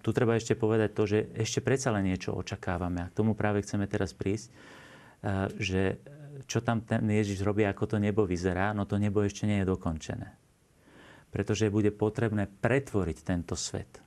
tu 0.00 0.10
treba 0.10 0.36
ešte 0.36 0.56
povedať 0.58 0.90
to, 0.92 1.02
že 1.04 1.18
ešte 1.34 1.60
predsa 1.64 1.90
len 1.94 2.08
niečo 2.08 2.34
očakávame 2.34 3.06
a 3.06 3.10
k 3.10 3.16
tomu 3.16 3.32
práve 3.34 3.62
chceme 3.62 3.86
teraz 3.86 4.12
prísť 4.12 4.50
že 5.56 5.98
čo 6.44 6.60
tam 6.60 6.84
ten 6.84 7.08
Ježiš 7.08 7.40
robí, 7.40 7.64
ako 7.64 7.96
to 7.96 7.96
nebo 7.96 8.28
vyzerá, 8.28 8.76
no 8.76 8.84
to 8.84 9.00
nebo 9.00 9.24
ešte 9.24 9.48
nie 9.48 9.64
je 9.64 9.70
dokončené. 9.70 10.28
Pretože 11.32 11.72
bude 11.72 11.90
potrebné 11.90 12.46
pretvoriť 12.46 13.18
tento 13.24 13.56
svet. 13.56 14.04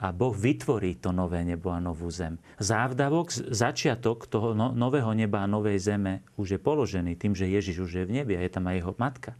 A 0.00 0.16
Boh 0.16 0.32
vytvorí 0.32 0.96
to 0.96 1.12
nové 1.12 1.44
nebo 1.44 1.68
a 1.68 1.76
novú 1.76 2.08
zem. 2.08 2.40
Závdavok, 2.56 3.28
začiatok 3.52 4.24
toho 4.32 4.56
no, 4.56 4.72
nového 4.72 5.12
neba 5.12 5.44
a 5.44 5.50
novej 5.50 5.76
zeme 5.76 6.24
už 6.40 6.56
je 6.56 6.60
položený 6.60 7.20
tým, 7.20 7.36
že 7.36 7.44
Ježiš 7.44 7.84
už 7.84 7.90
je 8.00 8.04
v 8.08 8.14
nebi 8.20 8.32
a 8.32 8.40
je 8.40 8.52
tam 8.52 8.64
aj 8.72 8.80
jeho 8.80 8.92
matka. 8.96 9.36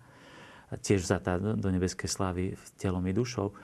Tiež 0.84 1.00
vzatá 1.08 1.40
do 1.40 1.68
nebeskej 1.72 2.12
slávy 2.12 2.60
telom 2.76 3.02
i 3.08 3.16
dušou. 3.16 3.56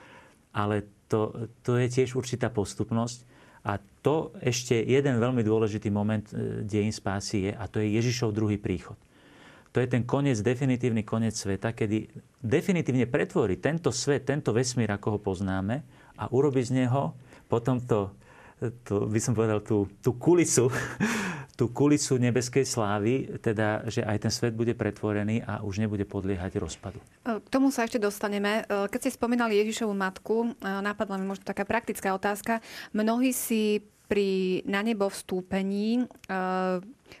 Ale 0.57 0.89
to, 1.05 1.53
to 1.61 1.77
je 1.77 1.85
tiež 1.85 2.17
určitá 2.17 2.49
postupnosť, 2.49 3.36
a 3.67 3.75
to 3.99 4.31
ešte 4.39 4.79
jeden 4.79 5.19
veľmi 5.19 5.43
dôležitý 5.43 5.91
moment 5.91 6.23
e, 6.31 6.63
dejín 6.63 6.95
spásy 6.95 7.51
je, 7.51 7.51
a 7.51 7.67
to 7.67 7.83
je 7.83 7.91
Ježišov 7.99 8.31
druhý 8.31 8.55
príchod. 8.55 8.95
To 9.75 9.83
je 9.83 9.91
ten 9.91 10.07
koniec, 10.07 10.39
definitívny 10.39 11.03
koniec 11.03 11.35
sveta, 11.35 11.75
kedy 11.75 12.07
definitívne 12.39 13.03
pretvorí 13.05 13.59
tento 13.59 13.91
svet, 13.91 14.23
tento 14.23 14.55
vesmír, 14.55 14.87
ako 14.95 15.19
ho 15.19 15.19
poznáme 15.19 15.83
a 16.15 16.31
urobi 16.31 16.63
z 16.63 16.87
neho 16.87 17.11
potom 17.51 17.83
to, 17.83 18.11
to 18.57 19.05
by 19.05 19.19
som 19.21 19.37
povedal, 19.37 19.61
tú, 19.61 19.85
tú 20.01 20.17
kulisu 20.17 20.69
tú 21.57 21.73
kulisu 21.73 22.21
nebeskej 22.21 22.69
slávy, 22.69 23.41
teda, 23.41 23.81
že 23.89 24.05
aj 24.05 24.17
ten 24.21 24.31
svet 24.31 24.53
bude 24.53 24.77
pretvorený 24.77 25.41
a 25.41 25.65
už 25.65 25.81
nebude 25.81 26.05
podliehať 26.05 26.61
rozpadu. 26.61 27.01
E, 27.25 27.41
k 27.41 27.47
tomu 27.49 27.73
sa 27.73 27.89
ešte 27.89 27.97
dostaneme. 27.97 28.63
E, 28.69 28.85
keď 28.85 29.09
ste 29.09 29.17
spomínali 29.17 29.57
Ježišovu 29.65 29.97
matku, 29.97 30.53
e, 30.53 30.69
napadla 30.85 31.17
mi 31.17 31.25
možno 31.25 31.49
taká 31.49 31.65
praktická 31.65 32.13
otázka. 32.13 32.61
Mnohí 32.93 33.33
si 33.33 33.81
pri 34.07 34.63
na 34.63 34.79
nebo 34.79 35.11
vstúpení 35.11 36.07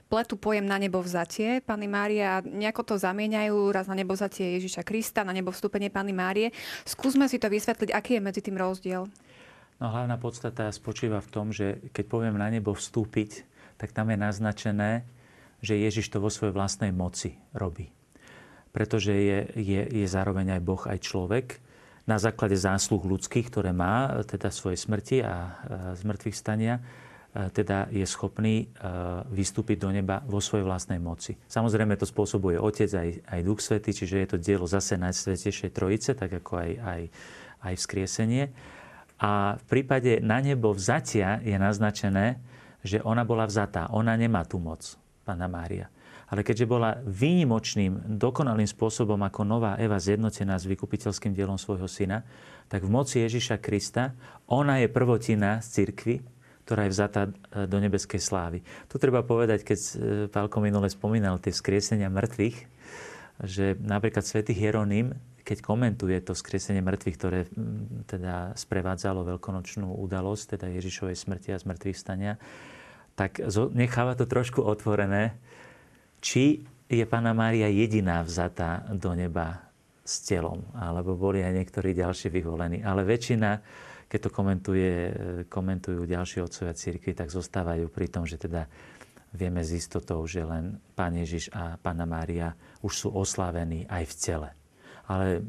pletu 0.07 0.39
pojem 0.39 0.63
na 0.63 0.79
nebo 0.79 1.03
vzatie 1.03 1.59
Pany 1.59 1.83
Mária 1.83 2.39
nejako 2.39 2.83
to 2.83 2.95
zamieňajú 2.95 3.75
raz 3.75 3.91
na 3.91 3.95
nebo 3.95 4.15
vzatie 4.15 4.55
Ježiša 4.55 4.87
Krista, 4.87 5.27
na 5.27 5.35
nebo 5.35 5.51
vstúpenie 5.51 5.91
Pany 5.91 6.15
Márie. 6.15 6.55
Skúsme 6.87 7.27
si 7.27 7.43
to 7.43 7.51
vysvetliť, 7.51 7.91
aký 7.91 8.19
je 8.19 8.21
medzi 8.23 8.39
tým 8.39 8.55
rozdiel. 8.55 9.03
No 9.77 9.93
hlavná 9.93 10.17
podstata 10.17 10.73
spočíva 10.73 11.21
v 11.21 11.29
tom, 11.29 11.53
že 11.53 11.77
keď 11.93 12.05
poviem 12.09 12.35
na 12.41 12.49
nebo 12.49 12.73
vstúpiť, 12.73 13.45
tak 13.77 13.93
tam 13.93 14.09
je 14.09 14.17
naznačené, 14.17 15.05
že 15.61 15.77
Ježiš 15.77 16.09
to 16.09 16.17
vo 16.17 16.33
svojej 16.33 16.53
vlastnej 16.53 16.89
moci 16.89 17.37
robí. 17.53 17.93
Pretože 18.73 19.13
je, 19.13 19.39
je, 19.53 19.81
je 19.85 20.07
zároveň 20.09 20.57
aj 20.57 20.61
Boh, 20.65 20.81
aj 20.81 20.97
človek. 21.01 21.61
Na 22.09 22.17
základe 22.17 22.57
zásluh 22.57 23.01
ľudských, 23.05 23.53
ktoré 23.53 23.69
má, 23.69 24.21
teda 24.25 24.49
svojej 24.49 24.81
smrti 24.81 25.17
a 25.21 25.61
zmrtvých 25.93 26.37
stania, 26.37 26.81
teda 27.33 27.93
je 27.93 28.05
schopný 28.09 28.73
vystúpiť 29.29 29.77
do 29.77 29.93
neba 29.93 30.25
vo 30.25 30.41
svojej 30.41 30.65
vlastnej 30.65 30.97
moci. 30.97 31.37
Samozrejme 31.45 31.93
to 32.01 32.09
spôsobuje 32.09 32.57
Otec 32.57 32.89
aj, 32.97 33.09
aj 33.29 33.39
Duch 33.45 33.61
Svety, 33.61 33.93
čiže 33.93 34.25
je 34.25 34.29
to 34.33 34.37
dielo 34.41 34.65
zase 34.65 34.97
Najsvetejšej 34.97 35.69
Trojice, 35.69 36.17
tak 36.17 36.33
ako 36.33 36.65
aj, 36.65 36.71
aj, 36.81 37.01
aj 37.61 37.73
vzkriesenie. 37.77 38.49
A 39.17 39.57
v 39.57 39.63
prípade 39.65 40.21
na 40.21 40.37
nebo 40.37 40.73
vzatia 40.77 41.41
je 41.41 41.57
naznačené, 41.57 42.37
že 42.85 43.01
ona 43.01 43.25
bola 43.25 43.49
vzatá. 43.49 43.89
Ona 43.89 44.13
nemá 44.13 44.45
tú 44.45 44.61
moc, 44.61 44.97
Pána 45.25 45.49
Mária. 45.49 45.89
Ale 46.27 46.43
keďže 46.43 46.67
bola 46.67 46.99
výnimočným, 47.07 48.19
dokonalým 48.19 48.67
spôsobom 48.67 49.17
ako 49.23 49.47
nová 49.47 49.79
Eva 49.79 49.95
zjednotená 49.95 50.59
s 50.59 50.67
vykupiteľským 50.67 51.31
dielom 51.31 51.55
svojho 51.55 51.87
syna, 51.87 52.27
tak 52.67 52.83
v 52.83 52.91
moci 52.91 53.23
Ježiša 53.23 53.63
Krista 53.63 54.11
ona 54.51 54.83
je 54.83 54.91
prvotina 54.91 55.63
z 55.63 55.67
cirkvy, 55.81 56.15
ktorá 56.67 56.83
je 56.83 56.91
vzatá 56.91 57.21
e, 57.23 57.63
do 57.63 57.79
nebeskej 57.79 58.19
slávy. 58.19 58.59
Tu 58.91 58.99
treba 58.99 59.23
povedať, 59.23 59.63
keď 59.63 59.79
e, 59.79 59.91
Pálko 60.27 60.59
minule 60.59 60.91
spomínal 60.91 61.39
tie 61.39 61.55
skriesenia 61.55 62.11
mŕtvych, 62.11 62.57
že 63.47 63.79
napríklad 63.79 64.27
svätý 64.27 64.51
Hieronym, 64.51 65.15
keď 65.47 65.63
komentuje 65.63 66.19
to 66.19 66.35
skriesenie 66.35 66.83
mŕtvych, 66.83 67.15
ktoré 67.15 67.47
teda 68.03 68.51
sprevádzalo 68.59 69.23
veľkonočnú 69.23 69.95
udalosť, 69.95 70.59
teda 70.59 70.67
Ježišovej 70.75 71.15
smrti 71.15 71.55
a 71.55 71.61
zmrtvých 71.63 71.95
stania, 71.95 72.35
tak 73.15 73.39
necháva 73.71 74.19
to 74.19 74.27
trošku 74.27 74.59
otvorené, 74.59 75.39
či 76.19 76.67
je 76.91 77.03
Pána 77.07 77.31
Mária 77.31 77.71
jediná 77.71 78.27
vzatá 78.27 78.83
do 78.91 79.15
neba 79.15 79.71
s 80.03 80.27
telom, 80.27 80.67
alebo 80.75 81.15
boli 81.15 81.39
aj 81.39 81.55
niektorí 81.55 81.95
ďalší 81.95 82.27
vyvolení. 82.27 82.83
Ale 82.83 83.07
väčšina, 83.07 83.63
keď 84.11 84.19
to 84.27 84.29
komentuje, 84.35 84.91
komentujú 85.47 86.03
ďalší 86.03 86.43
otcovia 86.43 86.75
církvy, 86.75 87.15
tak 87.15 87.31
zostávajú 87.31 87.87
pri 87.87 88.07
tom, 88.11 88.27
že 88.27 88.35
teda 88.35 88.67
vieme 89.31 89.63
s 89.63 89.71
istotou, 89.71 90.19
že 90.27 90.43
len 90.43 90.75
Pán 90.91 91.15
Ježiš 91.15 91.55
a 91.55 91.79
Pána 91.79 92.03
Mária 92.03 92.51
už 92.83 93.07
sú 93.07 93.09
oslávení 93.15 93.87
aj 93.87 94.03
v 94.11 94.15
tele 94.19 94.56
ale 95.07 95.39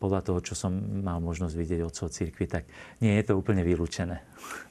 podľa 0.00 0.20
toho, 0.24 0.40
čo 0.40 0.56
som 0.56 0.72
mal 1.04 1.20
možnosť 1.20 1.54
vidieť 1.54 1.80
od 1.84 1.92
cirkvi, 1.92 2.48
tak 2.48 2.64
nie 3.04 3.12
je 3.20 3.24
to 3.28 3.36
úplne 3.36 3.60
vylúčené. 3.60 4.24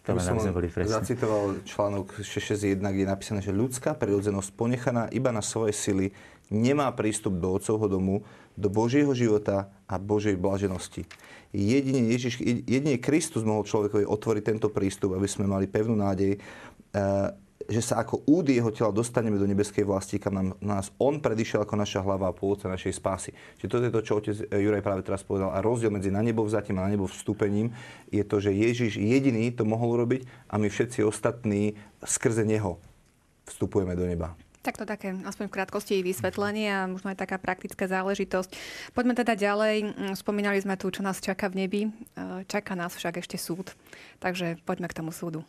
To 0.09 0.17
by 0.17 0.21
som 0.21 0.41
boli 0.41 0.69
zacitoval 0.73 1.61
článok 1.63 2.17
661, 2.25 2.81
kde 2.81 3.03
je 3.05 3.09
napísané, 3.09 3.39
že 3.45 3.53
ľudská 3.53 3.93
prirodzenosť 3.93 4.49
ponechaná 4.57 5.07
iba 5.13 5.29
na 5.29 5.45
svoje 5.45 5.77
sily 5.77 6.09
nemá 6.49 6.89
prístup 6.91 7.37
do 7.37 7.53
Otcovho 7.53 7.85
domu, 7.89 8.25
do 8.53 8.69
Božieho 8.69 9.13
života 9.13 9.69
a 9.89 9.97
Božej 9.97 10.37
blaženosti. 10.37 11.05
Jedine, 11.53 12.09
Ježiš, 12.09 12.41
jedine 12.41 12.97
Kristus 12.97 13.45
mohol 13.45 13.65
človekovi 13.65 14.09
otvoriť 14.09 14.43
tento 14.45 14.69
prístup, 14.73 15.13
aby 15.13 15.29
sme 15.29 15.45
mali 15.45 15.69
pevnú 15.69 15.93
nádej 15.93 16.37
eh, 16.37 17.29
že 17.69 17.81
sa 17.81 18.03
ako 18.03 18.27
úd 18.27 18.51
jeho 18.51 18.71
tela 18.75 18.91
dostaneme 18.91 19.39
do 19.39 19.47
nebeskej 19.47 19.87
vlasti, 19.87 20.19
kam 20.19 20.33
nám, 20.35 20.47
nás 20.59 20.91
on 20.99 21.23
predišiel 21.23 21.63
ako 21.63 21.79
naša 21.79 22.03
hlava 22.03 22.29
a 22.29 22.35
pôvodca 22.35 22.67
našej 22.67 22.93
spásy. 22.95 23.31
Čiže 23.59 23.71
toto 23.71 23.85
je 23.87 23.93
to, 23.93 24.01
čo 24.03 24.13
otec 24.19 24.35
Juraj 24.51 24.83
práve 24.83 25.01
teraz 25.03 25.23
povedal. 25.23 25.55
A 25.55 25.63
rozdiel 25.63 25.91
medzi 25.91 26.11
na 26.11 26.19
nebo 26.19 26.43
vzatím 26.43 26.83
a 26.83 26.85
na 26.87 26.91
nebo 26.91 27.07
vstúpením 27.07 27.71
je 28.11 28.23
to, 28.27 28.43
že 28.43 28.51
Ježiš 28.51 28.99
jediný 28.99 29.51
to 29.55 29.63
mohol 29.63 29.95
robiť 29.95 30.27
a 30.51 30.59
my 30.59 30.67
všetci 30.67 31.03
ostatní 31.07 31.79
skrze 32.03 32.43
neho 32.43 32.79
vstupujeme 33.47 33.95
do 33.95 34.07
neba. 34.07 34.35
Tak 34.63 34.79
to 34.79 34.87
také, 34.87 35.11
aspoň 35.27 35.51
v 35.51 35.55
krátkosti 35.59 35.99
vysvetlenie 35.99 36.71
a 36.71 36.87
možno 36.87 37.11
aj 37.11 37.19
taká 37.19 37.35
praktická 37.35 37.83
záležitosť. 37.83 38.55
Poďme 38.95 39.11
teda 39.11 39.35
ďalej. 39.35 39.91
Spomínali 40.15 40.55
sme 40.63 40.79
tu, 40.79 40.87
čo 40.87 41.03
nás 41.03 41.19
čaká 41.19 41.51
v 41.51 41.67
nebi. 41.67 41.81
Čaká 42.47 42.71
nás 42.71 42.95
však 42.95 43.19
ešte 43.19 43.35
súd. 43.35 43.75
Takže 44.23 44.55
poďme 44.63 44.87
k 44.87 44.95
tomu 45.03 45.11
súdu. 45.11 45.43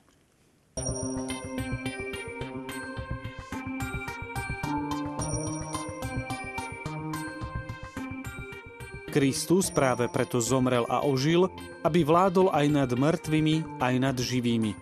Kristus 9.14 9.70
práve 9.70 10.10
preto 10.10 10.42
zomrel 10.42 10.82
a 10.90 11.06
ožil, 11.06 11.46
aby 11.86 12.02
vládol 12.02 12.50
aj 12.50 12.66
nad 12.66 12.90
mŕtvými, 12.90 13.78
aj 13.78 13.94
nad 14.02 14.16
živými. 14.18 14.74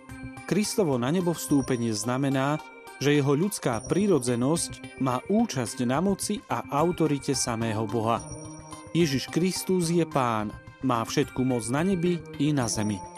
Kristovo 0.48 0.96
na 0.96 1.12
nebo 1.12 1.36
vstúpenie 1.36 1.92
znamená, 1.92 2.56
že 2.96 3.12
jeho 3.12 3.36
ľudská 3.36 3.84
prírodzenosť 3.84 5.04
má 5.04 5.20
účasť 5.28 5.84
na 5.84 6.00
moci 6.00 6.40
a 6.48 6.64
autorite 6.72 7.36
samého 7.36 7.84
Boha. 7.84 8.24
Ježiš 8.96 9.28
Kristus 9.28 9.92
je 9.92 10.08
pán, 10.08 10.48
má 10.80 11.04
všetku 11.04 11.44
moc 11.44 11.68
na 11.68 11.84
nebi 11.84 12.16
i 12.40 12.56
na 12.56 12.72
zemi. 12.72 13.11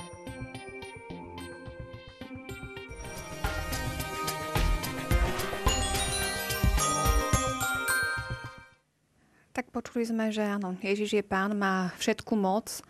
Počuli 9.55 10.03
sme, 10.03 10.35
že 10.35 10.43
áno, 10.43 10.75
Ježiš 10.83 11.15
je 11.15 11.23
pán, 11.23 11.55
má 11.55 11.95
všetku 12.03 12.35
moc 12.35 12.75
e, 12.75 12.83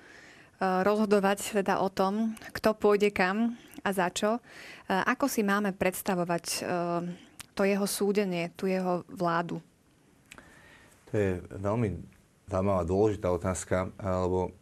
rozhodovať 0.65 1.61
teda 1.61 1.77
o 1.85 1.93
tom, 1.93 2.33
kto 2.57 2.73
pôjde 2.73 3.13
kam 3.13 3.61
a 3.85 3.93
za 3.93 4.09
čo. 4.09 4.41
E, 4.41 4.41
ako 4.89 5.29
si 5.29 5.45
máme 5.45 5.77
predstavovať 5.77 6.45
e, 6.49 6.59
to 7.53 7.69
jeho 7.69 7.85
súdenie, 7.85 8.49
tu 8.57 8.65
jeho 8.65 9.05
vládu? 9.13 9.61
To 11.09 11.13
je 11.13 11.45
veľmi 11.53 12.01
zaujímavá, 12.49 12.89
dôležitá 12.89 13.29
otázka, 13.29 13.93
lebo 14.01 14.57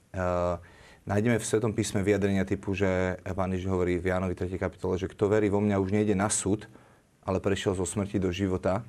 nájdeme 1.07 1.38
v 1.38 1.48
Svetom 1.48 1.70
písme 1.70 2.03
vyjadrenia 2.03 2.42
typu, 2.42 2.74
že 2.74 3.16
Pán 3.22 3.55
Ježiš 3.55 3.70
hovorí 3.70 4.03
v 4.03 4.11
Jánovi 4.11 4.34
3. 4.34 4.59
kapitole, 4.59 4.98
že 4.98 5.07
kto 5.07 5.30
verí 5.30 5.46
vo 5.48 5.62
mňa 5.62 5.78
už 5.78 5.94
nejde 5.94 6.18
na 6.18 6.26
súd, 6.26 6.66
ale 7.22 7.38
prešiel 7.38 7.78
zo 7.78 7.86
smrti 7.86 8.18
do 8.18 8.34
života, 8.34 8.82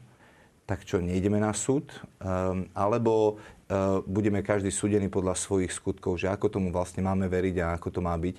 tak 0.63 0.87
čo, 0.87 1.03
nejdeme 1.03 1.43
na 1.43 1.51
súd? 1.51 1.91
Um, 2.23 2.71
alebo 2.71 3.35
uh, 3.35 3.99
budeme 4.07 4.39
každý 4.39 4.71
súdený 4.71 5.11
podľa 5.11 5.35
svojich 5.35 5.75
skutkov, 5.75 6.15
že 6.15 6.31
ako 6.31 6.47
tomu 6.47 6.71
vlastne 6.71 7.03
máme 7.03 7.27
veriť 7.27 7.55
a 7.59 7.75
ako 7.75 7.89
to 7.91 7.99
má 7.99 8.15
byť. 8.15 8.35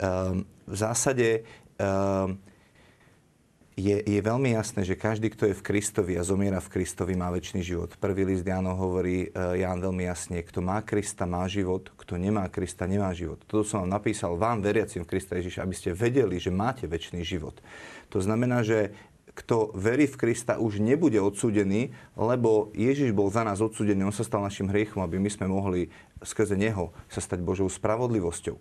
Um, 0.00 0.48
v 0.64 0.76
zásade 0.76 1.44
um, 1.76 2.40
je, 3.78 3.94
je 4.00 4.20
veľmi 4.24 4.56
jasné, 4.58 4.82
že 4.82 4.98
každý, 4.98 5.30
kto 5.30 5.52
je 5.52 5.54
v 5.54 5.62
Kristovi 5.62 6.18
a 6.18 6.26
zomiera 6.26 6.58
v 6.58 6.72
Kristovi, 6.72 7.14
má 7.14 7.30
väčší 7.30 7.62
život. 7.62 7.94
Prvý 8.00 8.26
list 8.26 8.42
Jánov 8.48 8.80
hovorí 8.80 9.28
uh, 9.28 9.54
Ján 9.54 9.78
veľmi 9.84 10.08
jasne, 10.08 10.40
kto 10.40 10.64
má 10.64 10.80
Krista, 10.80 11.28
má 11.28 11.44
život, 11.46 11.92
kto 11.94 12.16
nemá 12.16 12.48
Krista, 12.48 12.88
nemá 12.88 13.12
život. 13.12 13.44
Toto 13.44 13.62
som 13.62 13.84
vám 13.84 14.00
napísal 14.00 14.40
vám, 14.40 14.64
veriacim 14.64 15.04
v 15.04 15.10
Krista 15.14 15.36
Ježiša, 15.36 15.62
aby 15.62 15.76
ste 15.76 15.92
vedeli, 15.92 16.40
že 16.40 16.48
máte 16.48 16.88
väčší 16.88 17.20
život. 17.22 17.60
To 18.08 18.24
znamená, 18.24 18.64
že 18.64 18.96
kto 19.38 19.70
verí 19.78 20.10
v 20.10 20.18
Krista, 20.18 20.58
už 20.58 20.82
nebude 20.82 21.22
odsúdený, 21.22 21.94
lebo 22.18 22.74
Ježiš 22.74 23.14
bol 23.14 23.30
za 23.30 23.46
nás 23.46 23.62
odsúdený, 23.62 24.02
on 24.02 24.14
sa 24.14 24.26
stal 24.26 24.42
našim 24.42 24.66
hriechom, 24.66 24.98
aby 24.98 25.22
my 25.22 25.30
sme 25.30 25.46
mohli 25.46 25.94
skrze 26.18 26.58
Neho 26.58 26.90
sa 27.06 27.22
stať 27.22 27.46
Božou 27.46 27.70
spravodlivosťou. 27.70 28.58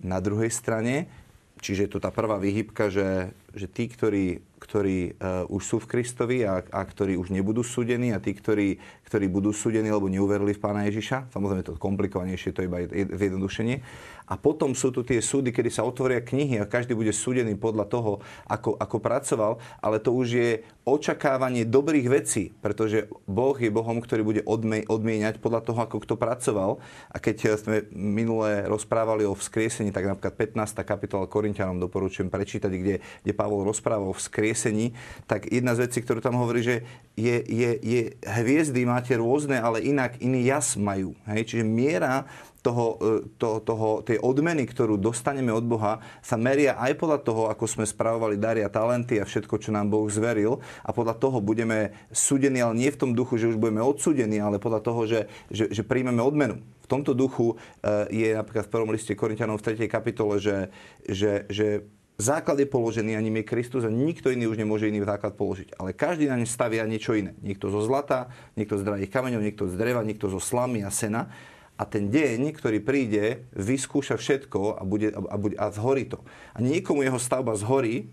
Na 0.00 0.16
druhej 0.24 0.48
strane, 0.48 1.12
čiže 1.60 1.84
je 1.84 1.90
to 1.92 2.00
tá 2.00 2.08
prvá 2.08 2.40
vyhybka, 2.40 2.88
že, 2.88 3.36
že 3.52 3.68
tí, 3.68 3.92
ktorí, 3.92 4.40
ktorí 4.56 5.20
uh, 5.20 5.44
už 5.52 5.62
sú 5.64 5.76
v 5.84 5.88
Kristovi 5.88 6.48
a, 6.48 6.64
a 6.64 6.80
ktorí 6.80 7.20
už 7.20 7.28
nebudú 7.32 7.60
súdení 7.60 8.16
a 8.16 8.20
tí, 8.20 8.32
ktorí, 8.32 8.80
ktorí 9.04 9.28
budú 9.28 9.52
súdení, 9.52 9.92
lebo 9.92 10.08
neuverili 10.08 10.56
v 10.56 10.62
Pána 10.64 10.88
Ježiša, 10.88 11.32
samozrejme 11.32 11.64
to 11.64 11.76
komplikovanejšie, 11.76 12.56
to 12.56 12.64
je 12.64 12.68
iba 12.68 12.88
zjednodušenie, 12.92 13.84
a 14.26 14.34
potom 14.34 14.74
sú 14.74 14.90
tu 14.90 15.06
tie 15.06 15.22
súdy, 15.22 15.54
kedy 15.54 15.70
sa 15.70 15.86
otvoria 15.86 16.18
knihy 16.18 16.58
a 16.58 16.66
každý 16.66 16.98
bude 16.98 17.14
súdený 17.14 17.54
podľa 17.54 17.86
toho, 17.86 18.12
ako, 18.50 18.74
ako 18.74 18.96
pracoval, 18.98 19.52
ale 19.78 20.02
to 20.02 20.10
už 20.10 20.28
je 20.34 20.50
očakávanie 20.86 21.66
dobrých 21.66 22.06
vecí, 22.06 22.54
pretože 22.62 23.10
Boh 23.26 23.58
je 23.58 23.70
Bohom, 23.70 23.98
ktorý 23.98 24.22
bude 24.22 24.42
odmieňať 24.86 25.42
podľa 25.42 25.62
toho, 25.66 25.78
ako 25.82 25.96
kto 26.02 26.14
pracoval. 26.14 26.70
A 27.10 27.18
keď 27.18 27.58
sme 27.58 27.86
minule 27.90 28.70
rozprávali 28.70 29.26
o 29.26 29.34
vzkriesení, 29.34 29.90
tak 29.90 30.06
napríklad 30.06 30.54
15. 30.54 30.78
kapitola 30.86 31.26
Korintianom 31.26 31.82
doporučujem 31.82 32.30
prečítať, 32.30 32.70
kde, 32.70 33.02
kde 33.02 33.32
Pavol 33.34 33.66
rozprával 33.66 34.14
o 34.14 34.18
vzkriesení, 34.18 34.94
tak 35.26 35.50
jedna 35.50 35.74
z 35.74 35.90
vecí, 35.90 35.98
ktorú 36.06 36.22
tam 36.22 36.38
hovorí, 36.38 36.62
že 36.62 36.76
je, 37.18 37.42
je, 37.42 37.70
je 37.82 38.00
hviezdy 38.22 38.86
máte 38.86 39.18
rôzne, 39.18 39.58
ale 39.58 39.82
inak 39.82 40.22
iný 40.22 40.46
jas 40.46 40.78
majú. 40.78 41.18
Hej? 41.26 41.50
Čiže 41.50 41.64
miera 41.66 42.30
toho, 42.66 42.98
e, 42.98 43.30
to, 43.38 43.62
toho, 43.62 44.02
tej 44.02 44.18
odmeny, 44.18 44.66
ktorú 44.66 44.98
dostaneme 44.98 45.54
od 45.54 45.62
Boha, 45.62 46.02
sa 46.18 46.34
meria 46.34 46.74
aj 46.82 46.98
podľa 46.98 47.22
toho, 47.22 47.42
ako 47.46 47.64
sme 47.70 47.86
spravovali 47.86 48.34
dary 48.34 48.66
a 48.66 48.72
talenty 48.72 49.22
a 49.22 49.28
všetko, 49.28 49.62
čo 49.62 49.70
nám 49.70 49.94
Boh 49.94 50.10
zveril. 50.10 50.58
A 50.82 50.90
podľa 50.90 51.14
toho 51.14 51.38
budeme 51.38 51.94
súdení, 52.10 52.58
ale 52.58 52.74
nie 52.74 52.90
v 52.90 52.98
tom 52.98 53.14
duchu, 53.14 53.38
že 53.38 53.46
už 53.54 53.62
budeme 53.62 53.78
odsúdení, 53.78 54.42
ale 54.42 54.58
podľa 54.58 54.80
toho, 54.82 55.06
že, 55.06 55.30
že, 55.46 55.70
že 55.70 55.86
príjmeme 55.86 56.18
odmenu. 56.18 56.58
V 56.82 56.88
tomto 56.90 57.14
duchu 57.14 57.54
e, 57.54 58.10
je 58.10 58.28
napríklad 58.34 58.66
v 58.66 58.72
prvom 58.74 58.90
liste 58.90 59.14
Korintianov 59.14 59.62
v 59.62 59.86
3. 59.86 59.86
kapitole, 59.86 60.42
že, 60.42 60.74
že, 61.06 61.46
že 61.46 61.86
základ 62.18 62.58
je 62.58 62.66
položený 62.66 63.14
a 63.14 63.22
ním 63.22 63.44
je 63.44 63.50
Kristus 63.50 63.86
a 63.86 63.92
nikto 63.94 64.34
iný 64.34 64.50
už 64.50 64.58
nemôže 64.58 64.90
iný 64.90 65.06
základ 65.06 65.38
položiť. 65.38 65.78
Ale 65.78 65.94
každý 65.94 66.26
na 66.26 66.34
ne 66.34 66.48
stavia 66.48 66.82
niečo 66.82 67.14
iné. 67.14 67.38
Niekto 67.46 67.70
zo 67.70 67.78
zlata, 67.84 68.32
niekto 68.58 68.74
z 68.74 68.82
drahých 68.82 69.12
kameňov, 69.12 69.42
niekto 69.44 69.64
z 69.70 69.74
dreva, 69.78 70.02
niekto 70.02 70.26
zo 70.26 70.42
slamy 70.42 70.82
a 70.82 70.90
sena 70.90 71.30
a 71.76 71.84
ten 71.84 72.08
deň, 72.08 72.56
ktorý 72.56 72.80
príde, 72.80 73.44
vyskúša 73.52 74.16
všetko 74.16 74.80
a, 74.80 74.82
bude, 74.82 75.12
a, 75.12 75.36
bude, 75.36 75.56
a 75.60 75.68
zhorí 75.68 76.08
to. 76.08 76.24
A 76.56 76.64
niekomu 76.64 77.04
jeho 77.04 77.20
stavba 77.20 77.52
zhorí, 77.52 78.08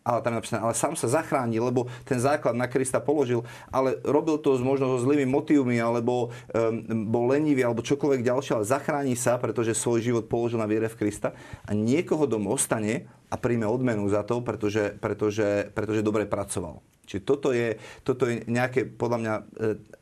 ale 0.00 0.24
tam 0.24 0.32
je 0.32 0.38
napísané, 0.40 0.60
ale 0.64 0.72
sám 0.72 0.96
sa 0.96 1.12
zachráni, 1.12 1.60
lebo 1.60 1.86
ten 2.08 2.16
základ 2.16 2.56
na 2.56 2.64
Krista 2.64 3.04
položil, 3.04 3.44
ale 3.68 4.00
robil 4.00 4.40
to 4.40 4.56
možno 4.64 4.96
so 4.96 5.04
zlými 5.04 5.28
motívmi, 5.28 5.76
alebo 5.76 6.32
um, 6.56 7.06
bol 7.12 7.28
lenivý, 7.28 7.68
alebo 7.68 7.84
čokoľvek 7.84 8.24
ďalšie, 8.24 8.52
ale 8.56 8.64
zachráni 8.64 9.14
sa, 9.14 9.36
pretože 9.36 9.76
svoj 9.76 10.00
život 10.00 10.24
položil 10.24 10.56
na 10.56 10.70
viere 10.70 10.88
v 10.88 11.04
Krista 11.04 11.36
a 11.68 11.70
niekoho 11.76 12.24
dom 12.24 12.48
ostane 12.48 13.12
a 13.30 13.34
príjme 13.38 13.70
odmenu 13.70 14.04
za 14.10 14.26
to, 14.26 14.42
pretože, 14.42 14.98
pretože, 14.98 15.70
pretože 15.70 16.02
dobre 16.02 16.26
pracoval. 16.26 16.82
Čiže 17.10 17.22
toto 17.26 17.50
je, 17.50 17.74
toto 18.06 18.30
je 18.30 18.46
nejaké, 18.46 18.86
podľa 18.86 19.18
mňa, 19.18 19.34
e, 19.34 19.42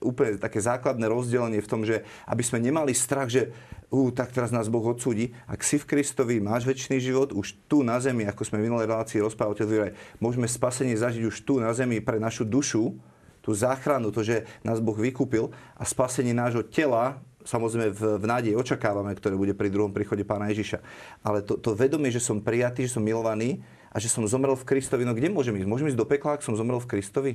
úplne 0.04 0.36
také 0.36 0.60
základné 0.60 1.08
rozdelenie 1.08 1.64
v 1.64 1.70
tom, 1.70 1.80
že 1.80 2.04
aby 2.28 2.44
sme 2.44 2.60
nemali 2.60 2.92
strach, 2.92 3.32
že 3.32 3.48
ú, 3.88 4.12
tak 4.12 4.36
teraz 4.36 4.52
nás 4.52 4.68
Boh 4.68 4.84
odsúdi. 4.84 5.32
Ak 5.48 5.64
si 5.64 5.80
v 5.80 5.88
Kristovi, 5.88 6.36
máš 6.36 6.68
väčší 6.68 7.00
život, 7.00 7.32
už 7.32 7.56
tu 7.64 7.80
na 7.80 7.96
zemi, 7.96 8.28
ako 8.28 8.44
sme 8.44 8.60
v 8.60 8.68
minulej 8.68 8.92
relácii 8.92 9.24
rozprávali, 9.24 9.96
môžeme 10.20 10.44
spasenie 10.44 11.00
zažiť 11.00 11.24
už 11.24 11.36
tu 11.48 11.56
na 11.56 11.72
zemi 11.72 12.04
pre 12.04 12.20
našu 12.20 12.44
dušu, 12.44 12.92
tú 13.40 13.56
záchranu, 13.56 14.12
to, 14.12 14.20
že 14.20 14.44
nás 14.60 14.76
Boh 14.76 14.92
vykúpil 14.92 15.48
a 15.80 15.82
spasenie 15.88 16.36
nášho 16.36 16.60
tela, 16.60 17.24
samozrejme 17.44 17.94
v, 17.94 18.02
v 18.18 18.24
nádeji 18.24 18.54
očakávame, 18.58 19.14
ktoré 19.14 19.38
bude 19.38 19.54
pri 19.54 19.70
druhom 19.70 19.94
príchode 19.94 20.26
Pána 20.26 20.50
Ježiša. 20.50 20.82
Ale 21.22 21.42
to, 21.42 21.58
to 21.58 21.74
vedomie, 21.74 22.10
že 22.10 22.22
som 22.22 22.42
prijatý, 22.42 22.86
že 22.86 22.98
som 22.98 23.04
milovaný, 23.04 23.62
a 23.88 23.96
že 23.96 24.12
som 24.12 24.24
zomrel 24.28 24.56
v 24.56 24.68
Kristovi. 24.68 25.04
No 25.08 25.16
kde 25.16 25.32
môžem 25.32 25.56
ísť? 25.56 25.68
Môžem 25.68 25.88
ísť 25.88 26.00
do 26.00 26.08
pekla, 26.08 26.36
ak 26.36 26.44
som 26.44 26.56
zomrel 26.56 26.80
v 26.80 26.90
Kristovi? 26.92 27.32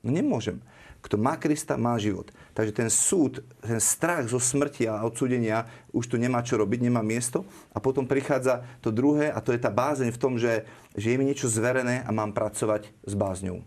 No 0.00 0.12
nemôžem. 0.12 0.62
Kto 1.04 1.20
má 1.20 1.36
Krista, 1.36 1.76
má 1.76 1.94
život. 2.00 2.32
Takže 2.56 2.72
ten 2.72 2.88
súd, 2.88 3.44
ten 3.60 3.78
strach 3.78 4.26
zo 4.26 4.40
smrti 4.40 4.88
a 4.88 5.04
odsúdenia 5.04 5.68
už 5.92 6.08
tu 6.08 6.16
nemá 6.16 6.40
čo 6.40 6.56
robiť, 6.56 6.80
nemá 6.82 7.04
miesto. 7.04 7.44
A 7.76 7.78
potom 7.78 8.08
prichádza 8.08 8.64
to 8.80 8.88
druhé 8.88 9.28
a 9.28 9.38
to 9.44 9.52
je 9.52 9.60
tá 9.60 9.68
bázeň 9.68 10.10
v 10.10 10.18
tom, 10.20 10.40
že, 10.40 10.64
že 10.96 11.12
je 11.12 11.18
mi 11.20 11.28
niečo 11.28 11.52
zverené 11.52 12.02
a 12.02 12.10
mám 12.10 12.32
pracovať 12.32 12.90
s 13.04 13.12
bázňou. 13.12 13.62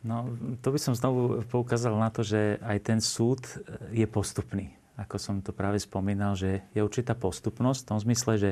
No, 0.00 0.32
to 0.64 0.72
by 0.72 0.80
som 0.80 0.96
znovu 0.96 1.44
poukázal 1.52 1.92
na 1.92 2.08
to, 2.08 2.24
že 2.24 2.56
aj 2.64 2.78
ten 2.80 2.98
súd 3.04 3.44
je 3.92 4.08
postupný. 4.08 4.72
Ako 4.96 5.20
som 5.20 5.44
to 5.44 5.52
práve 5.52 5.76
spomínal, 5.80 6.36
že 6.36 6.64
je 6.72 6.80
určitá 6.80 7.12
postupnosť 7.12 7.80
v 7.84 7.88
tom 7.88 7.98
zmysle, 8.00 8.32
že 8.36 8.50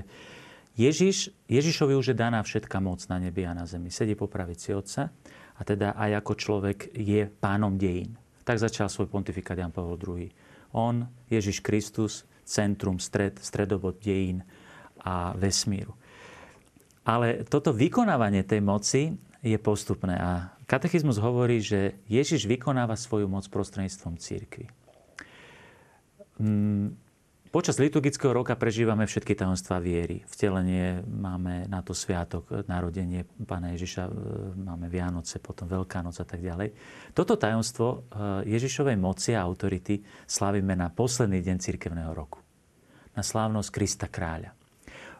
Ježiš, 0.78 1.32
Ježišovi 1.48 1.96
už 1.96 2.12
je 2.12 2.16
daná 2.16 2.44
všetká 2.44 2.78
moc 2.78 3.02
na 3.10 3.18
nebi 3.18 3.42
a 3.48 3.56
na 3.56 3.64
zemi. 3.64 3.90
Sedí 3.90 4.14
po 4.14 4.30
pravici 4.30 4.76
Otca 4.76 5.10
a 5.58 5.60
teda 5.64 5.96
aj 5.96 6.22
ako 6.22 6.32
človek 6.38 6.78
je 6.94 7.26
pánom 7.26 7.74
dejín. 7.74 8.14
Tak 8.46 8.60
začal 8.60 8.86
svoj 8.86 9.10
pontifikát 9.10 9.58
Jan 9.58 9.74
Pavel 9.74 9.98
II. 9.98 10.28
On, 10.76 11.02
Ježiš 11.32 11.64
Kristus, 11.64 12.28
centrum, 12.44 13.00
stred, 13.00 13.40
stredobod 13.40 14.00
dejín 14.00 14.44
a 15.02 15.32
vesmíru. 15.36 15.96
Ale 17.08 17.48
toto 17.48 17.72
vykonávanie 17.72 18.44
tej 18.44 18.60
moci 18.60 19.16
je 19.40 19.56
postupné 19.56 20.16
a 20.16 20.57
katechizmus 20.68 21.16
hovorí, 21.18 21.64
že 21.64 21.96
Ježiš 22.06 22.44
vykonáva 22.44 22.94
svoju 22.94 23.26
moc 23.26 23.48
prostredníctvom 23.48 24.20
církvy. 24.20 24.68
Mm, 26.38 26.94
Počas 27.48 27.80
liturgického 27.80 28.36
roka 28.36 28.52
prežívame 28.60 29.08
všetky 29.08 29.32
tajomstvá 29.32 29.80
viery. 29.80 30.20
Vtelenie 30.28 31.00
máme 31.08 31.64
na 31.64 31.80
to 31.80 31.96
sviatok, 31.96 32.68
narodenie 32.68 33.24
Pána 33.48 33.72
Ježiša, 33.72 34.04
e, 34.04 34.12
máme 34.52 34.92
Vianoce, 34.92 35.40
potom 35.40 35.64
Veľká 35.64 36.04
noc 36.04 36.20
a 36.20 36.28
tak 36.28 36.44
ďalej. 36.44 36.76
Toto 37.16 37.40
tajomstvo 37.40 37.86
e, 37.88 37.98
Ježišovej 38.52 39.00
moci 39.00 39.32
a 39.32 39.48
autority 39.48 40.04
slávime 40.28 40.76
na 40.76 40.92
posledný 40.92 41.40
deň 41.40 41.56
cirkevného 41.56 42.12
roku. 42.12 42.44
Na 43.16 43.24
slávnosť 43.24 43.72
Krista 43.72 44.12
kráľa. 44.12 44.52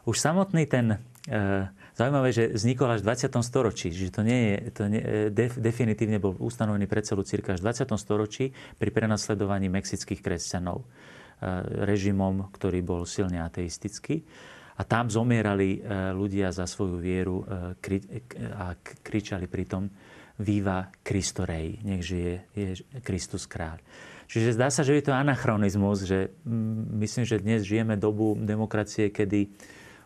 Už 0.05 0.21
samotný 0.21 0.69
ten 0.69 0.93
e, 0.93 0.97
Zaujímavé, 1.99 2.31
že 2.31 2.55
vznikol 2.55 2.95
až 2.95 3.03
v 3.03 3.11
20. 3.11 3.43
storočí, 3.43 3.91
že 3.91 4.07
to 4.07 4.23
nie 4.23 4.55
je, 4.55 4.57
to 4.71 4.83
nie, 4.87 5.03
def, 5.35 5.59
definitívne 5.59 6.15
bol 6.15 6.31
ustanovený 6.39 6.87
pre 6.87 7.03
celú 7.03 7.27
církev 7.27 7.59
až 7.59 7.59
v 7.59 7.75
20. 7.75 7.91
storočí 7.99 8.55
pri 8.79 8.89
prenasledovaní 8.95 9.67
mexických 9.67 10.23
kresťanov. 10.23 10.87
Eh, 11.39 11.87
režimom, 11.87 12.51
ktorý 12.51 12.83
bol 12.83 13.07
silne 13.07 13.39
ateistický. 13.39 14.27
A 14.75 14.83
tam 14.83 15.07
zomierali 15.07 15.79
eh, 15.79 16.11
ľudia 16.11 16.51
za 16.51 16.67
svoju 16.67 16.99
vieru 16.99 17.43
a 17.47 18.75
kričali 19.03 19.47
pritom 19.47 19.87
Viva 20.39 20.87
Cristo 21.03 21.43
Rei, 21.47 21.79
nech 21.83 22.03
žije 22.03 22.33
je 22.55 22.67
Kristus 23.03 23.43
kráľ. 23.47 23.79
Čiže 24.27 24.55
zdá 24.55 24.67
sa, 24.67 24.83
že 24.83 24.99
je 24.99 25.03
to 25.07 25.15
anachronizmus, 25.15 26.03
že 26.03 26.31
mm, 26.43 26.95
myslím, 27.07 27.23
že 27.23 27.43
dnes 27.43 27.63
žijeme 27.63 27.95
dobu 27.95 28.35
demokracie, 28.35 29.07
kedy 29.11 29.51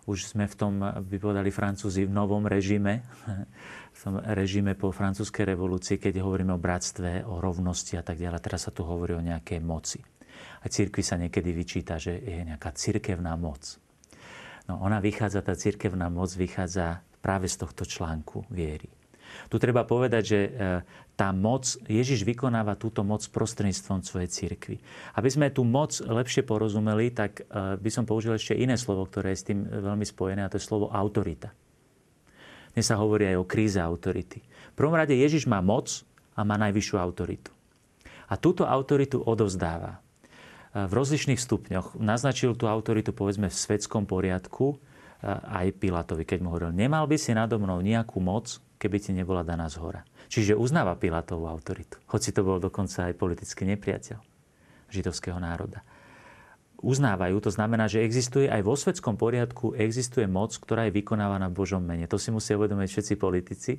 už 0.03 0.35
sme 0.35 0.45
v 0.49 0.55
tom, 0.55 0.83
by 0.83 1.17
povedali 1.19 1.49
Francúzi, 1.49 2.03
v 2.03 2.11
novom 2.11 2.43
režime, 2.43 3.07
v 3.93 3.99
tom 4.03 4.19
režime 4.19 4.75
po 4.75 4.91
francúzskej 4.91 5.55
revolúcii, 5.55 5.95
keď 6.01 6.19
hovoríme 6.19 6.51
o 6.51 6.59
bratstve, 6.59 7.23
o 7.23 7.39
rovnosti 7.39 7.95
a 7.95 8.03
tak 8.03 8.19
ďalej. 8.19 8.43
Teraz 8.43 8.67
sa 8.67 8.71
tu 8.75 8.83
hovorí 8.83 9.15
o 9.15 9.23
nejakej 9.23 9.63
moci. 9.63 10.03
A 10.63 10.65
cirkvi 10.67 11.03
sa 11.03 11.15
niekedy 11.15 11.55
vyčíta, 11.55 11.95
že 11.99 12.19
je 12.19 12.43
nejaká 12.43 12.75
cirkevná 12.75 13.35
moc. 13.39 13.79
No 14.67 14.79
ona 14.79 15.03
vychádza, 15.03 15.43
tá 15.43 15.55
cirkevná 15.55 16.07
moc 16.07 16.31
vychádza 16.35 17.03
práve 17.23 17.47
z 17.47 17.63
tohto 17.63 17.83
článku 17.87 18.47
viery. 18.51 18.91
Tu 19.49 19.55
treba 19.57 19.87
povedať, 19.87 20.23
že 20.23 20.39
tá 21.13 21.29
moc, 21.29 21.77
Ježiš 21.85 22.25
vykonáva 22.25 22.73
túto 22.73 23.05
moc 23.05 23.21
prostredníctvom 23.29 24.01
svojej 24.01 24.29
cirkvi. 24.33 24.81
Aby 25.13 25.29
sme 25.29 25.53
tú 25.53 25.61
moc 25.61 26.01
lepšie 26.01 26.41
porozumeli, 26.41 27.13
tak 27.13 27.45
by 27.53 27.89
som 27.93 28.09
použil 28.09 28.33
ešte 28.33 28.57
iné 28.57 28.73
slovo, 28.81 29.05
ktoré 29.05 29.37
je 29.37 29.39
s 29.39 29.47
tým 29.53 29.61
veľmi 29.61 30.05
spojené, 30.09 30.41
a 30.41 30.49
to 30.49 30.57
je 30.57 30.65
slovo 30.65 30.89
autorita. 30.89 31.53
Dnes 32.73 32.89
sa 32.89 32.97
hovorí 32.97 33.29
aj 33.29 33.37
o 33.37 33.45
kríze 33.45 33.77
autority. 33.77 34.41
V 34.73 34.75
prvom 34.75 34.97
rade 34.97 35.13
Ježiš 35.13 35.45
má 35.45 35.61
moc 35.61 36.01
a 36.33 36.41
má 36.41 36.57
najvyššiu 36.57 36.97
autoritu. 36.97 37.53
A 38.25 38.33
túto 38.33 38.65
autoritu 38.65 39.21
odovzdáva 39.21 40.01
v 40.73 40.89
rozličných 40.89 41.37
stupňoch. 41.37 42.01
Naznačil 42.01 42.57
tú 42.57 42.65
autoritu 42.65 43.13
povedzme 43.13 43.45
v 43.45 43.53
svetskom 43.53 44.09
poriadku 44.09 44.81
aj 45.45 45.77
Pilatovi, 45.77 46.25
keď 46.25 46.41
mu 46.41 46.49
hovoril, 46.49 46.73
nemal 46.73 47.05
by 47.05 47.15
si 47.21 47.37
nado 47.37 47.61
mnou 47.61 47.77
nejakú 47.85 48.17
moc, 48.17 48.57
keby 48.81 48.97
ti 48.97 49.13
nebola 49.13 49.45
daná 49.45 49.69
z 49.69 49.77
hora. 49.77 50.01
Čiže 50.33 50.57
uznáva 50.57 50.97
Pilatovú 50.97 51.45
autoritu, 51.45 52.01
hoci 52.09 52.33
to 52.33 52.41
bol 52.41 52.57
dokonca 52.57 53.05
aj 53.05 53.13
politický 53.13 53.69
nepriateľ 53.69 54.17
židovského 54.89 55.37
národa. 55.37 55.85
Uznávajú, 56.81 57.37
to 57.37 57.53
znamená, 57.53 57.85
že 57.85 58.01
existuje 58.01 58.49
aj 58.49 58.65
vo 58.65 58.73
svetskom 58.73 59.13
poriadku, 59.13 59.77
existuje 59.77 60.25
moc, 60.25 60.57
ktorá 60.57 60.89
je 60.89 60.97
vykonávaná 60.97 61.53
v 61.53 61.57
Božom 61.61 61.85
mene. 61.85 62.09
To 62.09 62.17
si 62.17 62.33
musia 62.33 62.57
uvedomiť 62.57 62.89
všetci 62.89 63.13
politici, 63.21 63.77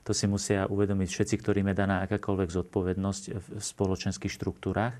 to 0.00 0.16
si 0.16 0.24
musia 0.24 0.64
uvedomiť 0.72 1.08
všetci, 1.12 1.34
ktorým 1.36 1.68
je 1.68 1.76
daná 1.76 2.00
akákoľvek 2.08 2.48
zodpovednosť 2.48 3.22
v 3.36 3.46
spoločenských 3.60 4.32
štruktúrách 4.32 4.96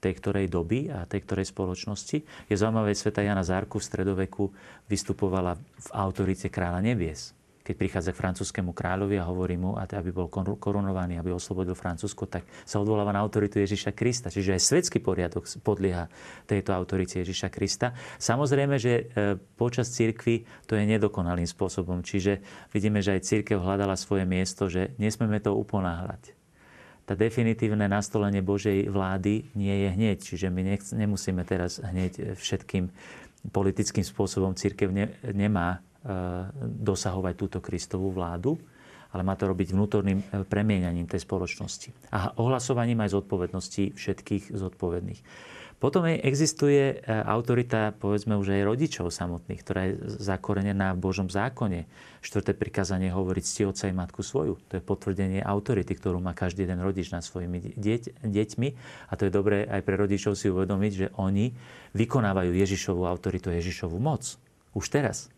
tej 0.00 0.16
ktorej 0.16 0.48
doby 0.48 0.88
a 0.88 1.04
tej 1.04 1.28
ktorej 1.28 1.52
spoločnosti. 1.52 2.24
Je 2.48 2.56
zaujímavé, 2.56 2.96
sveta 2.96 3.20
Jana 3.20 3.44
Zárku 3.44 3.76
v 3.76 3.84
stredoveku 3.84 4.48
vystupovala 4.88 5.60
v 5.60 5.88
autorite 5.92 6.48
kráľa 6.48 6.80
nebies. 6.80 7.36
Keď 7.70 7.78
prichádza 7.78 8.10
k 8.10 8.18
francúzskému 8.18 8.74
kráľovi 8.74 9.14
a 9.22 9.30
hovorí 9.30 9.54
mu, 9.54 9.78
aby 9.78 10.10
bol 10.10 10.26
korunovaný, 10.58 11.22
aby 11.22 11.30
oslobodil 11.30 11.78
Francúzsko, 11.78 12.26
tak 12.26 12.42
sa 12.66 12.82
odvoláva 12.82 13.14
na 13.14 13.22
autoritu 13.22 13.62
Ježiša 13.62 13.94
Krista. 13.94 14.26
Čiže 14.26 14.58
aj 14.58 14.62
svetský 14.66 14.98
poriadok 14.98 15.46
podlieha 15.62 16.10
tejto 16.50 16.74
autorite 16.74 17.22
Ježiša 17.22 17.46
Krista. 17.46 17.94
Samozrejme, 18.18 18.74
že 18.74 19.06
e, 19.14 19.38
počas 19.54 19.94
cirkvy 19.94 20.42
to 20.66 20.74
je 20.74 20.82
nedokonalým 20.82 21.46
spôsobom. 21.46 22.02
Čiže 22.02 22.42
vidíme, 22.74 22.98
že 23.06 23.14
aj 23.14 23.22
církev 23.22 23.62
hľadala 23.62 23.94
svoje 23.94 24.26
miesto, 24.26 24.66
že 24.66 24.90
nesmieme 24.98 25.38
to 25.38 25.54
uponáhľať 25.54 26.34
tá 27.10 27.18
definitívne 27.18 27.90
nastolenie 27.90 28.38
Božej 28.38 28.86
vlády 28.86 29.50
nie 29.58 29.82
je 29.82 29.88
hneď. 29.98 30.18
Čiže 30.22 30.46
my 30.46 30.78
nemusíme 30.78 31.42
teraz 31.42 31.82
hneď 31.82 32.38
všetkým 32.38 32.86
politickým 33.50 34.06
spôsobom 34.06 34.54
církev 34.54 34.94
ne, 34.94 35.10
nemá 35.26 35.82
dosahovať 36.80 37.34
túto 37.36 37.58
Kristovú 37.60 38.08
vládu, 38.12 38.56
ale 39.10 39.26
má 39.26 39.34
to 39.34 39.50
robiť 39.50 39.74
vnútorným 39.74 40.18
e, 40.22 40.24
premieňaním 40.46 41.10
tej 41.10 41.26
spoločnosti. 41.26 41.90
A 42.14 42.30
ohlasovaním 42.38 43.02
aj 43.02 43.18
zodpovedností 43.18 43.98
všetkých 43.98 44.54
zodpovedných. 44.54 45.20
Potom 45.80 46.04
existuje 46.04 46.92
e, 46.92 46.94
autorita, 47.08 47.96
povedzme 47.96 48.36
už 48.36 48.52
aj 48.52 48.68
rodičov 48.68 49.08
samotných, 49.08 49.60
ktorá 49.64 49.80
je 49.88 49.94
zakorenená 50.20 50.92
v 50.92 51.02
Božom 51.02 51.26
zákone. 51.32 51.88
Štvrté 52.20 52.52
prikázanie 52.52 53.08
hovorí 53.08 53.40
cti 53.40 53.64
otca 53.64 53.88
i 53.88 53.94
matku 53.96 54.20
svoju. 54.20 54.60
To 54.68 54.76
je 54.76 54.82
potvrdenie 54.84 55.40
autority, 55.40 55.96
ktorú 55.96 56.20
má 56.20 56.36
každý 56.36 56.68
jeden 56.68 56.84
rodič 56.84 57.08
nad 57.10 57.24
svojimi 57.24 57.80
deť, 57.80 58.22
deťmi. 58.22 58.68
A 59.08 59.12
to 59.16 59.26
je 59.26 59.32
dobré 59.32 59.64
aj 59.64 59.80
pre 59.82 59.96
rodičov 59.96 60.36
si 60.36 60.52
uvedomiť, 60.52 60.92
že 60.92 61.06
oni 61.16 61.50
vykonávajú 61.96 62.52
Ježišovú 62.52 63.08
autoritu, 63.08 63.48
Ježišovú 63.50 63.96
moc. 63.96 64.36
Už 64.76 64.86
teraz. 64.92 65.32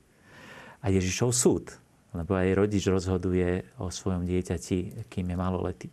A 0.83 0.91
Ježišov 0.91 1.31
súd. 1.31 1.65
Lebo 2.13 2.37
aj 2.37 2.59
rodič 2.59 2.85
rozhoduje 2.91 3.65
o 3.81 3.89
svojom 3.89 4.29
dieťati, 4.29 5.09
kým 5.09 5.33
je 5.33 5.37
maloletý. 5.39 5.89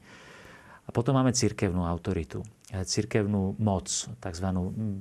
A 0.84 0.90
potom 0.92 1.16
máme 1.16 1.32
cirkevnú 1.32 1.86
autoritu 1.86 2.44
cirkevnú 2.70 3.58
moc, 3.58 3.90
tzv. 4.22 4.48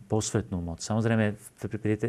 posvetnú 0.09 0.59
moc. 0.65 0.81
Samozrejme, 0.81 1.37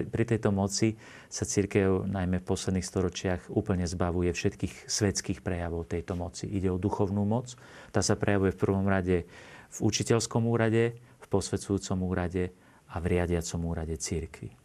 pri 0.08 0.24
tejto 0.24 0.56
moci 0.56 0.96
sa 1.28 1.44
cirkev 1.44 2.08
najmä 2.08 2.40
v 2.40 2.48
posledných 2.48 2.88
storočiach 2.88 3.42
úplne 3.52 3.84
zbavuje 3.84 4.32
všetkých 4.32 4.88
svetských 4.88 5.44
prejavov 5.44 5.92
tejto 5.92 6.16
moci. 6.16 6.48
Ide 6.48 6.72
o 6.72 6.80
duchovnú 6.80 7.28
moc. 7.28 7.60
Tá 7.92 8.00
sa 8.00 8.16
prejavuje 8.16 8.56
v 8.56 8.62
prvom 8.62 8.88
rade 8.88 9.28
v 9.70 9.78
učiteľskom 9.84 10.48
úrade, 10.48 10.96
v 10.96 11.26
posvedzujúcom 11.28 12.08
úrade 12.08 12.56
a 12.88 12.96
v 13.04 13.20
riadiacom 13.20 13.60
úrade 13.68 14.00
cirkvi. 14.00 14.56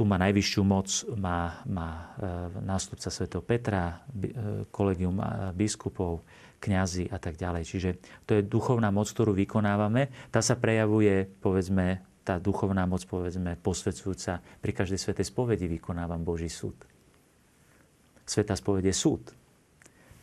Tu 0.00 0.08
má 0.08 0.16
najvyššiu 0.16 0.62
moc 0.64 0.88
má, 1.12 1.60
má 1.68 2.16
e, 2.16 2.64
nástupca 2.64 3.12
Sv. 3.12 3.28
Petra, 3.44 4.00
e, 4.16 4.64
kolegium 4.72 5.20
biskupov, 5.52 6.24
kňazi 6.56 7.12
a 7.12 7.20
tak 7.20 7.36
ďalej. 7.36 7.68
Čiže 7.68 7.90
to 8.24 8.40
je 8.40 8.48
duchovná 8.48 8.88
moc, 8.88 9.12
ktorú 9.12 9.36
vykonávame. 9.36 10.08
Tá 10.32 10.40
sa 10.40 10.56
prejavuje, 10.56 11.28
povedzme, 11.44 12.00
tá 12.24 12.40
duchovná 12.40 12.88
moc, 12.88 13.04
povedzme, 13.04 13.60
posvedcujúca. 13.60 14.40
Pri 14.40 14.72
každej 14.72 14.96
svetej 14.96 15.28
spovedi 15.28 15.68
vykonávam 15.68 16.24
Boží 16.24 16.48
súd. 16.48 16.80
Sveta 18.24 18.56
spoved 18.56 18.88
je 18.88 18.96
súd. 18.96 19.20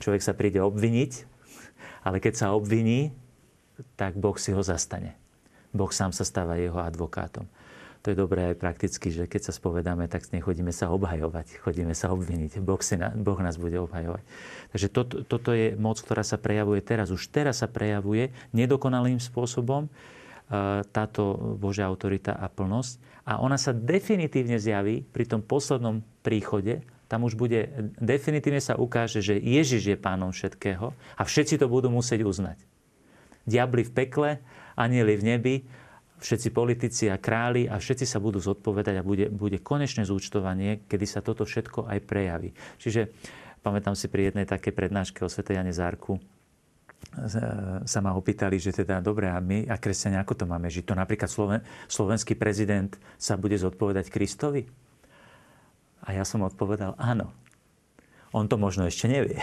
Človek 0.02 0.26
sa 0.26 0.34
príde 0.34 0.58
obviniť, 0.58 1.30
ale 2.02 2.18
keď 2.18 2.34
sa 2.34 2.58
obviní, 2.58 3.14
tak 3.94 4.18
Boh 4.18 4.42
si 4.42 4.50
ho 4.58 4.66
zastane. 4.66 5.14
Boh 5.70 5.94
sám 5.94 6.18
sa 6.18 6.26
stáva 6.26 6.58
jeho 6.58 6.82
advokátom 6.82 7.46
to 8.08 8.16
je 8.16 8.24
dobré 8.24 8.55
aj 8.55 8.64
prakticky, 8.64 9.12
že 9.12 9.28
keď 9.28 9.51
sa 9.51 9.53
spovedáme, 9.60 10.08
tak 10.08 10.24
nechodíme 10.32 10.72
sa 10.72 10.88
obhajovať, 10.95 11.60
chodíme 11.60 11.91
sa 11.91 12.08
obviniť. 12.16 12.64
Boh, 12.64 12.80
si 12.80 12.95
na, 12.95 13.12
boh 13.12 13.36
nás 13.43 13.60
bude 13.60 13.76
obhajovať. 13.84 14.24
Takže 14.72 14.88
to, 14.95 15.01
toto 15.28 15.51
je 15.51 15.76
moc, 15.76 15.99
ktorá 15.99 16.24
sa 16.24 16.39
prejavuje 16.39 16.80
teraz. 16.80 17.12
Už 17.12 17.28
teraz 17.28 17.60
sa 17.60 17.68
prejavuje 17.68 18.32
nedokonalým 18.55 19.20
spôsobom 19.20 19.91
e, 19.91 20.88
táto 20.88 21.36
Božia 21.60 21.84
autorita 21.84 22.32
a 22.32 22.47
plnosť. 22.47 23.28
A 23.28 23.43
ona 23.43 23.60
sa 23.60 23.76
definitívne 23.76 24.55
zjaví 24.55 25.03
pri 25.03 25.28
tom 25.28 25.43
poslednom 25.43 25.99
príchode, 26.24 26.80
tam 27.12 27.28
už 27.28 27.36
bude, 27.36 27.91
definitívne 27.99 28.64
sa 28.64 28.80
ukáže, 28.80 29.20
že 29.20 29.36
Ježiš 29.36 29.84
je 29.84 29.97
pánom 29.99 30.32
všetkého 30.32 30.95
a 30.95 31.22
všetci 31.28 31.60
to 31.60 31.68
budú 31.68 31.91
musieť 31.91 32.24
uznať. 32.24 32.60
Diabli 33.43 33.84
v 33.84 33.91
pekle, 33.91 34.30
anieli 34.80 35.20
v 35.20 35.24
nebi 35.28 35.55
všetci 36.18 36.49
politici 36.49 37.05
a 37.07 37.22
králi 37.22 37.70
a 37.70 37.78
všetci 37.78 38.05
sa 38.05 38.18
budú 38.18 38.41
zodpovedať 38.41 39.01
a 39.01 39.05
bude, 39.05 39.30
bude 39.30 39.61
konečné 39.61 40.03
zúčtovanie, 40.05 40.86
kedy 40.89 41.05
sa 41.05 41.22
toto 41.22 41.45
všetko 41.45 41.86
aj 41.86 41.99
prejaví. 42.05 42.49
Čiže 42.82 43.13
pamätám 43.61 43.93
si 43.93 44.09
pri 44.09 44.34
jednej 44.34 44.49
také 44.49 44.74
prednáške 44.74 45.22
o 45.22 45.30
Sv. 45.30 45.45
Jane 45.45 45.74
Zárku, 45.74 46.18
sa 47.86 47.99
ma 48.01 48.13
opýtali, 48.18 48.57
že 48.57 48.74
teda 48.74 49.01
dobre, 49.01 49.30
a 49.30 49.38
my 49.38 49.70
a 49.70 49.78
kresťania, 49.78 50.22
ako 50.22 50.34
to 50.34 50.45
máme 50.49 50.70
žiť? 50.70 50.86
To 50.89 50.95
napríklad 50.97 51.30
Sloven, 51.30 51.61
slovenský 51.89 52.34
prezident 52.34 52.93
sa 53.18 53.38
bude 53.38 53.57
zodpovedať 53.57 54.09
Kristovi? 54.09 54.65
A 56.05 56.13
ja 56.13 56.26
som 56.26 56.45
odpovedal, 56.45 56.97
áno. 56.97 57.34
On 58.34 58.45
to 58.45 58.57
možno 58.57 58.86
ešte 58.86 59.09
nevie. 59.09 59.38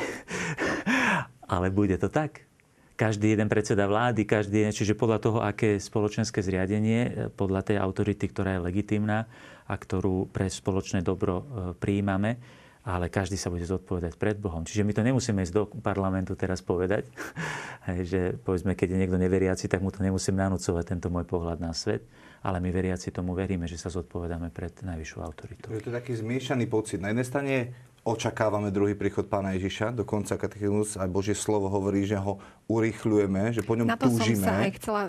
Ale 1.55 1.71
bude 1.71 1.99
to 1.99 2.11
tak 2.11 2.47
každý 2.95 3.35
jeden 3.35 3.51
predseda 3.51 3.91
vlády, 3.91 4.23
každý 4.23 4.63
jeden, 4.65 4.75
čiže 4.75 4.95
podľa 4.95 5.19
toho, 5.19 5.39
aké 5.43 5.83
spoločenské 5.83 6.41
zriadenie, 6.41 7.01
e, 7.03 7.11
podľa 7.31 7.75
tej 7.75 7.77
autority, 7.83 8.31
ktorá 8.31 8.59
je 8.59 8.65
legitimná 8.71 9.27
a 9.67 9.75
ktorú 9.75 10.31
pre 10.31 10.47
spoločné 10.47 11.03
dobro 11.03 11.43
e, 11.43 11.45
prijímame, 11.75 12.39
ale 12.85 13.09
každý 13.09 13.41
sa 13.41 13.49
bude 13.49 13.65
zodpovedať 13.65 14.15
pred 14.21 14.37
Bohom. 14.37 14.63
Čiže 14.63 14.85
my 14.85 14.93
to 14.93 15.03
nemusíme 15.03 15.41
ísť 15.41 15.55
do 15.57 15.65
parlamentu 15.81 16.37
teraz 16.37 16.61
povedať, 16.61 17.09
že 18.11 18.39
povedzme, 18.45 18.79
keď 18.79 18.95
je 18.95 19.01
niekto 19.01 19.19
neveriaci, 19.19 19.67
tak 19.67 19.83
mu 19.83 19.91
to 19.91 20.05
nemusím 20.05 20.39
nanúcovať 20.39 20.85
tento 20.85 21.09
môj 21.11 21.27
pohľad 21.27 21.59
na 21.59 21.75
svet, 21.75 22.07
ale 22.45 22.61
my 22.61 22.69
veriaci 22.71 23.09
tomu 23.11 23.33
veríme, 23.33 23.65
že 23.65 23.81
sa 23.81 23.89
zodpovedáme 23.89 24.53
pred 24.53 24.71
najvyššou 24.85 25.21
autoritou. 25.25 25.73
Je 25.73 25.83
to 25.83 25.91
taký 25.91 26.13
zmiešaný 26.13 26.69
pocit. 26.69 27.01
Na 27.01 27.11
jednej 27.11 27.27
strane 27.27 27.55
očakávame 28.05 28.69
druhý 28.69 28.93
príchod 28.93 29.25
pána 29.25 29.57
Ježiša. 29.57 29.97
Dokonca 29.97 30.37
katechizmus 30.37 31.01
aj 31.01 31.09
Božie 31.09 31.33
slovo 31.33 31.73
hovorí, 31.73 32.05
že 32.05 32.21
ho 32.21 32.37
urychľujeme, 32.69 33.57
že 33.57 33.65
po 33.65 33.75
ňom 33.75 33.89
Na 33.89 33.97
to 33.97 34.13
túžime. 34.13 34.45
som 34.45 34.53
sa 34.53 34.53
aj 34.69 34.71
chcela 34.77 35.03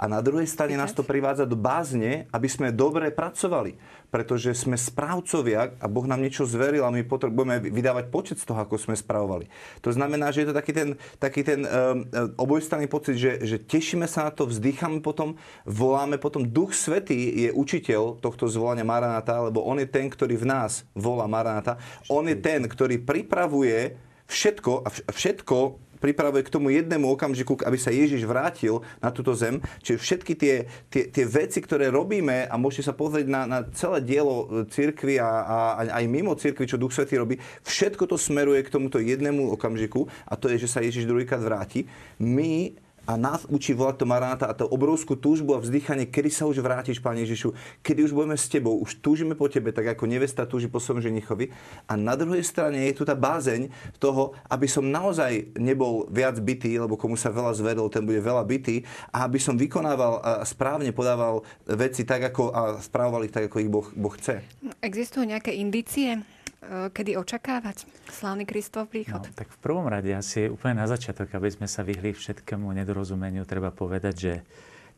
a 0.00 0.08
na 0.08 0.24
druhej 0.24 0.48
strane 0.48 0.80
nás 0.80 0.96
to 0.96 1.04
privádza 1.04 1.44
do 1.44 1.60
bázne, 1.60 2.24
aby 2.32 2.48
sme 2.48 2.72
dobre 2.72 3.12
pracovali. 3.12 3.76
Pretože 4.08 4.56
sme 4.56 4.80
správcovia 4.80 5.76
a 5.76 5.86
Boh 5.92 6.08
nám 6.08 6.24
niečo 6.24 6.48
zveril 6.48 6.88
a 6.88 6.90
my 6.90 7.04
potrebujeme 7.04 7.60
vydávať 7.68 8.08
počet 8.08 8.40
z 8.40 8.48
toho, 8.48 8.64
ako 8.64 8.80
sme 8.80 8.96
spravovali. 8.96 9.52
To 9.84 9.92
znamená, 9.92 10.32
že 10.32 10.42
je 10.42 10.48
to 10.48 10.56
taký 10.56 10.72
ten, 10.72 10.88
taký 11.20 11.44
ten 11.44 11.68
um, 11.68 12.08
obojstranný 12.40 12.88
pocit, 12.88 13.20
že, 13.20 13.44
že 13.44 13.60
tešíme 13.60 14.08
sa 14.08 14.26
na 14.26 14.32
to, 14.32 14.48
vzdycháme 14.48 15.04
potom, 15.04 15.36
voláme 15.68 16.16
potom. 16.16 16.48
Duch 16.48 16.72
Svetý 16.72 17.44
je 17.44 17.50
učiteľ 17.52 18.24
tohto 18.24 18.48
zvolania 18.48 18.88
Maranata, 18.88 19.52
lebo 19.52 19.68
on 19.68 19.84
je 19.84 19.86
ten, 19.86 20.08
ktorý 20.08 20.40
v 20.40 20.48
nás 20.48 20.88
volá 20.96 21.28
Maranata. 21.28 21.76
On 22.08 22.24
je 22.24 22.40
ten, 22.40 22.64
ktorý 22.64 23.04
pripravuje 23.04 24.00
všetko 24.32 24.72
a 24.80 24.88
všetko 25.12 25.89
pripravuje 26.00 26.42
k 26.48 26.52
tomu 26.52 26.72
jednému 26.72 27.06
okamžiku, 27.12 27.60
aby 27.62 27.76
sa 27.76 27.92
Ježiš 27.92 28.24
vrátil 28.24 28.80
na 28.98 29.12
túto 29.12 29.36
zem. 29.36 29.60
Čiže 29.84 29.98
všetky 30.00 30.32
tie, 30.34 30.54
tie, 30.88 31.12
tie 31.12 31.24
veci, 31.28 31.60
ktoré 31.60 31.92
robíme 31.92 32.48
a 32.48 32.54
môžete 32.56 32.90
sa 32.90 32.94
pozrieť 32.96 33.28
na, 33.28 33.44
na 33.44 33.58
celé 33.76 34.00
dielo 34.02 34.66
cirkvy 34.72 35.20
a, 35.20 35.28
a 35.28 35.56
aj 36.00 36.04
mimo 36.08 36.32
cirkvy, 36.34 36.64
čo 36.64 36.80
Duch 36.80 36.96
Svetý 36.96 37.20
robí, 37.20 37.36
všetko 37.62 38.08
to 38.08 38.16
smeruje 38.16 38.64
k 38.64 38.72
tomuto 38.72 38.96
jednému 38.98 39.52
okamžiku 39.54 40.08
a 40.24 40.34
to 40.34 40.48
je, 40.48 40.64
že 40.64 40.72
sa 40.72 40.80
Ježiš 40.80 41.04
druhýkrát 41.04 41.44
vráti. 41.44 41.84
My 42.16 42.72
a 43.08 43.16
nás 43.16 43.46
učí 43.48 43.72
volať 43.72 44.02
to 44.02 44.06
Maráta 44.08 44.44
a 44.48 44.56
to 44.56 44.68
obrovskú 44.68 45.16
túžbu 45.16 45.56
a 45.56 45.62
vzdychanie, 45.62 46.08
kedy 46.08 46.30
sa 46.32 46.44
už 46.48 46.60
vrátiš, 46.60 47.00
Pane 47.00 47.24
Ježišu, 47.24 47.52
kedy 47.80 48.08
už 48.08 48.12
budeme 48.12 48.36
s 48.36 48.46
Tebou, 48.48 48.80
už 48.80 49.00
túžime 49.00 49.36
po 49.36 49.48
Tebe, 49.48 49.72
tak 49.72 49.86
ako 49.96 50.08
nevesta 50.08 50.48
túži 50.48 50.68
po 50.68 50.80
svojom 50.80 51.04
ženichovi. 51.04 51.52
A 51.88 51.96
na 51.96 52.14
druhej 52.16 52.44
strane 52.44 52.88
je 52.88 52.96
tu 52.96 53.02
tá 53.08 53.16
bázeň 53.16 53.70
toho, 54.00 54.36
aby 54.48 54.66
som 54.68 54.84
naozaj 54.86 55.56
nebol 55.56 56.06
viac 56.10 56.36
bytý, 56.40 56.76
lebo 56.76 56.96
komu 56.98 57.16
sa 57.16 57.32
veľa 57.32 57.56
zvedol, 57.56 57.92
ten 57.92 58.04
bude 58.04 58.20
veľa 58.20 58.44
bytý, 58.44 58.82
a 59.14 59.28
aby 59.28 59.38
som 59.38 59.56
vykonával 59.56 60.20
a 60.20 60.30
správne 60.44 60.92
podával 60.94 61.42
veci 61.66 62.02
tak, 62.08 62.32
ako 62.32 62.42
a 62.50 62.60
spravoval 62.82 63.26
ich 63.28 63.34
tak, 63.34 63.48
ako 63.48 63.56
ich 63.60 63.70
boh, 63.70 63.86
boh 63.94 64.14
chce. 64.16 64.42
Existujú 64.80 65.28
nejaké 65.28 65.54
indície? 65.56 66.39
E, 66.60 66.92
kedy 66.92 67.16
očakávať 67.16 67.88
slávny 68.12 68.44
Kristov 68.44 68.92
príchod? 68.92 69.24
No, 69.24 69.32
tak 69.32 69.48
v 69.48 69.58
prvom 69.64 69.88
rade 69.88 70.12
asi 70.12 70.52
úplne 70.52 70.84
na 70.84 70.86
začiatok, 70.86 71.32
aby 71.32 71.48
sme 71.48 71.64
sa 71.64 71.80
vyhli 71.80 72.12
všetkému 72.12 72.68
nedorozumeniu, 72.76 73.48
treba 73.48 73.72
povedať, 73.72 74.14
že 74.14 74.32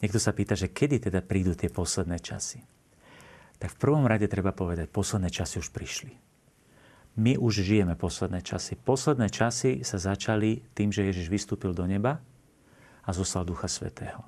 niekto 0.02 0.18
sa 0.18 0.34
pýta, 0.34 0.58
že 0.58 0.74
kedy 0.74 1.06
teda 1.06 1.22
prídu 1.22 1.54
tie 1.54 1.70
posledné 1.70 2.18
časy. 2.18 2.58
Tak 3.62 3.78
v 3.78 3.78
prvom 3.78 4.10
rade 4.10 4.26
treba 4.26 4.50
povedať, 4.50 4.90
posledné 4.90 5.30
časy 5.30 5.62
už 5.62 5.70
prišli. 5.70 6.10
My 7.22 7.38
už 7.38 7.62
žijeme 7.62 7.94
posledné 7.94 8.42
časy. 8.42 8.74
Posledné 8.74 9.30
časy 9.30 9.86
sa 9.86 10.02
začali 10.02 10.66
tým, 10.74 10.90
že 10.90 11.06
Ježiš 11.06 11.30
vystúpil 11.30 11.70
do 11.70 11.86
neba 11.86 12.18
a 13.06 13.10
zoslal 13.14 13.46
Ducha 13.46 13.70
Svetého. 13.70 14.26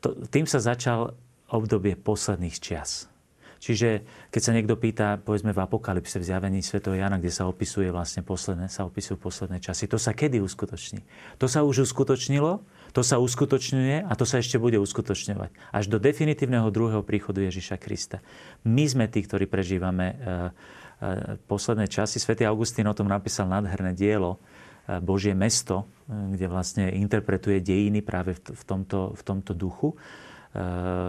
To, 0.00 0.16
tým 0.32 0.48
sa 0.48 0.64
začal 0.64 1.12
obdobie 1.52 1.92
posledných 2.00 2.56
čias. 2.56 3.11
Čiže 3.62 4.02
keď 4.34 4.42
sa 4.42 4.50
niekto 4.58 4.74
pýta, 4.74 5.22
povedzme 5.22 5.54
v 5.54 5.62
Apokalypse, 5.62 6.18
v 6.18 6.26
zjavení 6.26 6.66
Sv. 6.66 6.82
Jana, 6.82 7.22
kde 7.22 7.30
sa 7.30 7.46
opisuje 7.46 7.94
vlastne 7.94 8.26
posledné, 8.26 8.66
sa 8.66 8.82
opisujú 8.82 9.22
posledné 9.22 9.62
časy, 9.62 9.86
to 9.86 10.02
sa 10.02 10.10
kedy 10.10 10.42
uskutoční? 10.42 11.06
To 11.38 11.46
sa 11.46 11.62
už 11.62 11.86
uskutočnilo, 11.86 12.58
to 12.90 13.06
sa 13.06 13.22
uskutočňuje 13.22 14.02
a 14.02 14.12
to 14.18 14.26
sa 14.26 14.42
ešte 14.42 14.58
bude 14.58 14.82
uskutočňovať. 14.82 15.54
Až 15.70 15.84
do 15.86 16.02
definitívneho 16.02 16.74
druhého 16.74 17.06
príchodu 17.06 17.38
Ježiša 17.38 17.78
Krista. 17.78 18.18
My 18.66 18.82
sme 18.82 19.06
tí, 19.06 19.22
ktorí 19.22 19.46
prežívame 19.46 20.06
e, 20.10 20.14
e, 20.18 20.20
posledné 21.46 21.86
časy. 21.86 22.18
Svetý 22.18 22.42
Augustín 22.50 22.90
o 22.90 22.98
tom 22.98 23.06
napísal 23.06 23.46
nádherné 23.46 23.94
dielo, 23.94 24.42
e, 24.90 24.98
Božie 24.98 25.38
mesto, 25.38 25.86
kde 26.10 26.50
vlastne 26.50 26.90
interpretuje 26.90 27.62
dejiny 27.62 28.02
práve 28.02 28.34
v 28.42 28.62
tomto, 28.66 29.14
v 29.14 29.22
tomto 29.22 29.54
duchu. 29.54 29.94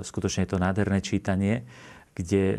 Skutočne 0.08 0.48
je 0.48 0.56
to 0.56 0.62
nádherné 0.62 1.04
čítanie 1.04 1.68
kde 2.14 2.44
e, 2.54 2.58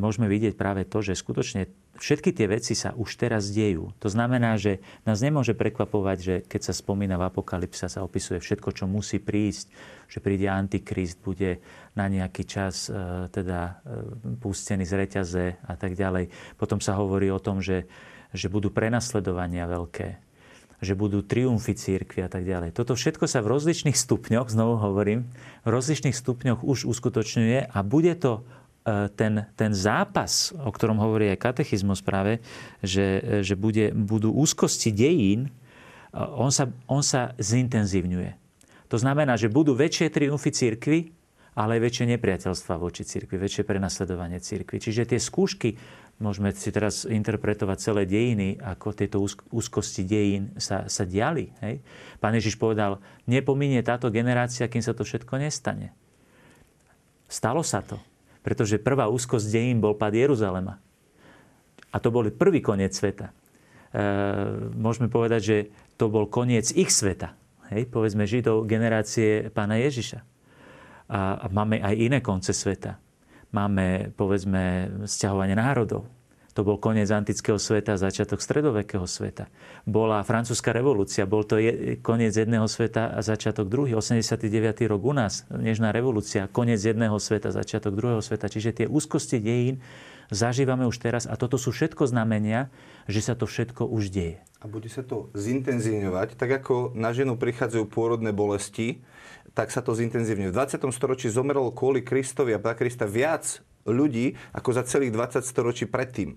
môžeme 0.00 0.26
vidieť 0.32 0.56
práve 0.56 0.88
to, 0.88 1.04
že 1.04 1.20
skutočne 1.20 1.68
všetky 2.00 2.32
tie 2.32 2.48
veci 2.48 2.72
sa 2.72 2.96
už 2.96 3.20
teraz 3.20 3.52
dejú. 3.52 3.92
To 4.00 4.08
znamená, 4.08 4.56
že 4.56 4.80
nás 5.04 5.20
nemôže 5.20 5.52
prekvapovať, 5.52 6.18
že 6.18 6.34
keď 6.48 6.60
sa 6.70 6.74
spomína 6.74 7.20
v 7.20 7.28
Apokalypsa, 7.28 7.92
sa 7.92 8.02
opisuje 8.02 8.40
všetko, 8.40 8.70
čo 8.72 8.84
musí 8.88 9.20
prísť, 9.20 9.70
že 10.08 10.18
príde 10.24 10.48
Antikrist, 10.48 11.20
bude 11.20 11.60
na 11.92 12.08
nejaký 12.08 12.48
čas 12.48 12.88
e, 12.88 13.28
teda 13.28 13.60
e, 13.84 14.36
pustený 14.40 14.88
z 14.88 14.92
reťaze 14.96 15.44
a 15.68 15.74
tak 15.76 15.94
ďalej. 15.94 16.32
Potom 16.56 16.80
sa 16.80 16.96
hovorí 16.96 17.28
o 17.28 17.42
tom, 17.42 17.60
že, 17.60 17.84
že 18.32 18.48
budú 18.48 18.72
prenasledovania 18.72 19.68
veľké, 19.68 20.08
že 20.80 20.96
budú 20.96 21.20
triumfy 21.20 21.76
církvy 21.76 22.24
a 22.24 22.30
tak 22.32 22.48
ďalej. 22.48 22.72
Toto 22.72 22.96
všetko 22.96 23.28
sa 23.28 23.44
v 23.44 23.52
rozličných 23.52 23.96
stupňoch, 23.96 24.48
znovu 24.48 24.80
hovorím, 24.80 25.28
v 25.64 25.68
rozličných 25.68 26.16
stupňoch 26.16 26.64
už 26.64 26.88
uskutočňuje 26.88 27.68
a 27.68 27.78
bude 27.84 28.16
to 28.16 28.44
ten, 28.84 29.48
ten 29.56 29.72
zápas, 29.72 30.52
o 30.60 30.68
ktorom 30.68 31.00
hovorí 31.00 31.32
aj 31.32 31.40
katechizmus 31.40 32.04
práve, 32.04 32.44
že, 32.84 33.40
že 33.40 33.56
bude, 33.56 33.96
budú 33.96 34.28
úzkosti 34.36 34.92
dejín, 34.92 35.48
e, 35.48 35.50
on 36.20 36.52
sa, 36.52 36.68
on 36.84 37.00
sa 37.00 37.32
zintenzívňuje. 37.40 38.36
To 38.92 39.00
znamená, 39.00 39.40
že 39.40 39.48
budú 39.48 39.72
väčšie 39.72 40.12
triumfy 40.12 40.52
církvy, 40.52 40.98
ale 41.56 41.78
aj 41.78 41.84
väčšie 41.86 42.04
nepriateľstva 42.18 42.74
voči 42.76 43.06
církvi, 43.06 43.40
väčšie 43.40 43.64
prenasledovanie 43.64 44.42
církvy. 44.42 44.76
Čiže 44.82 45.16
tie 45.16 45.20
skúšky, 45.22 45.80
môžeme 46.20 46.52
si 46.52 46.68
teraz 46.68 47.08
interpretovať 47.08 47.78
celé 47.80 48.02
dejiny, 48.04 48.58
ako 48.60 48.92
tieto 48.92 49.22
úzkosti 49.54 50.04
dejín 50.04 50.52
sa, 50.60 50.90
sa 50.90 51.06
diali. 51.06 51.54
Hej? 51.62 51.80
Pán 52.18 52.36
Ježiš 52.36 52.58
povedal, 52.58 53.00
nepominie 53.24 53.80
táto 53.86 54.10
generácia, 54.10 54.68
kým 54.68 54.82
sa 54.82 54.92
to 54.92 55.06
všetko 55.06 55.40
nestane. 55.40 55.94
Stalo 57.30 57.64
sa 57.64 57.80
to. 57.80 57.96
Pretože 58.44 58.76
prvá 58.76 59.08
úzkosť 59.08 59.48
dejín 59.48 59.80
bol 59.80 59.96
pad 59.96 60.12
Jeruzalema. 60.12 60.76
A 61.88 61.96
to 61.96 62.12
bol 62.12 62.28
prvý 62.28 62.60
koniec 62.60 62.92
sveta. 62.92 63.32
E, 63.32 63.34
môžeme 64.76 65.08
povedať, 65.08 65.40
že 65.40 65.56
to 65.96 66.12
bol 66.12 66.28
koniec 66.28 66.68
ich 66.76 66.92
sveta. 66.92 67.32
Hej, 67.72 67.88
povedzme 67.88 68.28
Židov 68.28 68.68
generácie 68.68 69.48
pána 69.48 69.80
Ježiša. 69.80 70.20
A 71.08 71.46
máme 71.48 71.80
aj 71.80 71.94
iné 71.96 72.18
konce 72.20 72.52
sveta. 72.52 73.00
Máme, 73.54 74.12
povedzme, 74.16 74.88
sťahovanie 75.04 75.56
národov. 75.56 76.08
To 76.54 76.62
bol 76.62 76.78
koniec 76.78 77.10
antického 77.10 77.58
sveta, 77.58 77.98
začiatok 77.98 78.38
stredovekého 78.38 79.10
sveta. 79.10 79.50
Bola 79.82 80.22
francúzska 80.22 80.70
revolúcia, 80.70 81.26
bol 81.26 81.42
to 81.42 81.58
je, 81.58 81.98
koniec 81.98 82.30
jedného 82.30 82.70
sveta 82.70 83.10
a 83.10 83.18
začiatok 83.26 83.66
druhý. 83.66 83.98
89. 83.98 84.46
rok 84.86 85.02
u 85.02 85.14
nás, 85.14 85.42
nežná 85.50 85.90
revolúcia, 85.90 86.46
koniec 86.46 86.78
jedného 86.78 87.18
sveta, 87.18 87.50
začiatok 87.50 87.98
druhého 87.98 88.22
sveta. 88.22 88.46
Čiže 88.46 88.70
tie 88.70 88.86
úzkosti 88.86 89.42
dejín 89.42 89.82
zažívame 90.30 90.86
už 90.86 91.02
teraz 91.02 91.26
a 91.26 91.34
toto 91.34 91.58
sú 91.58 91.74
všetko 91.74 92.06
znamenia, 92.06 92.70
že 93.10 93.18
sa 93.18 93.34
to 93.34 93.50
všetko 93.50 93.90
už 93.90 94.14
deje. 94.14 94.38
A 94.62 94.70
bude 94.70 94.88
sa 94.88 95.02
to 95.02 95.34
zintenzívňovať, 95.34 96.38
tak 96.38 96.64
ako 96.64 96.94
na 96.94 97.10
ženu 97.10 97.34
prichádzajú 97.34 97.84
pôrodné 97.90 98.30
bolesti, 98.30 99.02
tak 99.58 99.74
sa 99.74 99.82
to 99.82 99.92
zintenzívňuje. 99.92 100.54
V 100.54 100.56
20. 100.56 100.86
storočí 100.94 101.28
zomrelo 101.28 101.74
kvôli 101.74 102.00
Kristovi 102.00 102.54
a 102.54 102.62
Krista 102.62 103.04
viac 103.04 103.60
ľudí 103.86 104.36
ako 104.56 104.70
za 104.72 104.82
celých 104.84 105.12
20 105.12 105.44
storočí 105.44 105.84
predtým. 105.88 106.36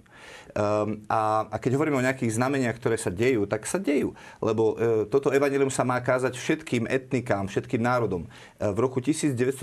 Um, 0.57 1.05
a, 1.05 1.45
a 1.53 1.55
keď 1.61 1.77
hovoríme 1.77 2.01
o 2.01 2.05
nejakých 2.05 2.33
znameniach, 2.33 2.81
ktoré 2.81 2.97
sa 2.97 3.13
dejú, 3.13 3.45
tak 3.45 3.69
sa 3.69 3.77
dejú. 3.77 4.17
Lebo 4.41 4.73
uh, 4.73 5.05
toto 5.05 5.29
evanilium 5.29 5.69
sa 5.69 5.85
má 5.85 6.01
kázať 6.01 6.33
všetkým 6.33 6.89
etnikám, 6.89 7.45
všetkým 7.45 7.77
národom. 7.77 8.25
Uh, 8.57 8.73
v 8.73 8.79
roku 8.81 8.97
1970 8.97 9.53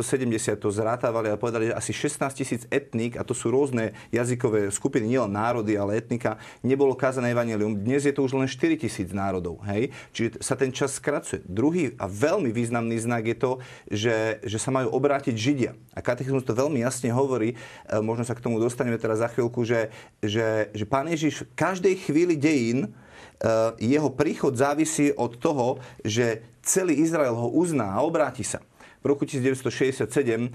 to 0.54 0.70
zrátavali 0.70 1.34
a 1.34 1.40
povedali, 1.40 1.74
že 1.74 1.74
asi 1.74 1.90
16 1.90 2.38
tisíc 2.38 2.62
etník, 2.70 3.18
a 3.18 3.26
to 3.26 3.34
sú 3.34 3.50
rôzne 3.50 3.90
jazykové 4.14 4.70
skupiny, 4.70 5.18
nielen 5.18 5.34
národy, 5.34 5.74
ale 5.74 5.98
etnika, 5.98 6.38
nebolo 6.62 6.94
kázané 6.94 7.34
evanilium. 7.34 7.74
Dnes 7.74 8.06
je 8.06 8.14
to 8.14 8.22
už 8.22 8.38
len 8.38 8.46
4 8.46 8.78
tisíc 8.78 9.10
národov. 9.10 9.58
Hej? 9.66 9.90
Čiže 10.14 10.38
sa 10.38 10.54
ten 10.54 10.70
čas 10.70 10.94
skracuje. 10.94 11.42
Druhý 11.42 11.98
a 11.98 12.06
veľmi 12.06 12.54
významný 12.54 13.02
znak 13.02 13.26
je 13.26 13.36
to, 13.36 13.52
že, 13.90 14.38
že 14.46 14.58
sa 14.62 14.70
majú 14.70 14.94
obrátiť 14.94 15.34
Židia. 15.34 15.72
A 15.90 15.98
katechizmus 15.98 16.46
to 16.46 16.54
veľmi 16.54 16.86
jasne 16.86 17.10
hovorí, 17.10 17.54
E, 17.84 18.00
možno 18.00 18.24
sa 18.24 18.34
k 18.34 18.42
tomu 18.42 18.58
dostaneme 18.58 18.96
teraz 18.96 19.20
za 19.20 19.28
chvíľku, 19.30 19.62
že, 19.62 19.92
že, 20.24 20.72
že 20.72 20.83
Pán 20.84 21.10
Ježiš 21.10 21.44
v 21.44 21.50
každej 21.56 21.94
chvíli 22.08 22.34
dejín 22.38 22.86
e, 22.86 22.88
jeho 23.80 24.08
príchod 24.12 24.54
závisí 24.54 25.10
od 25.12 25.36
toho, 25.36 25.82
že 26.04 26.44
celý 26.64 27.00
Izrael 27.00 27.36
ho 27.36 27.48
uzná 27.52 27.96
a 27.96 28.04
obráti 28.04 28.44
sa. 28.44 28.64
V 29.04 29.12
roku 29.12 29.28
1967 29.28 30.08
e, 30.08 30.48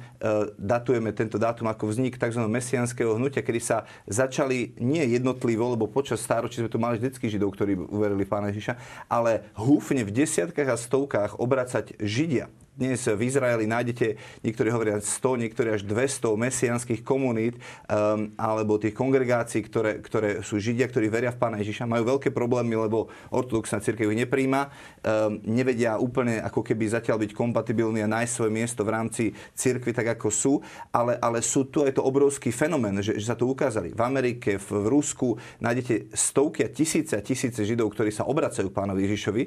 datujeme 0.57 1.13
tento 1.13 1.37
dátum 1.37 1.69
ako 1.69 1.93
vznik 1.93 2.17
tzv. 2.17 2.41
mesianského 2.49 3.13
hnutia, 3.13 3.45
kedy 3.45 3.61
sa 3.61 3.85
začali 4.09 4.73
nie 4.81 5.05
jednotlivo, 5.05 5.77
lebo 5.77 5.85
počas 5.85 6.17
stáročí 6.25 6.57
sme 6.57 6.73
tu 6.73 6.81
mali 6.81 6.97
vždycky 6.97 7.29
Židov, 7.29 7.53
ktorí 7.53 7.77
uverili 7.77 8.25
Pána 8.25 8.49
Ježiša, 8.49 9.05
ale 9.05 9.45
húfne 9.53 10.01
v 10.01 10.25
desiatkách 10.25 10.65
a 10.65 10.81
stovkách 10.81 11.37
obracať 11.37 11.93
Židia 12.01 12.49
dnes 12.79 13.03
v 13.03 13.27
Izraeli 13.27 13.67
nájdete, 13.67 14.15
niektorí 14.39 14.71
hovoria 14.71 15.03
100, 15.03 15.43
niektorí 15.43 15.75
až 15.75 15.83
200 15.83 16.39
mesianských 16.39 17.03
komunít 17.03 17.59
um, 17.91 18.31
alebo 18.39 18.79
tých 18.79 18.95
kongregácií, 18.95 19.67
ktoré, 19.67 19.99
ktoré 19.99 20.39
sú 20.39 20.55
Židia, 20.63 20.87
ktorí 20.87 21.11
veria 21.11 21.35
v 21.35 21.43
Pána 21.43 21.59
Ježiša. 21.59 21.91
Majú 21.91 22.15
veľké 22.15 22.31
problémy, 22.31 22.79
lebo 22.79 23.11
ortodoxná 23.35 23.83
církev 23.83 24.07
ich 24.15 24.23
nepríjma. 24.23 24.71
Um, 25.03 25.43
nevedia 25.43 25.99
úplne 25.99 26.39
ako 26.39 26.63
keby 26.63 26.87
zatiaľ 26.87 27.19
byť 27.19 27.35
kompatibilní 27.35 27.99
a 27.99 28.07
nájsť 28.07 28.31
svoje 28.31 28.51
miesto 28.55 28.87
v 28.87 28.93
rámci 28.95 29.23
církvy 29.59 29.91
tak, 29.91 30.15
ako 30.15 30.31
sú. 30.31 30.53
Ale, 30.95 31.19
ale 31.19 31.43
sú 31.43 31.67
tu 31.67 31.83
aj 31.83 31.99
to 31.99 32.01
obrovský 32.07 32.55
fenomén, 32.55 32.95
že, 33.03 33.19
že 33.19 33.27
sa 33.27 33.35
to 33.35 33.43
ukázali. 33.43 33.91
V 33.91 34.01
Amerike, 34.01 34.55
v, 34.55 34.67
v 34.79 34.87
Rusku 34.87 35.35
nájdete 35.59 36.15
stovky 36.15 36.63
a 36.63 36.71
tisíce 36.71 37.19
a 37.19 37.21
tisíce 37.21 37.59
Židov, 37.59 37.91
ktorí 37.91 38.15
sa 38.15 38.23
obracajú 38.23 38.71
pánovi 38.71 39.03
Ježišovi 39.03 39.43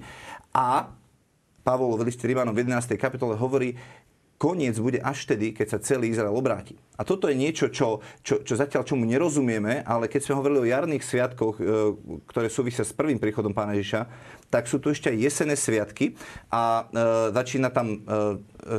a 0.52 1.00
Pavol 1.62 1.94
v 1.94 2.10
liste 2.10 2.26
Rímanom 2.26 2.54
v 2.54 2.66
11. 2.66 2.98
kapitole 2.98 3.38
hovorí, 3.38 3.78
koniec 4.42 4.74
bude 4.82 4.98
až 4.98 5.22
vtedy, 5.22 5.54
keď 5.54 5.66
sa 5.70 5.78
celý 5.78 6.10
Izrael 6.10 6.34
obráti. 6.34 6.74
A 6.98 7.06
toto 7.06 7.30
je 7.30 7.38
niečo, 7.38 7.70
čo, 7.70 8.02
čo, 8.26 8.42
čo 8.42 8.58
zatiaľ 8.58 8.82
čomu 8.82 9.06
nerozumieme, 9.06 9.86
ale 9.86 10.10
keď 10.10 10.26
sme 10.26 10.42
hovorili 10.42 10.66
o 10.66 10.70
jarných 10.74 11.06
sviatkoch, 11.06 11.54
e, 11.58 11.64
ktoré 12.26 12.50
súvisia 12.50 12.82
s 12.82 12.90
prvým 12.90 13.22
príchodom 13.22 13.54
Pána 13.54 13.78
Ježiša, 13.78 14.02
tak 14.50 14.66
sú 14.66 14.82
tu 14.82 14.90
ešte 14.90 15.14
aj 15.14 15.22
jesené 15.22 15.54
sviatky 15.54 16.18
a 16.50 16.62
e, 16.82 16.82
začína 17.30 17.70
tam 17.70 17.94
e, 17.94 17.98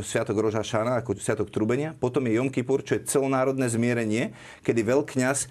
sviatok 0.04 0.36
Roža 0.36 0.68
Šana 0.68 1.00
ako 1.00 1.16
sviatok 1.16 1.48
Trubenia, 1.48 1.96
potom 1.96 2.28
je 2.28 2.36
Jom 2.36 2.52
Kippur, 2.52 2.84
čo 2.84 3.00
je 3.00 3.08
celonárodné 3.08 3.72
zmierenie, 3.72 4.36
kedy 4.68 4.84
veľkňaz 4.84 5.48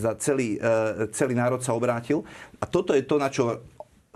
za 0.00 0.16
celý, 0.16 0.56
e, 0.56 1.12
celý 1.12 1.36
národ 1.36 1.60
sa 1.60 1.76
obrátil. 1.76 2.24
A 2.56 2.64
toto 2.64 2.96
je 2.96 3.04
to, 3.04 3.20
na 3.20 3.28
čo 3.28 3.60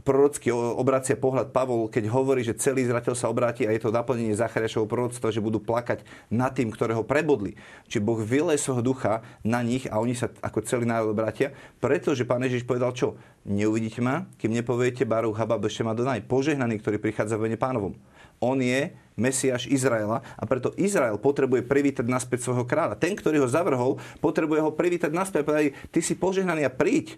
prorocky 0.04 0.52
obracia 0.52 1.16
pohľad 1.16 1.50
Pavol, 1.50 1.88
keď 1.88 2.12
hovorí, 2.12 2.44
že 2.44 2.54
celý 2.60 2.84
Izrael 2.84 3.16
sa 3.16 3.32
obráti 3.32 3.64
a 3.64 3.72
je 3.72 3.80
to 3.80 3.90
naplnenie 3.90 4.36
Zachariášovho 4.36 4.84
proroctva, 4.84 5.32
že 5.32 5.40
budú 5.40 5.58
plakať 5.64 6.04
nad 6.28 6.52
tým, 6.52 6.68
ktorého 6.68 7.02
prebodli. 7.02 7.56
Či 7.88 8.04
Boh 8.04 8.20
vyleje 8.20 8.60
svojho 8.60 8.84
ducha 8.84 9.24
na 9.40 9.64
nich 9.64 9.88
a 9.88 9.98
oni 9.98 10.12
sa 10.12 10.28
ako 10.44 10.60
celý 10.68 10.84
národ 10.84 11.16
obrátia, 11.16 11.56
pretože 11.80 12.28
pán 12.28 12.44
Ježiš 12.44 12.68
povedal 12.68 12.92
čo? 12.92 13.16
Neuvidíte 13.48 14.04
ma, 14.04 14.28
kým 14.36 14.52
nepoviete 14.52 15.08
Baruch 15.08 15.40
Haba 15.40 15.56
Bešem 15.56 15.88
Adonai, 15.88 16.20
požehnaný, 16.20 16.84
ktorý 16.84 17.00
prichádza 17.00 17.40
v 17.40 17.48
mene 17.48 17.58
pánovom. 17.58 17.96
On 18.44 18.60
je 18.60 18.92
Mesiáš 19.14 19.70
Izraela 19.70 20.20
a 20.36 20.44
preto 20.44 20.74
Izrael 20.76 21.16
potrebuje 21.16 21.64
privítať 21.64 22.04
naspäť 22.04 22.44
svojho 22.44 22.66
kráľa. 22.66 22.98
Ten, 22.98 23.14
ktorý 23.14 23.40
ho 23.40 23.48
zavrhol, 23.48 24.02
potrebuje 24.18 24.60
ho 24.60 24.74
privítať 24.74 25.14
naspäť 25.14 25.42
a 25.54 25.70
ty 25.88 26.00
si 26.02 26.18
požehnaný 26.18 26.66
a 26.66 26.72
príď 26.72 27.16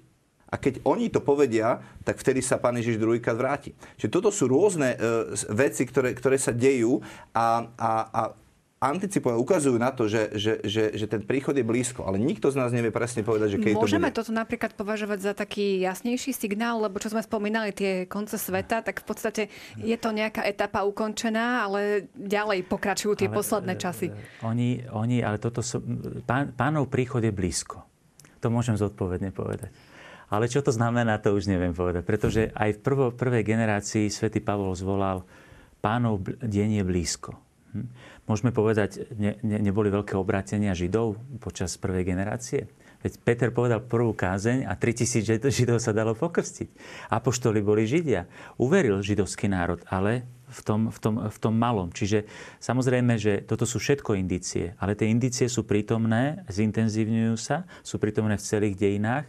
a 0.56 0.58
keď 0.58 0.80
oni 0.88 1.12
to 1.12 1.20
povedia, 1.20 1.84
tak 2.00 2.16
vtedy 2.16 2.40
sa 2.40 2.56
Pán 2.56 2.80
Ježiš 2.80 2.96
druhýkrát 2.96 3.36
vráti. 3.36 3.76
Čiže 4.00 4.08
toto 4.08 4.32
sú 4.32 4.48
rôzne 4.48 4.96
e, 4.96 4.98
veci, 5.52 5.84
ktoré, 5.84 6.16
ktoré 6.16 6.40
sa 6.40 6.56
dejú 6.56 7.04
a, 7.36 7.68
a, 7.76 7.90
a 8.08 8.20
anticipujú, 8.80 9.36
ukazujú 9.36 9.76
na 9.76 9.92
to, 9.92 10.08
že, 10.08 10.32
že, 10.36 10.52
že, 10.64 10.96
že 10.96 11.06
ten 11.08 11.20
príchod 11.20 11.52
je 11.52 11.64
blízko, 11.64 12.08
ale 12.08 12.16
nikto 12.16 12.48
z 12.48 12.56
nás 12.56 12.72
nevie 12.72 12.88
presne 12.88 13.20
povedať, 13.20 13.56
že 13.56 13.58
keď 13.60 13.72
Môžeme 13.76 14.08
to 14.08 14.16
bude. 14.16 14.18
toto 14.24 14.32
napríklad 14.32 14.72
považovať 14.72 15.18
za 15.20 15.32
taký 15.36 15.80
jasnejší 15.84 16.32
signál, 16.32 16.80
lebo 16.80 16.96
čo 17.00 17.12
sme 17.12 17.20
spomínali, 17.20 17.76
tie 17.76 18.08
konce 18.08 18.40
sveta, 18.40 18.80
tak 18.80 19.00
v 19.00 19.06
podstate 19.08 19.42
je 19.76 19.96
to 20.00 20.12
nejaká 20.12 20.44
etapa 20.44 20.84
ukončená, 20.84 21.68
ale 21.68 22.08
ďalej 22.16 22.64
pokračujú 22.68 23.16
tie 23.16 23.28
ale, 23.28 23.36
posledné 23.36 23.74
e, 23.76 23.80
časy. 23.80 24.06
Oni, 24.40 24.84
oni 24.92 25.20
ale 25.20 25.36
toto 25.36 25.60
sú, 25.60 25.80
pán, 26.24 26.56
pánov 26.56 26.88
príchod 26.88 27.20
je 27.20 27.32
blízko. 27.32 27.80
To 28.44 28.52
môžem 28.52 28.76
zodpovedne 28.76 29.32
povedať. 29.32 29.72
Ale 30.26 30.50
čo 30.50 30.58
to 30.62 30.74
znamená, 30.74 31.22
to 31.22 31.34
už 31.34 31.46
neviem 31.46 31.70
povedať. 31.70 32.02
Pretože 32.02 32.50
aj 32.50 32.78
v 32.78 32.82
prvo, 32.82 33.06
prvej 33.14 33.46
generácii 33.46 34.10
svätý 34.10 34.42
Pavol 34.42 34.74
zvolal 34.74 35.22
pánov 35.78 36.26
deň 36.42 36.82
je 36.82 36.84
blízko. 36.84 37.38
Hm? 37.74 37.86
Môžeme 38.26 38.50
povedať, 38.50 39.06
ne, 39.14 39.38
ne, 39.46 39.62
neboli 39.62 39.86
veľké 39.86 40.18
obrátenia 40.18 40.74
Židov 40.74 41.14
počas 41.38 41.78
prvej 41.78 42.02
generácie? 42.02 42.66
Veď 43.06 43.22
Peter 43.22 43.50
povedal 43.54 43.86
prvú 43.86 44.18
kázeň 44.18 44.66
a 44.66 44.74
3000 44.74 45.46
Židov 45.46 45.78
sa 45.78 45.94
dalo 45.94 46.18
pokrstiť. 46.18 46.74
Apoštoli 47.14 47.62
boli 47.62 47.86
Židia. 47.86 48.26
Uveril 48.58 48.98
židovský 48.98 49.46
národ, 49.46 49.78
ale 49.86 50.26
v 50.50 50.60
tom, 50.66 50.80
v, 50.90 50.98
tom, 50.98 51.14
v 51.26 51.38
tom 51.38 51.54
malom. 51.54 51.94
Čiže 51.94 52.26
samozrejme, 52.58 53.14
že 53.14 53.46
toto 53.46 53.62
sú 53.62 53.78
všetko 53.78 54.18
indície, 54.18 54.74
ale 54.82 54.98
tie 54.98 55.10
indície 55.10 55.46
sú 55.46 55.62
prítomné, 55.62 56.42
zintenzívňujú 56.50 57.34
sa, 57.38 57.66
sú 57.86 58.02
prítomné 58.02 58.34
v 58.38 58.46
celých 58.46 58.74
dejinách 58.74 59.26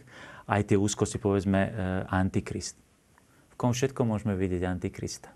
aj 0.48 0.72
tie 0.72 0.76
úzkosti, 0.80 1.20
povedzme, 1.20 1.60
e, 1.60 1.70
Antikrist. 2.08 2.80
V 3.52 3.54
kom 3.60 3.76
všetko 3.76 4.08
môžeme 4.08 4.32
vidieť 4.32 4.64
Antikrista. 4.64 5.30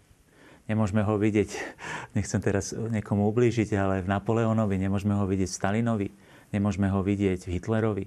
Nemôžeme 0.66 1.04
ho 1.04 1.20
vidieť, 1.20 1.50
nechcem 2.16 2.40
teraz 2.40 2.72
niekomu 2.72 3.28
ublížiť, 3.28 3.76
ale 3.76 4.00
v 4.00 4.08
Napoleonovi, 4.08 4.80
nemôžeme 4.80 5.12
ho 5.12 5.28
vidieť 5.28 5.48
v 5.52 5.58
Stalinovi, 5.60 6.08
nemôžeme 6.56 6.88
ho 6.88 7.04
vidieť 7.04 7.44
v 7.44 7.52
Hitlerovi. 7.60 8.06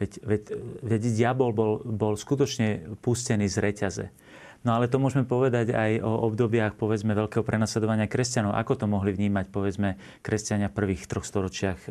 Veď, 0.00 0.12
veď, 0.24 0.42
veď 0.82 1.02
diabol 1.14 1.50
bol, 1.54 1.72
bol 1.84 2.14
skutočne 2.18 2.98
pustený 3.00 3.46
z 3.46 3.56
reťaze. 3.60 4.04
No 4.62 4.78
ale 4.78 4.86
to 4.86 5.02
môžeme 5.02 5.26
povedať 5.26 5.74
aj 5.74 6.06
o 6.06 6.30
obdobiach, 6.30 6.78
povedzme, 6.78 7.18
veľkého 7.18 7.42
prenasledovania 7.42 8.06
kresťanov. 8.06 8.54
Ako 8.54 8.78
to 8.78 8.86
mohli 8.86 9.10
vnímať, 9.10 9.50
povedzme, 9.50 9.98
kresťania 10.22 10.70
v 10.70 10.76
prvých 10.78 11.10
troch 11.10 11.26
storočiach 11.26 11.78
e, 11.82 11.88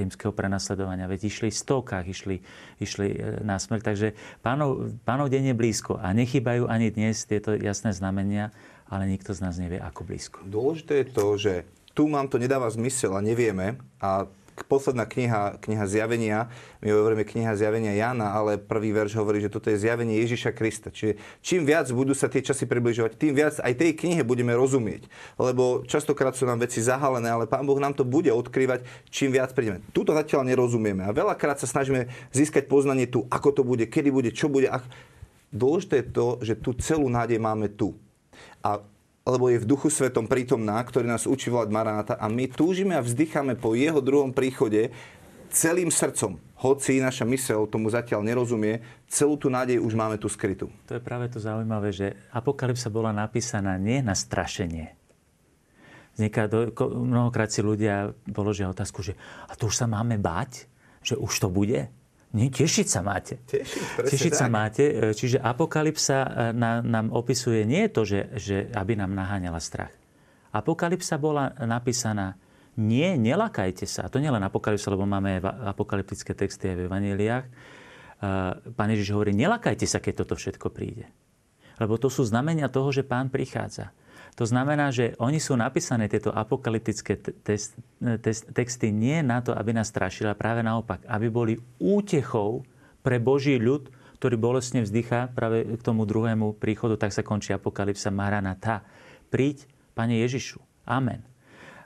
rímskeho 0.00 0.32
prenasledovania? 0.32 1.04
Veď 1.04 1.28
išli 1.28 1.52
v 1.52 1.60
stovkách, 1.60 2.06
išli, 2.08 2.36
išli 2.80 3.08
e, 3.12 3.18
na 3.44 3.60
smrť. 3.60 3.82
Takže 3.84 4.08
pánov, 4.40 4.96
pánov 5.04 5.28
deň 5.28 5.52
je 5.52 5.54
blízko 5.54 6.00
a 6.00 6.16
nechybajú 6.16 6.64
ani 6.64 6.88
dnes 6.88 7.28
tieto 7.28 7.52
jasné 7.52 7.92
znamenia, 7.92 8.56
ale 8.88 9.04
nikto 9.04 9.36
z 9.36 9.44
nás 9.44 9.60
nevie, 9.60 9.76
ako 9.76 10.08
blízko. 10.08 10.40
Dôležité 10.48 11.04
je 11.04 11.06
to, 11.12 11.26
že 11.36 11.52
tu 11.92 12.08
mám 12.08 12.32
to 12.32 12.40
nedáva 12.40 12.72
zmysel 12.72 13.14
a 13.14 13.20
nevieme 13.20 13.76
a 14.00 14.24
posledná 14.70 15.02
kniha, 15.02 15.58
kniha 15.58 15.84
zjavenia, 15.90 16.46
my 16.78 16.94
hovoríme 16.94 17.26
kniha 17.26 17.58
zjavenia 17.58 17.90
Jana, 17.98 18.30
ale 18.30 18.54
prvý 18.54 18.94
verš 18.94 19.18
hovorí, 19.18 19.42
že 19.42 19.50
toto 19.50 19.74
je 19.74 19.82
zjavenie 19.82 20.22
Ježiša 20.22 20.54
Krista. 20.54 20.94
Čiže 20.94 21.18
čím 21.42 21.66
viac 21.66 21.90
budú 21.90 22.14
sa 22.14 22.30
tie 22.30 22.38
časy 22.38 22.70
približovať, 22.70 23.18
tým 23.18 23.34
viac 23.34 23.58
aj 23.58 23.74
tej 23.74 23.98
knihe 23.98 24.22
budeme 24.22 24.54
rozumieť. 24.54 25.10
Lebo 25.34 25.82
častokrát 25.82 26.38
sú 26.38 26.46
nám 26.46 26.62
veci 26.62 26.78
zahalené, 26.78 27.26
ale 27.26 27.50
Pán 27.50 27.66
Boh 27.66 27.82
nám 27.82 27.98
to 27.98 28.06
bude 28.06 28.30
odkrývať, 28.30 28.86
čím 29.10 29.34
viac 29.34 29.50
prídeme. 29.50 29.82
Tuto 29.90 30.14
zatiaľ 30.14 30.46
nerozumieme 30.46 31.02
a 31.02 31.10
veľakrát 31.10 31.58
sa 31.58 31.66
snažíme 31.66 32.06
získať 32.30 32.70
poznanie 32.70 33.10
tu, 33.10 33.26
ako 33.26 33.50
to 33.50 33.62
bude, 33.66 33.82
kedy 33.90 34.14
bude, 34.14 34.30
čo 34.30 34.46
bude. 34.46 34.70
Dôležité 35.50 36.02
je 36.02 36.06
to, 36.14 36.26
že 36.42 36.54
tú 36.62 36.74
celú 36.78 37.10
nádej 37.10 37.42
máme 37.42 37.70
tu. 37.74 37.94
A 38.62 38.82
lebo 39.24 39.48
je 39.48 39.56
v 39.56 39.68
duchu 39.68 39.88
svetom 39.88 40.28
prítomná, 40.28 40.76
ktorý 40.84 41.08
nás 41.08 41.24
učí 41.24 41.48
volať 41.48 41.68
Maráta 41.72 42.14
a 42.20 42.28
my 42.28 42.44
túžime 42.52 42.92
a 42.92 43.00
vzdycháme 43.00 43.56
po 43.56 43.72
jeho 43.72 44.04
druhom 44.04 44.36
príchode 44.36 44.92
celým 45.48 45.88
srdcom. 45.88 46.36
Hoci 46.60 47.00
naša 47.00 47.24
mysel 47.24 47.64
tomu 47.64 47.88
zatiaľ 47.88 48.20
nerozumie, 48.20 48.84
celú 49.08 49.40
tú 49.40 49.48
nádej 49.48 49.80
už 49.80 49.96
máme 49.96 50.20
tu 50.20 50.28
skrytú. 50.28 50.68
To 50.88 50.96
je 50.96 51.02
práve 51.02 51.32
to 51.32 51.40
zaujímavé, 51.40 51.88
že 51.88 52.12
apokalypsa 52.36 52.92
bola 52.92 53.16
napísaná 53.16 53.80
nie 53.80 54.04
na 54.04 54.12
strašenie. 54.12 54.92
Vzniká 56.14 56.46
do, 56.46 56.70
mnohokrát 56.94 57.50
si 57.50 57.64
ľudia 57.64 58.12
položia 58.30 58.70
otázku, 58.70 59.02
že 59.02 59.16
a 59.48 59.56
to 59.56 59.72
už 59.72 59.74
sa 59.82 59.86
máme 59.88 60.20
báť? 60.20 60.68
Že 61.00 61.18
už 61.20 61.32
to 61.42 61.48
bude? 61.50 61.90
Nie, 62.34 62.50
tešiť 62.50 62.86
sa 62.90 63.00
máte. 63.06 63.38
Tešiť, 63.46 64.10
tešiť 64.10 64.32
sa 64.34 64.50
máte. 64.50 64.82
E, 64.90 65.14
čiže 65.14 65.38
apokalypsa 65.38 66.18
e, 66.18 66.28
na, 66.50 66.82
nám 66.82 67.14
opisuje 67.14 67.62
nie 67.62 67.86
to, 67.86 68.02
že, 68.02 68.34
že 68.34 68.56
aby 68.74 68.98
nám 68.98 69.14
naháňala 69.14 69.62
strach. 69.62 69.94
Apokalypsa 70.50 71.14
bola 71.14 71.54
napísaná 71.62 72.34
nie, 72.74 73.14
nelakajte 73.14 73.86
sa. 73.86 74.06
A 74.06 74.10
to 74.10 74.18
nie 74.18 74.34
len 74.34 74.42
apokalypsa, 74.42 74.90
lebo 74.90 75.06
máme 75.06 75.38
apokalyptické 75.46 76.34
texty 76.34 76.74
aj 76.74 76.76
v 76.82 76.84
evaneliách. 76.90 77.44
E, 77.46 77.52
pán 78.74 78.90
Ježiš 78.90 79.14
hovorí, 79.14 79.30
nelakajte 79.30 79.86
sa, 79.86 80.02
keď 80.02 80.26
toto 80.26 80.34
všetko 80.34 80.74
príde. 80.74 81.06
Lebo 81.78 82.02
to 82.02 82.10
sú 82.10 82.26
znamenia 82.26 82.66
toho, 82.66 82.90
že 82.90 83.06
pán 83.06 83.30
prichádza. 83.30 83.94
To 84.34 84.42
znamená, 84.42 84.90
že 84.90 85.14
oni 85.22 85.38
sú 85.38 85.54
napísané, 85.54 86.10
tieto 86.10 86.34
apokalyptické 86.34 87.22
test, 87.46 87.78
test, 88.18 88.50
texty, 88.50 88.90
nie 88.90 89.22
na 89.22 89.38
to, 89.38 89.54
aby 89.54 89.70
nás 89.70 89.94
strašili, 89.94 90.26
ale 90.26 90.34
práve 90.34 90.60
naopak, 90.66 91.06
aby 91.06 91.30
boli 91.30 91.54
útechou 91.78 92.66
pre 93.06 93.22
Boží 93.22 93.54
ľud, 93.62 93.94
ktorý 94.18 94.34
bolestne 94.34 94.82
vzdychá 94.82 95.30
práve 95.30 95.62
k 95.62 95.82
tomu 95.84 96.02
druhému 96.02 96.58
príchodu, 96.58 96.98
tak 96.98 97.14
sa 97.14 97.22
končí 97.22 97.54
apokalypsa 97.54 98.10
Maranatha. 98.10 98.82
Príď, 99.30 99.70
Pane 99.94 100.18
Ježišu. 100.26 100.58
Amen. 100.90 101.22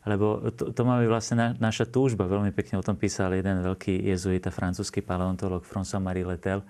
Lebo 0.09 0.49
to, 0.57 0.73
to 0.73 0.83
má 0.89 0.97
vlastne 1.05 1.37
na, 1.37 1.49
naša 1.61 1.85
túžba. 1.85 2.25
Veľmi 2.25 2.57
pekne 2.57 2.81
o 2.81 2.87
tom 2.87 2.97
písal 2.97 3.37
jeden 3.37 3.61
veľký 3.61 4.09
jezuita, 4.09 4.49
francúzsky 4.49 5.05
paleontolog 5.05 5.69
François-Marie 5.69 6.25
Letel, 6.25 6.65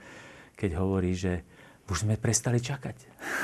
keď 0.59 0.71
hovorí, 0.75 1.15
že 1.15 1.47
už 1.89 2.05
sme 2.05 2.21
prestali 2.21 2.61
čakať. 2.61 2.97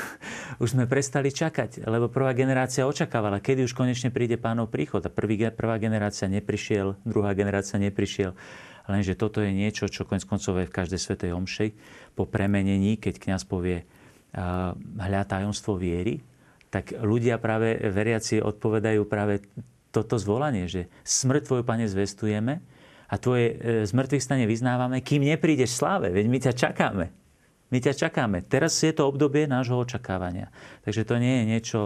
už 0.63 0.77
sme 0.77 0.85
prestali 0.85 1.33
čakať, 1.33 1.83
lebo 1.89 2.07
prvá 2.07 2.31
generácia 2.37 2.85
očakávala, 2.85 3.41
kedy 3.41 3.65
už 3.65 3.73
konečne 3.73 4.13
príde 4.13 4.37
pánov 4.37 4.69
príchod. 4.69 5.01
A 5.01 5.09
prvý, 5.09 5.49
prvá 5.49 5.81
generácia 5.81 6.29
neprišiel, 6.29 7.01
druhá 7.03 7.33
generácia 7.33 7.81
neprišiel. 7.81 8.37
Lenže 8.85 9.17
toto 9.17 9.41
je 9.41 9.49
niečo, 9.49 9.89
čo 9.89 10.05
konec 10.05 10.29
koncov 10.29 10.61
je 10.61 10.69
v 10.69 10.75
každej 10.77 10.99
svetej 11.01 11.31
omši. 11.33 11.67
Po 12.13 12.29
premenení, 12.29 13.01
keď 13.01 13.17
kňaz 13.17 13.43
povie 13.49 13.81
hľa 14.99 15.21
tajomstvo 15.25 15.79
viery, 15.79 16.21
tak 16.69 16.91
ľudia 16.91 17.39
práve 17.39 17.79
veriaci 17.79 18.43
odpovedajú 18.43 19.07
práve 19.07 19.41
toto 19.95 20.19
zvolanie, 20.19 20.67
že 20.67 20.91
smrť 21.07 21.41
tvoju, 21.47 21.63
pane, 21.63 21.87
zvestujeme 21.87 22.59
a 23.07 23.15
tvoje 23.15 23.55
e, 23.55 23.87
zmrtvých 23.87 24.19
stane 24.19 24.43
vyznávame, 24.43 24.99
kým 24.99 25.23
neprídeš 25.23 25.79
sláve, 25.79 26.11
veď 26.11 26.25
my 26.27 26.37
ťa 26.43 26.51
čakáme. 26.51 27.05
My 27.75 27.83
ťa 27.83 28.07
čakáme. 28.07 28.39
Teraz 28.39 28.79
je 28.79 28.95
to 28.95 29.03
obdobie 29.03 29.51
nášho 29.51 29.75
očakávania. 29.75 30.47
Takže 30.87 31.03
to 31.03 31.19
nie 31.19 31.43
je 31.43 31.43
niečo, 31.43 31.81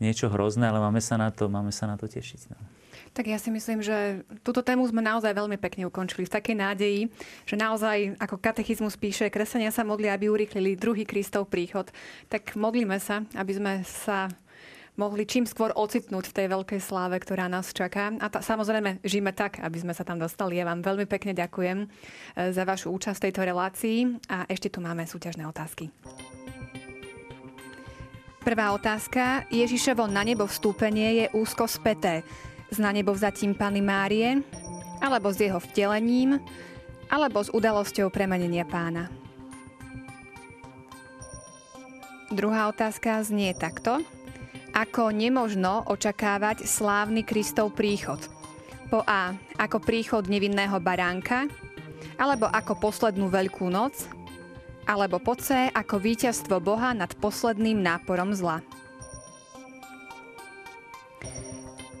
niečo 0.00 0.32
hrozné, 0.32 0.72
ale 0.72 0.80
máme 0.80 1.04
sa 1.04 1.20
na 1.20 1.28
to, 1.28 1.52
máme 1.52 1.68
sa 1.68 1.84
na 1.84 2.00
to 2.00 2.08
tešiť. 2.08 2.48
No. 2.48 2.56
Tak 3.12 3.28
ja 3.28 3.36
si 3.36 3.52
myslím, 3.52 3.84
že 3.84 4.24
túto 4.40 4.64
tému 4.64 4.88
sme 4.88 5.04
naozaj 5.04 5.36
veľmi 5.36 5.60
pekne 5.60 5.84
ukončili 5.84 6.24
v 6.24 6.32
takej 6.32 6.56
nádeji, 6.56 7.00
že 7.44 7.60
naozaj, 7.60 8.16
ako 8.16 8.40
katechizmus 8.40 8.96
píše, 8.96 9.28
kresenia 9.28 9.68
sa 9.68 9.84
modlia, 9.84 10.16
aby 10.16 10.32
urýchlili 10.32 10.80
druhý 10.80 11.04
Kristov 11.04 11.52
príchod. 11.52 11.92
Tak 12.32 12.56
modlíme 12.56 12.96
sa, 12.96 13.20
aby 13.36 13.52
sme 13.52 13.72
sa 13.84 14.32
mohli 14.94 15.26
čím 15.26 15.46
skôr 15.46 15.74
ocitnúť 15.74 16.30
v 16.30 16.36
tej 16.36 16.46
veľkej 16.50 16.80
sláve, 16.82 17.18
ktorá 17.18 17.50
nás 17.50 17.74
čaká. 17.74 18.14
A 18.22 18.26
ta, 18.30 18.42
samozrejme, 18.42 19.02
žijeme 19.02 19.34
tak, 19.34 19.58
aby 19.58 19.78
sme 19.82 19.94
sa 19.94 20.06
tam 20.06 20.22
dostali. 20.22 20.58
Ja 20.58 20.66
vám 20.66 20.82
veľmi 20.86 21.06
pekne 21.10 21.34
ďakujem 21.34 21.90
za 22.38 22.62
vašu 22.62 22.94
účasť 22.94 23.18
v 23.18 23.24
tejto 23.30 23.42
relácii 23.42 23.98
a 24.30 24.46
ešte 24.46 24.70
tu 24.70 24.78
máme 24.78 25.02
súťažné 25.06 25.42
otázky. 25.50 25.90
Prvá 28.44 28.76
otázka. 28.76 29.48
Ježišovo 29.48 30.04
na 30.04 30.20
nebo 30.20 30.44
vstúpenie 30.44 31.24
je 31.24 31.26
úzko 31.32 31.64
späté 31.64 32.20
s 32.68 32.76
na 32.76 32.92
nebo 32.92 33.16
vzatím 33.16 33.56
Pany 33.56 33.80
Márie, 33.80 34.44
alebo 35.00 35.32
s 35.32 35.40
jeho 35.40 35.56
vtelením, 35.60 36.36
alebo 37.08 37.40
s 37.40 37.48
udalosťou 37.52 38.12
premenenia 38.12 38.68
pána. 38.68 39.08
Druhá 42.28 42.68
otázka 42.68 43.22
znie 43.22 43.54
takto. 43.54 44.02
Ako 44.74 45.14
nemožno 45.14 45.86
očakávať 45.86 46.66
slávny 46.66 47.22
Kristov 47.22 47.78
príchod? 47.78 48.18
Po 48.90 49.06
A. 49.06 49.30
Ako 49.54 49.78
príchod 49.78 50.26
nevinného 50.26 50.82
baránka, 50.82 51.46
alebo 52.18 52.50
ako 52.50 52.82
poslednú 52.82 53.30
veľkú 53.30 53.70
noc, 53.70 54.10
alebo 54.82 55.22
po 55.22 55.38
C 55.38 55.70
ako 55.70 56.02
víťazstvo 56.02 56.58
Boha 56.58 56.90
nad 56.90 57.14
posledným 57.22 57.78
náporom 57.86 58.34
zla. 58.34 58.66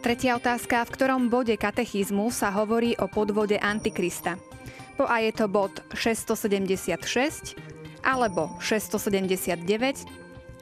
Tretia 0.02 0.34
otázka. 0.34 0.82
V 0.82 0.90
ktorom 0.98 1.30
bode 1.30 1.54
katechizmu 1.54 2.34
sa 2.34 2.50
hovorí 2.50 2.98
o 2.98 3.06
podvode 3.06 3.54
Antikrista? 3.54 4.34
Po 4.98 5.06
A 5.06 5.22
je 5.22 5.30
to 5.30 5.46
bod 5.46 5.78
676, 5.94 7.54
alebo 8.02 8.50
679, 8.58 9.62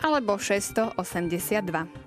alebo 0.04 0.36
682. 0.36 2.01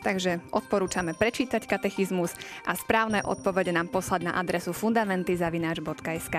Takže 0.00 0.40
odporúčame 0.48 1.12
prečítať 1.12 1.68
katechizmus 1.68 2.32
a 2.64 2.72
správne 2.72 3.20
odpovede 3.20 3.72
nám 3.72 3.92
poslať 3.92 4.32
na 4.32 4.32
adresu 4.36 4.72
fundamenty.sk. 4.72 6.36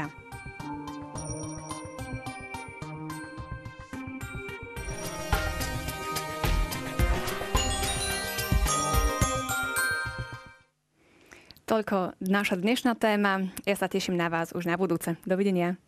Toľko 11.71 12.19
naša 12.19 12.59
dnešná 12.59 12.99
téma. 12.99 13.47
Ja 13.63 13.79
sa 13.79 13.87
teším 13.87 14.19
na 14.19 14.27
vás 14.27 14.51
už 14.51 14.67
na 14.67 14.75
budúce. 14.75 15.15
Dovidenia. 15.23 15.79